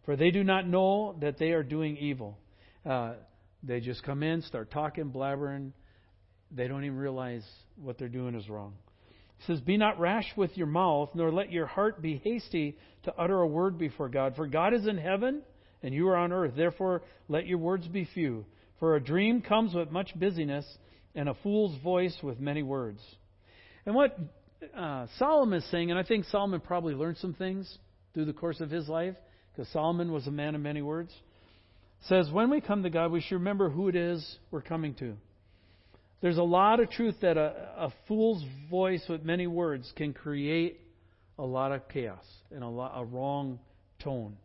for 0.06 0.16
they 0.16 0.32
do 0.32 0.44
not 0.44 0.68
know 0.68 1.16
that 1.22 1.38
they 1.38 1.52
are 1.52 1.64
doing 1.64 1.98
evil. 1.98 2.38
Uh, 2.86 3.14
they 3.64 3.80
just 3.80 4.04
come 4.04 4.24
in, 4.24 4.42
start 4.42 4.72
talking, 4.72 5.06
blabbering. 5.06 5.72
They 6.52 6.68
don't 6.68 6.84
even 6.84 6.98
realize 6.98 7.44
what 7.82 7.98
they're 7.98 8.10
doing 8.10 8.36
is 8.36 8.50
wrong. 8.50 8.74
He 9.38 9.46
says, 9.46 9.62
Be 9.62 9.78
not 9.78 10.00
rash 10.00 10.30
with 10.36 10.58
your 10.58 10.68
mouth, 10.68 11.10
nor 11.14 11.32
let 11.32 11.52
your 11.52 11.66
heart 11.66 12.02
be 12.02 12.22
hasty 12.24 12.78
to 13.04 13.16
utter 13.18 13.40
a 13.40 13.48
word 13.48 13.78
before 13.78 14.10
God. 14.10 14.36
For 14.36 14.48
God 14.48 14.74
is 14.74 14.86
in 14.86 14.98
heaven, 14.98 15.42
and 15.82 15.94
you 15.94 16.08
are 16.10 16.18
on 16.18 16.32
earth. 16.32 16.54
Therefore, 16.56 17.04
let 17.28 17.48
your 17.48 17.58
words 17.58 17.88
be 17.88 18.08
few. 18.14 18.46
For 18.80 18.96
a 18.96 19.04
dream 19.04 19.42
comes 19.42 19.74
with 19.74 19.92
much 19.92 20.18
busyness, 20.20 20.66
and 21.16 21.30
a 21.30 21.36
fool's 21.36 21.82
voice 21.82 22.16
with 22.22 22.40
many 22.40 22.64
words. 22.64 23.00
And 23.86 23.96
what 23.96 24.18
uh, 24.76 25.08
Solomon 25.18 25.60
is 25.60 25.72
saying, 25.72 25.90
and 25.90 26.00
I 26.00 26.04
think 26.04 26.26
Solomon 26.26 26.60
probably 26.60 26.94
learned 26.94 27.18
some 27.18 27.34
things 27.34 27.78
through 28.14 28.26
the 28.26 28.34
course 28.34 28.60
of 28.62 28.70
his 28.70 28.88
life, 28.88 29.16
because 29.56 29.72
Solomon 29.72 30.12
was 30.12 30.28
a 30.28 30.32
man 30.32 30.56
of 30.56 30.62
many 30.62 30.82
words, 30.82 31.14
says, 32.08 32.30
When 32.32 32.50
we 32.50 32.62
come 32.62 32.84
to 32.84 32.90
God, 32.90 33.12
we 33.12 33.22
should 33.22 33.36
remember 33.36 33.70
who 33.70 33.88
it 33.88 33.96
is 33.96 34.38
we're 34.52 34.62
coming 34.62 34.94
to. 34.96 35.16
There's 36.22 36.38
a 36.38 36.44
lot 36.44 36.80
of 36.80 36.90
truth 36.90 37.16
that 37.22 37.38
a, 37.38 37.70
a 37.78 37.94
fool's 38.08 38.44
voice 38.70 39.04
with 39.10 39.24
many 39.24 39.46
words 39.46 39.92
can 39.96 40.14
create 40.14 40.80
a 41.38 41.44
lot 41.44 41.72
of 41.72 41.88
chaos 41.90 42.26
and 42.52 42.64
a, 42.64 42.68
lot, 42.68 42.94
a 42.96 43.04
wrong 43.04 43.60
tone. 44.00 44.38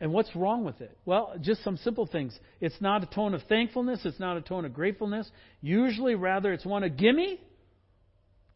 And 0.00 0.12
what's 0.12 0.34
wrong 0.36 0.64
with 0.64 0.80
it? 0.80 0.96
Well, 1.04 1.34
just 1.40 1.62
some 1.64 1.76
simple 1.78 2.06
things. 2.06 2.38
It's 2.60 2.80
not 2.80 3.02
a 3.02 3.06
tone 3.06 3.34
of 3.34 3.42
thankfulness. 3.48 4.00
It's 4.04 4.20
not 4.20 4.36
a 4.36 4.40
tone 4.40 4.64
of 4.64 4.74
gratefulness. 4.74 5.30
Usually, 5.60 6.14
rather, 6.14 6.52
it's 6.52 6.66
one 6.66 6.84
of 6.84 6.96
gimme, 6.96 7.40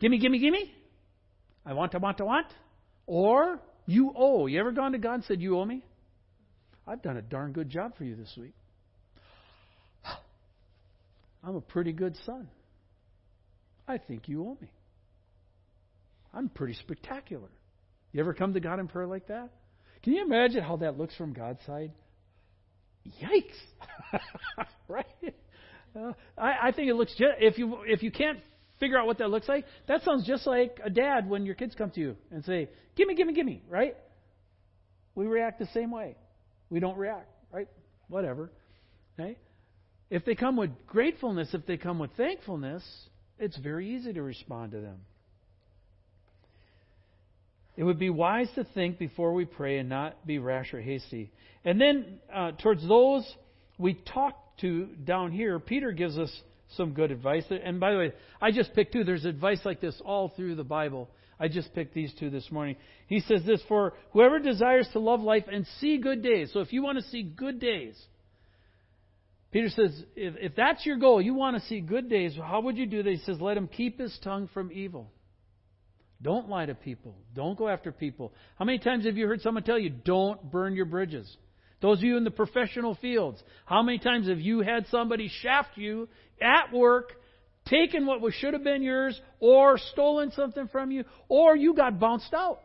gimme, 0.01 0.19
gimme, 0.19 0.39
gimme. 0.39 0.73
I 1.65 1.73
want 1.73 1.93
to, 1.93 1.99
want 1.99 2.19
to, 2.19 2.25
want. 2.25 2.47
Or 3.07 3.61
you 3.89 4.13
owe. 4.15 4.47
You 4.47 4.61
ever 4.61 4.71
gone 4.71 4.93
to 4.93 4.99
God 4.99 5.15
and 5.15 5.25
said, 5.25 5.41
You 5.41 5.59
owe 5.59 5.65
me? 5.65 5.83
I've 6.87 7.01
done 7.01 7.17
a 7.17 7.23
darn 7.23 7.53
good 7.53 7.71
job 7.71 7.97
for 7.97 8.05
you 8.05 8.15
this 8.17 8.33
week. 8.37 8.53
I'm 11.43 11.57
a 11.57 11.63
pretty 11.63 11.93
good 11.93 12.15
son. 12.27 12.49
I 13.89 13.97
think 13.97 14.29
you 14.29 14.43
owe 14.45 14.59
me. 14.61 14.71
I'm 16.35 16.51
pretty 16.51 16.75
spectacular. 16.75 17.49
You 18.13 18.21
ever 18.21 18.35
come 18.35 18.53
to 18.53 18.61
God 18.61 18.79
in 18.79 18.89
prayer 18.89 19.07
like 19.07 19.29
that? 19.29 19.49
Can 20.03 20.13
you 20.13 20.23
imagine 20.23 20.63
how 20.63 20.77
that 20.77 20.99
looks 20.99 21.17
from 21.17 21.33
God's 21.33 21.61
side? 21.65 21.93
Yikes! 23.23 24.21
right? 24.89 25.07
Uh, 25.99 26.13
I, 26.37 26.69
I 26.69 26.73
think 26.73 26.91
it 26.91 26.95
looks 26.95 27.13
just, 27.13 27.33
if 27.41 27.57
you 27.57 27.79
if 27.87 28.03
you 28.03 28.11
can't 28.11 28.41
figure 28.81 28.99
out 28.99 29.07
what 29.07 29.19
that 29.19 29.31
looks 29.31 29.49
like, 29.49 29.65
that 29.87 30.03
sounds 30.03 30.27
just 30.27 30.47
like 30.47 30.79
a 30.85 30.91
dad 30.91 31.29
when 31.29 31.47
your 31.47 31.55
kids 31.55 31.75
come 31.75 31.91
to 31.91 32.01
you 32.01 32.17
and 32.31 32.45
say, 32.45 32.69
"Gimme, 32.97 33.15
gimme, 33.15 33.33
gimme!" 33.33 33.63
Right? 33.69 33.97
We 35.15 35.27
react 35.27 35.59
the 35.59 35.67
same 35.75 35.91
way. 35.91 36.17
We 36.71 36.81
don't 36.81 36.97
react, 36.97 37.29
right? 37.51 37.69
Whatever. 38.09 38.53
Okay? 39.19 39.37
If 40.11 40.25
they 40.25 40.35
come 40.35 40.57
with 40.57 40.71
gratefulness, 40.87 41.53
if 41.53 41.67
they 41.67 41.77
come 41.77 41.99
with 41.99 42.13
thankfulness, 42.17 42.85
it's 43.39 43.57
very 43.57 43.95
easy 43.97 44.13
to 44.13 44.23
respond 44.23 44.73
to 44.73 44.81
them. 44.81 45.01
It 47.77 47.85
would 47.85 47.99
be 47.99 48.11
wise 48.11 48.49
to 48.57 48.65
think 48.65 48.99
before 48.99 49.33
we 49.35 49.45
pray 49.45 49.79
and 49.79 49.89
not 49.89 50.27
be 50.27 50.39
rash 50.39 50.75
or 50.75 50.81
hasty. 50.81 51.31
And 51.65 51.81
then, 51.81 52.19
uh, 52.33 52.53
towards 52.53 52.87
those 52.87 53.25
we 53.79 53.95
talk 53.95 54.57
to 54.59 54.87
down 54.87 55.31
here, 55.31 55.61
Peter 55.61 55.93
gives 55.93 56.19
us 56.19 56.31
some 56.77 56.93
good 56.93 57.11
advice. 57.11 57.45
And 57.51 57.81
by 57.81 57.93
the 57.93 57.99
way, 57.99 58.13
I 58.41 58.51
just 58.51 58.75
picked 58.75 58.93
two. 58.93 59.05
There's 59.05 59.25
advice 59.25 59.61
like 59.65 59.81
this 59.81 60.01
all 60.05 60.33
through 60.37 60.57
the 60.57 60.65
Bible. 60.65 61.09
I 61.41 61.49
just 61.49 61.73
picked 61.75 61.95
these 61.95 62.13
two 62.19 62.31
this 62.31 62.51
morning. 62.51 62.77
He 63.07 63.21
says 63.21 63.43
this 63.47 63.63
For 63.69 63.95
whoever 64.13 64.39
desires 64.39 64.89
to 64.93 64.99
love 64.99 65.21
life 65.21 65.45
and 65.51 65.67
see 65.81 65.99
good 65.99 66.23
days. 66.23 66.51
So 66.53 66.61
if 66.61 66.73
you 66.73 66.83
want 66.83 66.99
to 66.99 67.05
see 67.05 67.23
good 67.23 67.61
days, 67.61 67.97
Peter 69.51 69.71
says, 69.71 70.05
if, 70.15 70.35
if 70.39 70.57
that's 70.57 70.85
your 70.85 70.97
goal, 70.97 71.23
you 71.23 71.35
want 71.35 71.57
to 71.57 71.69
see 71.69 71.81
good 71.81 72.11
days, 72.11 72.37
how 72.37 72.61
would 72.61 72.77
you 72.77 72.87
do 72.87 73.03
that? 73.03 73.11
He 73.11 73.19
says, 73.19 73.41
let 73.41 73.57
him 73.57 73.69
keep 73.69 73.99
his 73.99 74.17
tongue 74.23 74.49
from 74.53 74.71
evil. 74.73 75.11
Don't 76.21 76.49
lie 76.49 76.67
to 76.67 76.75
people. 76.75 77.15
Don't 77.35 77.57
go 77.57 77.69
after 77.69 77.93
people. 77.93 78.33
How 78.59 78.65
many 78.65 78.79
times 78.79 79.07
have 79.07 79.17
you 79.17 79.27
heard 79.27 79.41
someone 79.41 79.63
tell 79.63 79.79
you, 79.79 79.91
don't 79.91 80.51
burn 80.51 80.75
your 80.75 80.85
bridges? 80.85 81.35
Those 81.81 81.99
of 81.99 82.05
you 82.05 82.17
in 82.17 82.25
the 82.25 82.31
professional 82.31 82.97
fields, 82.97 83.41
how 83.65 83.83
many 83.83 83.99
times 83.99 84.29
have 84.29 84.41
you 84.41 84.61
had 84.61 84.87
somebody 84.91 85.31
shaft 85.43 85.77
you 85.77 86.09
at 86.41 86.73
work, 86.73 87.13
taken 87.67 88.07
what 88.07 88.21
should 88.33 88.55
have 88.55 88.65
been 88.65 88.83
yours, 88.83 89.21
or 89.41 89.79
stolen 89.79 90.31
something 90.33 90.69
from 90.69 90.91
you, 90.91 91.05
or 91.29 91.57
you 91.57 91.75
got 91.75 91.99
bounced 91.99 92.33
out 92.35 92.61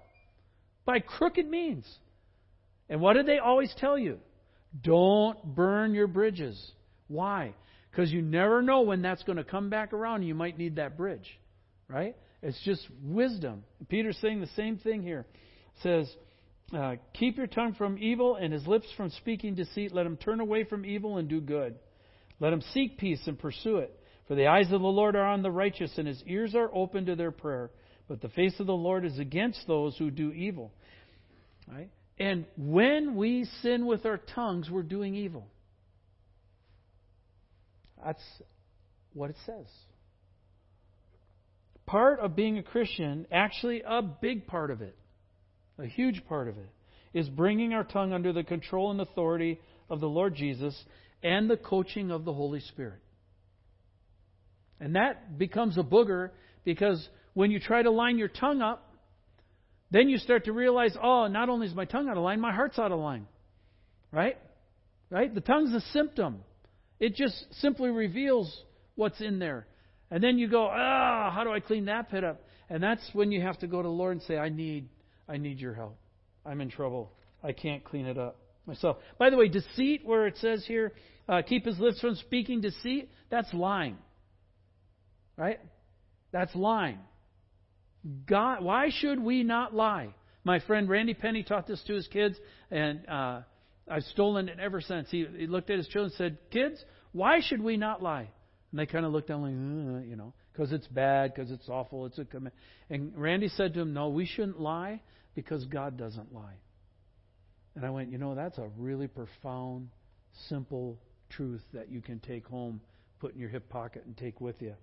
by 0.85 0.99
crooked 0.99 1.49
means? 1.49 1.85
And 2.89 3.01
what 3.01 3.13
did 3.13 3.25
they 3.25 3.39
always 3.39 3.73
tell 3.77 3.97
you? 3.97 4.19
Don't 4.81 5.43
burn 5.43 5.93
your 5.93 6.07
bridges. 6.07 6.71
Why? 7.07 7.53
Because 7.91 8.11
you 8.11 8.21
never 8.21 8.61
know 8.61 8.81
when 8.81 9.01
that's 9.01 9.23
going 9.23 9.37
to 9.37 9.43
come 9.43 9.69
back 9.69 9.93
around 9.93 10.17
and 10.17 10.27
you 10.27 10.35
might 10.35 10.57
need 10.57 10.77
that 10.77 10.97
bridge. 10.97 11.39
Right? 11.87 12.15
It's 12.41 12.59
just 12.63 12.85
wisdom. 13.03 13.63
Peter's 13.87 14.17
saying 14.17 14.41
the 14.41 14.47
same 14.55 14.77
thing 14.77 15.03
here. 15.03 15.25
It 15.75 15.81
says, 15.83 16.15
uh, 16.75 16.95
Keep 17.13 17.37
your 17.37 17.47
tongue 17.47 17.75
from 17.75 17.97
evil 17.99 18.35
and 18.35 18.51
his 18.51 18.65
lips 18.65 18.87
from 18.97 19.11
speaking 19.11 19.55
deceit. 19.55 19.93
Let 19.93 20.05
him 20.05 20.17
turn 20.17 20.39
away 20.39 20.63
from 20.63 20.85
evil 20.85 21.17
and 21.17 21.29
do 21.29 21.39
good. 21.39 21.75
Let 22.39 22.53
him 22.53 22.61
seek 22.73 22.97
peace 22.97 23.21
and 23.27 23.37
pursue 23.37 23.77
it. 23.77 23.97
For 24.27 24.35
the 24.35 24.47
eyes 24.47 24.71
of 24.71 24.81
the 24.81 24.87
Lord 24.87 25.15
are 25.15 25.25
on 25.25 25.41
the 25.41 25.51
righteous, 25.51 25.91
and 25.97 26.07
his 26.07 26.21
ears 26.25 26.55
are 26.55 26.69
open 26.73 27.05
to 27.07 27.15
their 27.15 27.31
prayer. 27.31 27.71
But 28.07 28.21
the 28.21 28.29
face 28.29 28.59
of 28.59 28.67
the 28.67 28.73
Lord 28.73 29.05
is 29.05 29.19
against 29.19 29.65
those 29.67 29.97
who 29.97 30.11
do 30.11 30.31
evil. 30.31 30.71
Right? 31.67 31.89
And 32.17 32.45
when 32.57 33.15
we 33.15 33.45
sin 33.61 33.85
with 33.85 34.05
our 34.05 34.17
tongues, 34.17 34.69
we're 34.69 34.83
doing 34.83 35.15
evil. 35.15 35.47
That's 38.03 38.23
what 39.13 39.29
it 39.29 39.37
says. 39.45 39.65
Part 41.85 42.19
of 42.19 42.35
being 42.35 42.57
a 42.57 42.63
Christian, 42.63 43.27
actually 43.31 43.83
a 43.85 44.01
big 44.01 44.47
part 44.47 44.71
of 44.71 44.81
it, 44.81 44.97
a 45.77 45.85
huge 45.85 46.25
part 46.27 46.47
of 46.47 46.57
it, 46.57 46.69
is 47.13 47.29
bringing 47.29 47.73
our 47.73 47.83
tongue 47.83 48.13
under 48.13 48.33
the 48.33 48.43
control 48.43 48.91
and 48.91 49.01
authority 49.01 49.59
of 49.89 49.99
the 49.99 50.07
Lord 50.07 50.35
Jesus 50.35 50.81
and 51.23 51.49
the 51.49 51.57
coaching 51.57 52.11
of 52.11 52.25
the 52.25 52.33
Holy 52.33 52.59
Spirit. 52.59 52.99
And 54.79 54.95
that 54.95 55.37
becomes 55.37 55.77
a 55.77 55.83
booger 55.83 56.31
because 56.65 57.07
when 57.33 57.49
you 57.49 57.59
try 57.59 57.81
to 57.81 57.89
line 57.89 58.17
your 58.17 58.27
tongue 58.27 58.61
up 58.61 58.93
then 59.93 60.09
you 60.09 60.17
start 60.17 60.45
to 60.45 60.51
realize, 60.51 60.97
oh, 61.01 61.27
not 61.27 61.49
only 61.49 61.67
is 61.67 61.75
my 61.75 61.85
tongue 61.85 62.09
out 62.09 62.17
of 62.17 62.23
line, 62.23 62.41
my 62.41 62.51
heart's 62.51 62.79
out 62.79 62.91
of 62.91 62.99
line. 62.99 63.27
Right? 64.11 64.39
Right? 65.11 65.33
The 65.33 65.39
tongue's 65.39 65.71
a 65.71 65.81
symptom. 65.91 66.39
It 66.99 67.13
just 67.13 67.35
simply 67.61 67.91
reveals 67.91 68.51
what's 68.95 69.21
in 69.21 69.37
there. 69.37 69.67
And 70.09 70.23
then 70.23 70.39
you 70.39 70.49
go, 70.49 70.67
ah, 70.67 71.31
how 71.31 71.43
do 71.43 71.51
I 71.51 71.59
clean 71.59 71.85
that 71.85 72.09
pit 72.09 72.23
up? 72.23 72.41
And 72.71 72.81
that's 72.81 73.07
when 73.13 73.31
you 73.31 73.41
have 73.41 73.59
to 73.59 73.67
go 73.67 73.83
to 73.83 73.87
the 73.87 73.93
Lord 73.93 74.13
and 74.13 74.23
say, 74.23 74.35
I 74.35 74.49
need, 74.49 74.89
I 75.29 75.37
need 75.37 75.59
your 75.59 75.75
help. 75.75 75.95
I'm 76.43 76.59
in 76.59 76.71
trouble. 76.71 77.11
I 77.43 77.51
can't 77.51 77.83
clean 77.83 78.07
it 78.07 78.17
up 78.17 78.39
myself. 78.65 78.97
By 79.17 79.29
the 79.29 79.37
way, 79.37 79.47
deceit, 79.47 80.05
where 80.05 80.27
it 80.27 80.37
says 80.37 80.65
here, 80.65 80.93
uh, 81.27 81.41
keep 81.41 81.65
his 81.65 81.79
lips 81.79 81.99
from 82.01 82.15
speaking 82.15 82.61
deceit, 82.61 83.09
that's 83.29 83.53
lying. 83.53 83.97
Right? 85.37 85.59
That's 86.31 86.53
lying. 86.55 86.99
God, 88.25 88.63
why 88.63 88.89
should 88.91 89.19
we 89.19 89.43
not 89.43 89.73
lie? 89.73 90.13
My 90.43 90.59
friend 90.59 90.89
Randy 90.89 91.13
Penny 91.13 91.43
taught 91.43 91.67
this 91.67 91.81
to 91.87 91.93
his 91.93 92.07
kids, 92.07 92.35
and 92.69 93.07
uh, 93.07 93.41
I've 93.89 94.03
stolen 94.03 94.49
it 94.49 94.59
ever 94.59 94.81
since. 94.81 95.09
He, 95.09 95.25
he 95.37 95.47
looked 95.47 95.69
at 95.69 95.77
his 95.77 95.87
children 95.87 96.11
and 96.11 96.17
said, 96.17 96.37
Kids, 96.51 96.83
why 97.13 97.39
should 97.41 97.61
we 97.61 97.77
not 97.77 98.03
lie? 98.03 98.29
And 98.71 98.79
they 98.79 98.85
kind 98.85 99.05
of 99.05 99.13
looked 99.13 99.29
down 99.29 99.41
like, 99.41 99.51
uh, 99.51 100.05
you 100.05 100.15
know, 100.17 100.33
because 100.51 100.73
it's 100.73 100.87
bad, 100.87 101.33
because 101.33 101.51
it's 101.51 101.69
awful, 101.69 102.05
it's 102.05 102.19
a 102.19 102.25
command. 102.25 102.53
And 102.89 103.13
Randy 103.15 103.47
said 103.47 103.73
to 103.75 103.81
him, 103.81 103.93
No, 103.93 104.09
we 104.09 104.25
shouldn't 104.25 104.59
lie 104.59 105.01
because 105.33 105.63
God 105.65 105.97
doesn't 105.97 106.33
lie. 106.33 106.55
And 107.75 107.85
I 107.85 107.89
went, 107.89 108.11
You 108.11 108.17
know, 108.17 108.35
that's 108.35 108.57
a 108.57 108.69
really 108.77 109.07
profound, 109.07 109.89
simple 110.49 110.97
truth 111.29 111.61
that 111.73 111.91
you 111.91 112.01
can 112.01 112.19
take 112.19 112.45
home, 112.45 112.81
put 113.19 113.33
in 113.33 113.39
your 113.39 113.49
hip 113.49 113.69
pocket, 113.69 114.03
and 114.05 114.15
take 114.15 114.39
with 114.39 114.61
you. 114.61 114.75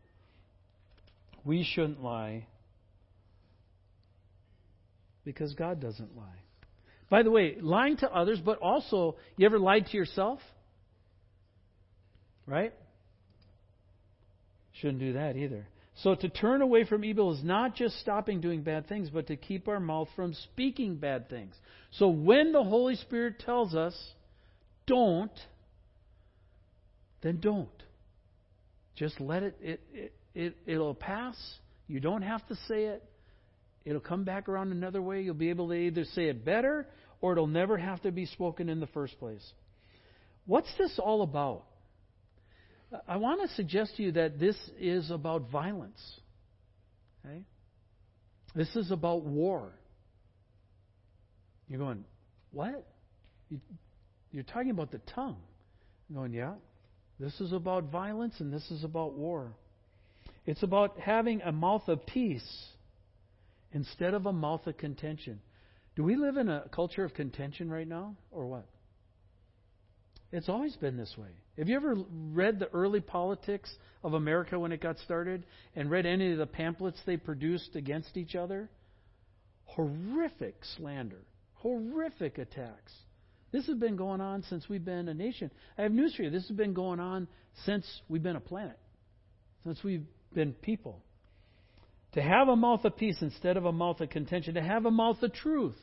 We 1.44 1.64
shouldn't 1.64 2.02
lie 2.02 2.46
because 5.24 5.54
God 5.54 5.80
doesn't 5.80 6.16
lie. 6.16 6.24
By 7.08 7.22
the 7.22 7.30
way, 7.30 7.56
lying 7.60 7.96
to 7.98 8.10
others, 8.10 8.40
but 8.44 8.58
also, 8.58 9.16
you 9.36 9.46
ever 9.46 9.58
lied 9.58 9.86
to 9.86 9.96
yourself? 9.96 10.40
Right? 12.46 12.72
Shouldn't 14.80 15.00
do 15.00 15.14
that 15.14 15.36
either. 15.36 15.66
So 16.02 16.14
to 16.14 16.28
turn 16.30 16.62
away 16.62 16.84
from 16.84 17.04
evil 17.04 17.34
is 17.34 17.44
not 17.44 17.74
just 17.74 17.98
stopping 18.00 18.40
doing 18.40 18.62
bad 18.62 18.88
things, 18.88 19.10
but 19.10 19.26
to 19.26 19.36
keep 19.36 19.68
our 19.68 19.80
mouth 19.80 20.08
from 20.16 20.32
speaking 20.32 20.96
bad 20.96 21.28
things. 21.28 21.54
So 21.92 22.08
when 22.08 22.52
the 22.52 22.64
Holy 22.64 22.96
Spirit 22.96 23.38
tells 23.40 23.74
us, 23.74 23.94
don't, 24.86 25.32
then 27.22 27.38
don't. 27.40 27.68
Just 28.96 29.20
let 29.20 29.42
it, 29.42 29.56
it, 29.60 29.80
it, 29.92 30.12
it 30.34 30.56
it'll 30.66 30.94
pass. 30.94 31.36
You 31.86 32.00
don't 32.00 32.22
have 32.22 32.46
to 32.48 32.54
say 32.66 32.84
it. 32.84 33.04
it'll 33.84 34.00
come 34.00 34.24
back 34.24 34.48
around 34.48 34.72
another 34.72 35.02
way. 35.02 35.20
You'll 35.20 35.34
be 35.34 35.50
able 35.50 35.68
to 35.68 35.74
either 35.74 36.04
say 36.04 36.28
it 36.28 36.44
better 36.44 36.86
or 37.20 37.32
it'll 37.32 37.46
never 37.46 37.76
have 37.76 38.00
to 38.02 38.10
be 38.10 38.24
spoken 38.24 38.70
in 38.70 38.80
the 38.80 38.86
first 38.88 39.18
place. 39.18 39.46
What's 40.46 40.70
this 40.78 40.98
all 40.98 41.20
about? 41.20 41.64
I 43.06 43.16
want 43.16 43.48
to 43.48 43.54
suggest 43.54 43.96
to 43.96 44.02
you 44.02 44.12
that 44.12 44.38
this 44.38 44.56
is 44.78 45.10
about 45.10 45.50
violence. 45.50 46.00
Okay? 47.24 47.42
This 48.54 48.74
is 48.74 48.90
about 48.90 49.24
war. 49.24 49.70
You're 51.68 51.78
going, 51.78 52.04
what? 52.52 52.84
You're 54.32 54.42
talking 54.42 54.70
about 54.70 54.90
the 54.90 55.00
tongue. 55.14 55.36
I'm 56.08 56.16
going, 56.16 56.32
yeah. 56.32 56.54
This 57.20 57.40
is 57.40 57.52
about 57.52 57.84
violence 57.84 58.34
and 58.40 58.52
this 58.52 58.68
is 58.70 58.82
about 58.82 59.12
war. 59.12 59.52
It's 60.46 60.62
about 60.62 60.98
having 60.98 61.42
a 61.42 61.52
mouth 61.52 61.86
of 61.86 62.04
peace 62.06 62.66
instead 63.72 64.14
of 64.14 64.26
a 64.26 64.32
mouth 64.32 64.66
of 64.66 64.76
contention. 64.78 65.40
Do 65.94 66.02
we 66.02 66.16
live 66.16 66.36
in 66.36 66.48
a 66.48 66.64
culture 66.72 67.04
of 67.04 67.14
contention 67.14 67.70
right 67.70 67.86
now, 67.86 68.16
or 68.30 68.46
what? 68.46 68.66
It's 70.32 70.48
always 70.48 70.76
been 70.76 70.96
this 70.96 71.14
way. 71.18 71.28
Have 71.58 71.68
you 71.68 71.76
ever 71.76 71.96
read 72.32 72.58
the 72.58 72.68
early 72.68 73.00
politics 73.00 73.72
of 74.04 74.14
America 74.14 74.58
when 74.58 74.70
it 74.70 74.80
got 74.80 74.98
started 74.98 75.44
and 75.74 75.90
read 75.90 76.06
any 76.06 76.32
of 76.32 76.38
the 76.38 76.46
pamphlets 76.46 77.00
they 77.04 77.16
produced 77.16 77.74
against 77.74 78.16
each 78.16 78.36
other? 78.36 78.70
Horrific 79.64 80.56
slander, 80.76 81.24
horrific 81.54 82.38
attacks. 82.38 82.92
This 83.52 83.66
has 83.66 83.76
been 83.76 83.96
going 83.96 84.20
on 84.20 84.44
since 84.44 84.68
we've 84.68 84.84
been 84.84 85.08
a 85.08 85.14
nation. 85.14 85.50
I 85.76 85.82
have 85.82 85.92
news 85.92 86.14
for 86.14 86.22
you. 86.22 86.30
This 86.30 86.46
has 86.46 86.56
been 86.56 86.74
going 86.74 87.00
on 87.00 87.26
since 87.64 87.84
we've 88.08 88.22
been 88.22 88.36
a 88.36 88.40
planet, 88.40 88.78
since 89.64 89.82
we've 89.82 90.06
been 90.32 90.52
people. 90.52 91.02
To 92.12 92.22
have 92.22 92.48
a 92.48 92.56
mouth 92.56 92.84
of 92.84 92.96
peace 92.96 93.18
instead 93.20 93.56
of 93.56 93.64
a 93.64 93.72
mouth 93.72 94.00
of 94.00 94.10
contention. 94.10 94.54
To 94.54 94.62
have 94.62 94.86
a 94.86 94.90
mouth 94.90 95.22
of 95.22 95.32
truth 95.32 95.76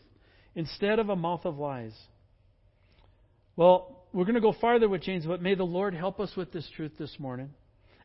instead 0.56 1.00
of 1.00 1.10
a 1.10 1.16
mouth 1.16 1.46
of 1.46 1.58
lies. 1.58 1.94
Well, 3.58 3.97
we're 4.18 4.24
going 4.24 4.34
to 4.34 4.42
go 4.42 4.56
farther 4.60 4.90
with 4.90 5.04
James, 5.04 5.28
but 5.28 5.44
may 5.44 5.54
the 5.54 5.64
Lord 5.64 5.94
help 5.94 6.20
us 6.20 6.32
with 6.36 6.52
this 6.52 6.68
truth 6.76 6.94
this 6.98 7.16
morning. 7.20 7.52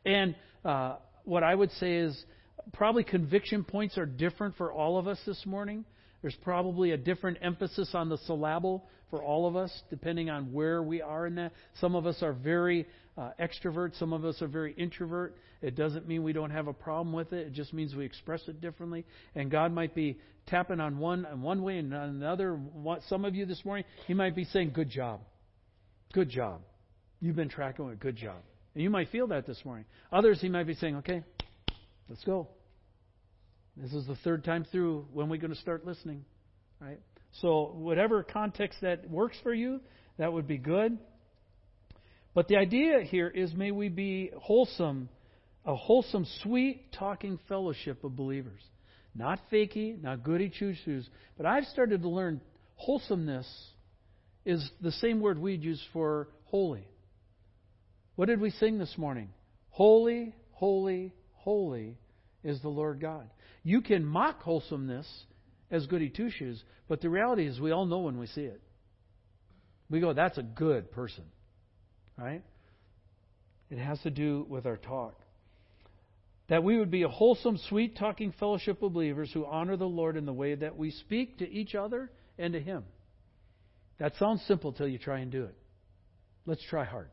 And 0.05 0.35
uh, 0.63 0.97
what 1.23 1.41
I 1.41 1.55
would 1.55 1.71
say 1.71 1.95
is 1.95 2.23
probably 2.71 3.03
conviction 3.03 3.63
points 3.63 3.97
are 3.97 4.05
different 4.05 4.55
for 4.55 4.71
all 4.71 4.99
of 4.99 5.07
us 5.07 5.17
this 5.25 5.43
morning. 5.43 5.85
There's 6.21 6.37
probably 6.43 6.91
a 6.91 6.97
different 6.97 7.39
emphasis 7.41 7.95
on 7.95 8.09
the 8.09 8.19
syllable 8.27 8.85
for 9.09 9.23
all 9.23 9.47
of 9.47 9.55
us, 9.55 9.71
depending 9.89 10.29
on 10.29 10.53
where 10.53 10.83
we 10.83 11.01
are 11.01 11.25
in 11.25 11.33
that. 11.33 11.51
Some 11.81 11.95
of 11.95 12.05
us 12.05 12.21
are 12.21 12.33
very 12.33 12.85
uh, 13.17 13.31
extrovert, 13.41 13.97
some 13.97 14.13
of 14.13 14.23
us 14.23 14.39
are 14.43 14.47
very 14.47 14.73
introvert. 14.73 15.35
It 15.63 15.75
doesn't 15.75 16.07
mean 16.07 16.21
we 16.21 16.31
don't 16.31 16.51
have 16.51 16.67
a 16.67 16.73
problem 16.73 17.11
with 17.11 17.33
it. 17.33 17.47
It 17.47 17.53
just 17.53 17.73
means 17.73 17.95
we 17.95 18.05
express 18.05 18.47
it 18.47 18.61
differently. 18.61 19.03
And 19.33 19.49
God 19.49 19.73
might 19.73 19.95
be 19.95 20.19
tapping 20.45 20.79
on 20.79 20.99
one 20.99 21.25
one 21.41 21.63
way 21.63 21.79
and 21.79 21.91
another. 21.91 22.59
Some 23.09 23.25
of 23.25 23.33
you 23.33 23.47
this 23.47 23.65
morning, 23.65 23.85
He 24.05 24.13
might 24.13 24.35
be 24.35 24.43
saying, 24.43 24.73
"Good 24.75 24.91
job, 24.91 25.21
good 26.13 26.29
job. 26.29 26.61
You've 27.19 27.35
been 27.35 27.49
tracking 27.49 27.89
it. 27.89 27.99
Good 27.99 28.15
job." 28.15 28.41
And 28.73 28.81
you 28.81 28.89
might 28.89 29.09
feel 29.09 29.27
that 29.27 29.45
this 29.45 29.63
morning. 29.65 29.85
Others, 30.11 30.41
He 30.41 30.49
might 30.49 30.65
be 30.65 30.73
saying, 30.75 30.95
"Okay, 30.97 31.23
let's 32.07 32.23
go." 32.23 32.47
This 33.75 33.93
is 33.93 34.05
the 34.05 34.15
third 34.17 34.43
time 34.43 34.63
through. 34.65 35.07
When 35.13 35.27
are 35.27 35.29
we 35.29 35.37
going 35.37 35.53
to 35.53 35.59
start 35.59 35.85
listening? 35.85 36.23
Right? 36.79 36.99
So, 37.41 37.71
whatever 37.73 38.23
context 38.23 38.81
that 38.81 39.09
works 39.09 39.37
for 39.41 39.53
you, 39.53 39.81
that 40.17 40.31
would 40.31 40.47
be 40.47 40.57
good. 40.57 40.97
But 42.35 42.47
the 42.47 42.57
idea 42.57 43.01
here 43.01 43.27
is 43.27 43.53
may 43.53 43.71
we 43.71 43.89
be 43.89 44.31
wholesome, 44.35 45.09
a 45.65 45.75
wholesome, 45.75 46.25
sweet 46.43 46.91
talking 46.91 47.39
fellowship 47.47 48.03
of 48.03 48.15
believers. 48.15 48.61
Not 49.15 49.39
fakey, 49.51 50.01
not 50.01 50.23
goody 50.23 50.49
two 50.49 50.73
shoes. 50.85 51.07
But 51.37 51.45
I've 51.45 51.65
started 51.65 52.01
to 52.01 52.09
learn 52.09 52.41
wholesomeness 52.75 53.47
is 54.45 54.69
the 54.81 54.91
same 54.91 55.21
word 55.21 55.39
we'd 55.39 55.63
use 55.63 55.81
for 55.93 56.27
holy. 56.45 56.87
What 58.15 58.27
did 58.27 58.39
we 58.39 58.51
sing 58.51 58.77
this 58.77 58.97
morning? 58.97 59.29
Holy, 59.69 60.35
holy, 60.51 61.13
holy 61.33 61.97
is 62.43 62.61
the 62.61 62.69
Lord 62.69 62.99
God. 62.99 63.29
You 63.63 63.81
can 63.81 64.05
mock 64.05 64.41
wholesomeness 64.41 65.07
as 65.71 65.87
goody 65.87 66.09
two 66.09 66.29
shoes, 66.29 66.61
but 66.87 67.01
the 67.01 67.09
reality 67.09 67.47
is 67.47 67.59
we 67.59 67.71
all 67.71 67.85
know 67.85 67.99
when 67.99 68.19
we 68.19 68.27
see 68.27 68.41
it. 68.41 68.61
We 69.89 69.99
go, 69.99 70.13
that's 70.13 70.37
a 70.37 70.43
good 70.43 70.91
person. 70.91 71.23
Right? 72.17 72.43
It 73.71 73.79
has 73.79 73.99
to 74.01 74.11
do 74.11 74.45
with 74.49 74.65
our 74.65 74.77
talk. 74.77 75.19
That 76.49 76.63
we 76.63 76.77
would 76.77 76.91
be 76.91 77.03
a 77.03 77.09
wholesome, 77.09 77.57
sweet 77.69 77.97
talking 77.97 78.33
fellowship 78.39 78.83
of 78.83 78.93
believers 78.93 79.31
who 79.33 79.45
honor 79.45 79.77
the 79.77 79.85
Lord 79.85 80.17
in 80.17 80.25
the 80.25 80.33
way 80.33 80.53
that 80.55 80.77
we 80.77 80.91
speak 80.91 81.39
to 81.39 81.49
each 81.49 81.73
other 81.73 82.11
and 82.37 82.53
to 82.53 82.59
Him. 82.59 82.83
That 84.03 84.17
sounds 84.19 84.43
simple 84.49 84.73
till 84.73 84.89
you 84.89 84.97
try 84.97 85.19
and 85.19 85.31
do 85.31 85.45
it. 85.45 85.55
Let's 86.45 86.61
try 86.69 86.83
hard. 86.83 87.07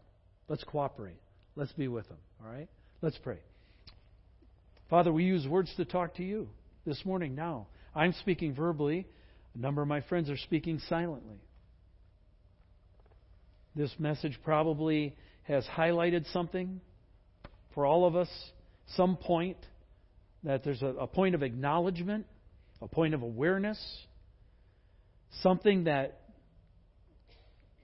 Let's 0.48 0.64
cooperate. 0.64 1.20
Let's 1.54 1.70
be 1.74 1.86
with 1.86 2.08
them. 2.08 2.18
All 2.44 2.50
right? 2.52 2.68
Let's 3.00 3.16
pray. 3.18 3.38
Father, 4.88 5.12
we 5.12 5.22
use 5.22 5.46
words 5.46 5.72
to 5.76 5.84
talk 5.84 6.16
to 6.16 6.24
you 6.24 6.48
this 6.84 7.04
morning 7.04 7.36
now. 7.36 7.68
I'm 7.94 8.12
speaking 8.14 8.56
verbally. 8.56 9.06
A 9.54 9.58
number 9.58 9.82
of 9.82 9.86
my 9.86 10.00
friends 10.00 10.30
are 10.30 10.36
speaking 10.36 10.80
silently. 10.88 11.38
This 13.76 13.94
message 14.00 14.36
probably 14.42 15.14
has 15.44 15.64
highlighted 15.66 16.24
something 16.32 16.80
for 17.72 17.86
all 17.86 18.04
of 18.04 18.16
us, 18.16 18.28
some 18.96 19.16
point, 19.16 19.58
that 20.42 20.64
there's 20.64 20.82
a, 20.82 20.86
a 20.86 21.06
point 21.06 21.36
of 21.36 21.44
acknowledgement, 21.44 22.26
a 22.82 22.88
point 22.88 23.14
of 23.14 23.22
awareness, 23.22 23.78
something 25.40 25.84
that 25.84 26.19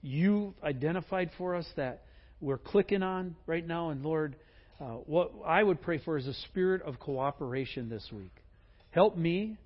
you've 0.07 0.55
identified 0.63 1.31
for 1.37 1.57
us 1.57 1.67
that 1.77 2.05
we're 2.41 2.59
clicking 2.59 3.03
on 3.03 3.35
right 3.47 3.67
now. 3.67 3.91
And 3.91 4.05
Lord, 4.05 4.37
uh, 4.81 4.85
what 4.85 5.33
I 5.45 5.63
would 5.63 5.83
pray 5.83 5.99
for 5.99 6.17
is 6.17 6.27
a 6.27 6.35
spirit 6.49 6.83
of 6.83 7.01
cooperation 7.01 7.89
this 7.89 8.07
week. 8.13 8.33
Help 8.91 9.17
me. 9.17 9.59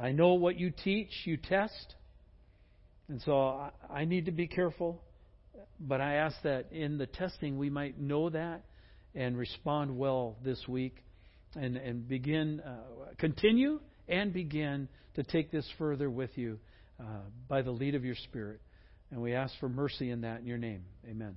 I 0.00 0.12
know 0.12 0.34
what 0.34 0.58
you 0.58 0.70
teach, 0.70 1.10
you 1.24 1.36
test. 1.36 1.94
And 3.08 3.20
so 3.22 3.70
I, 3.90 4.04
need 4.04 4.26
to 4.26 4.32
be 4.32 4.46
careful. 4.46 5.02
But 5.80 6.00
I 6.00 6.14
ask 6.14 6.36
that 6.44 6.72
in 6.72 6.96
the 6.96 7.06
testing 7.06 7.58
we 7.58 7.68
might 7.68 8.00
know 8.00 8.30
that 8.30 8.64
and 9.14 9.36
respond 9.36 9.96
well 9.96 10.36
this 10.44 10.66
week 10.68 10.96
and, 11.54 11.76
and 11.76 12.08
begin, 12.08 12.60
uh, 12.60 13.12
continue 13.18 13.80
and 14.08 14.32
begin 14.32 14.88
to 15.14 15.22
take 15.22 15.50
this 15.50 15.68
further 15.78 16.08
with 16.08 16.30
you 16.36 16.58
uh, 17.00 17.04
by 17.48 17.62
the 17.62 17.70
lead 17.70 17.94
of 17.94 18.04
your 18.04 18.16
Spirit. 18.16 18.60
And 19.10 19.22
we 19.22 19.34
ask 19.34 19.54
for 19.60 19.68
mercy 19.68 20.10
in 20.10 20.22
that 20.22 20.40
in 20.40 20.46
your 20.46 20.58
name. 20.58 20.84
Amen. 21.08 21.36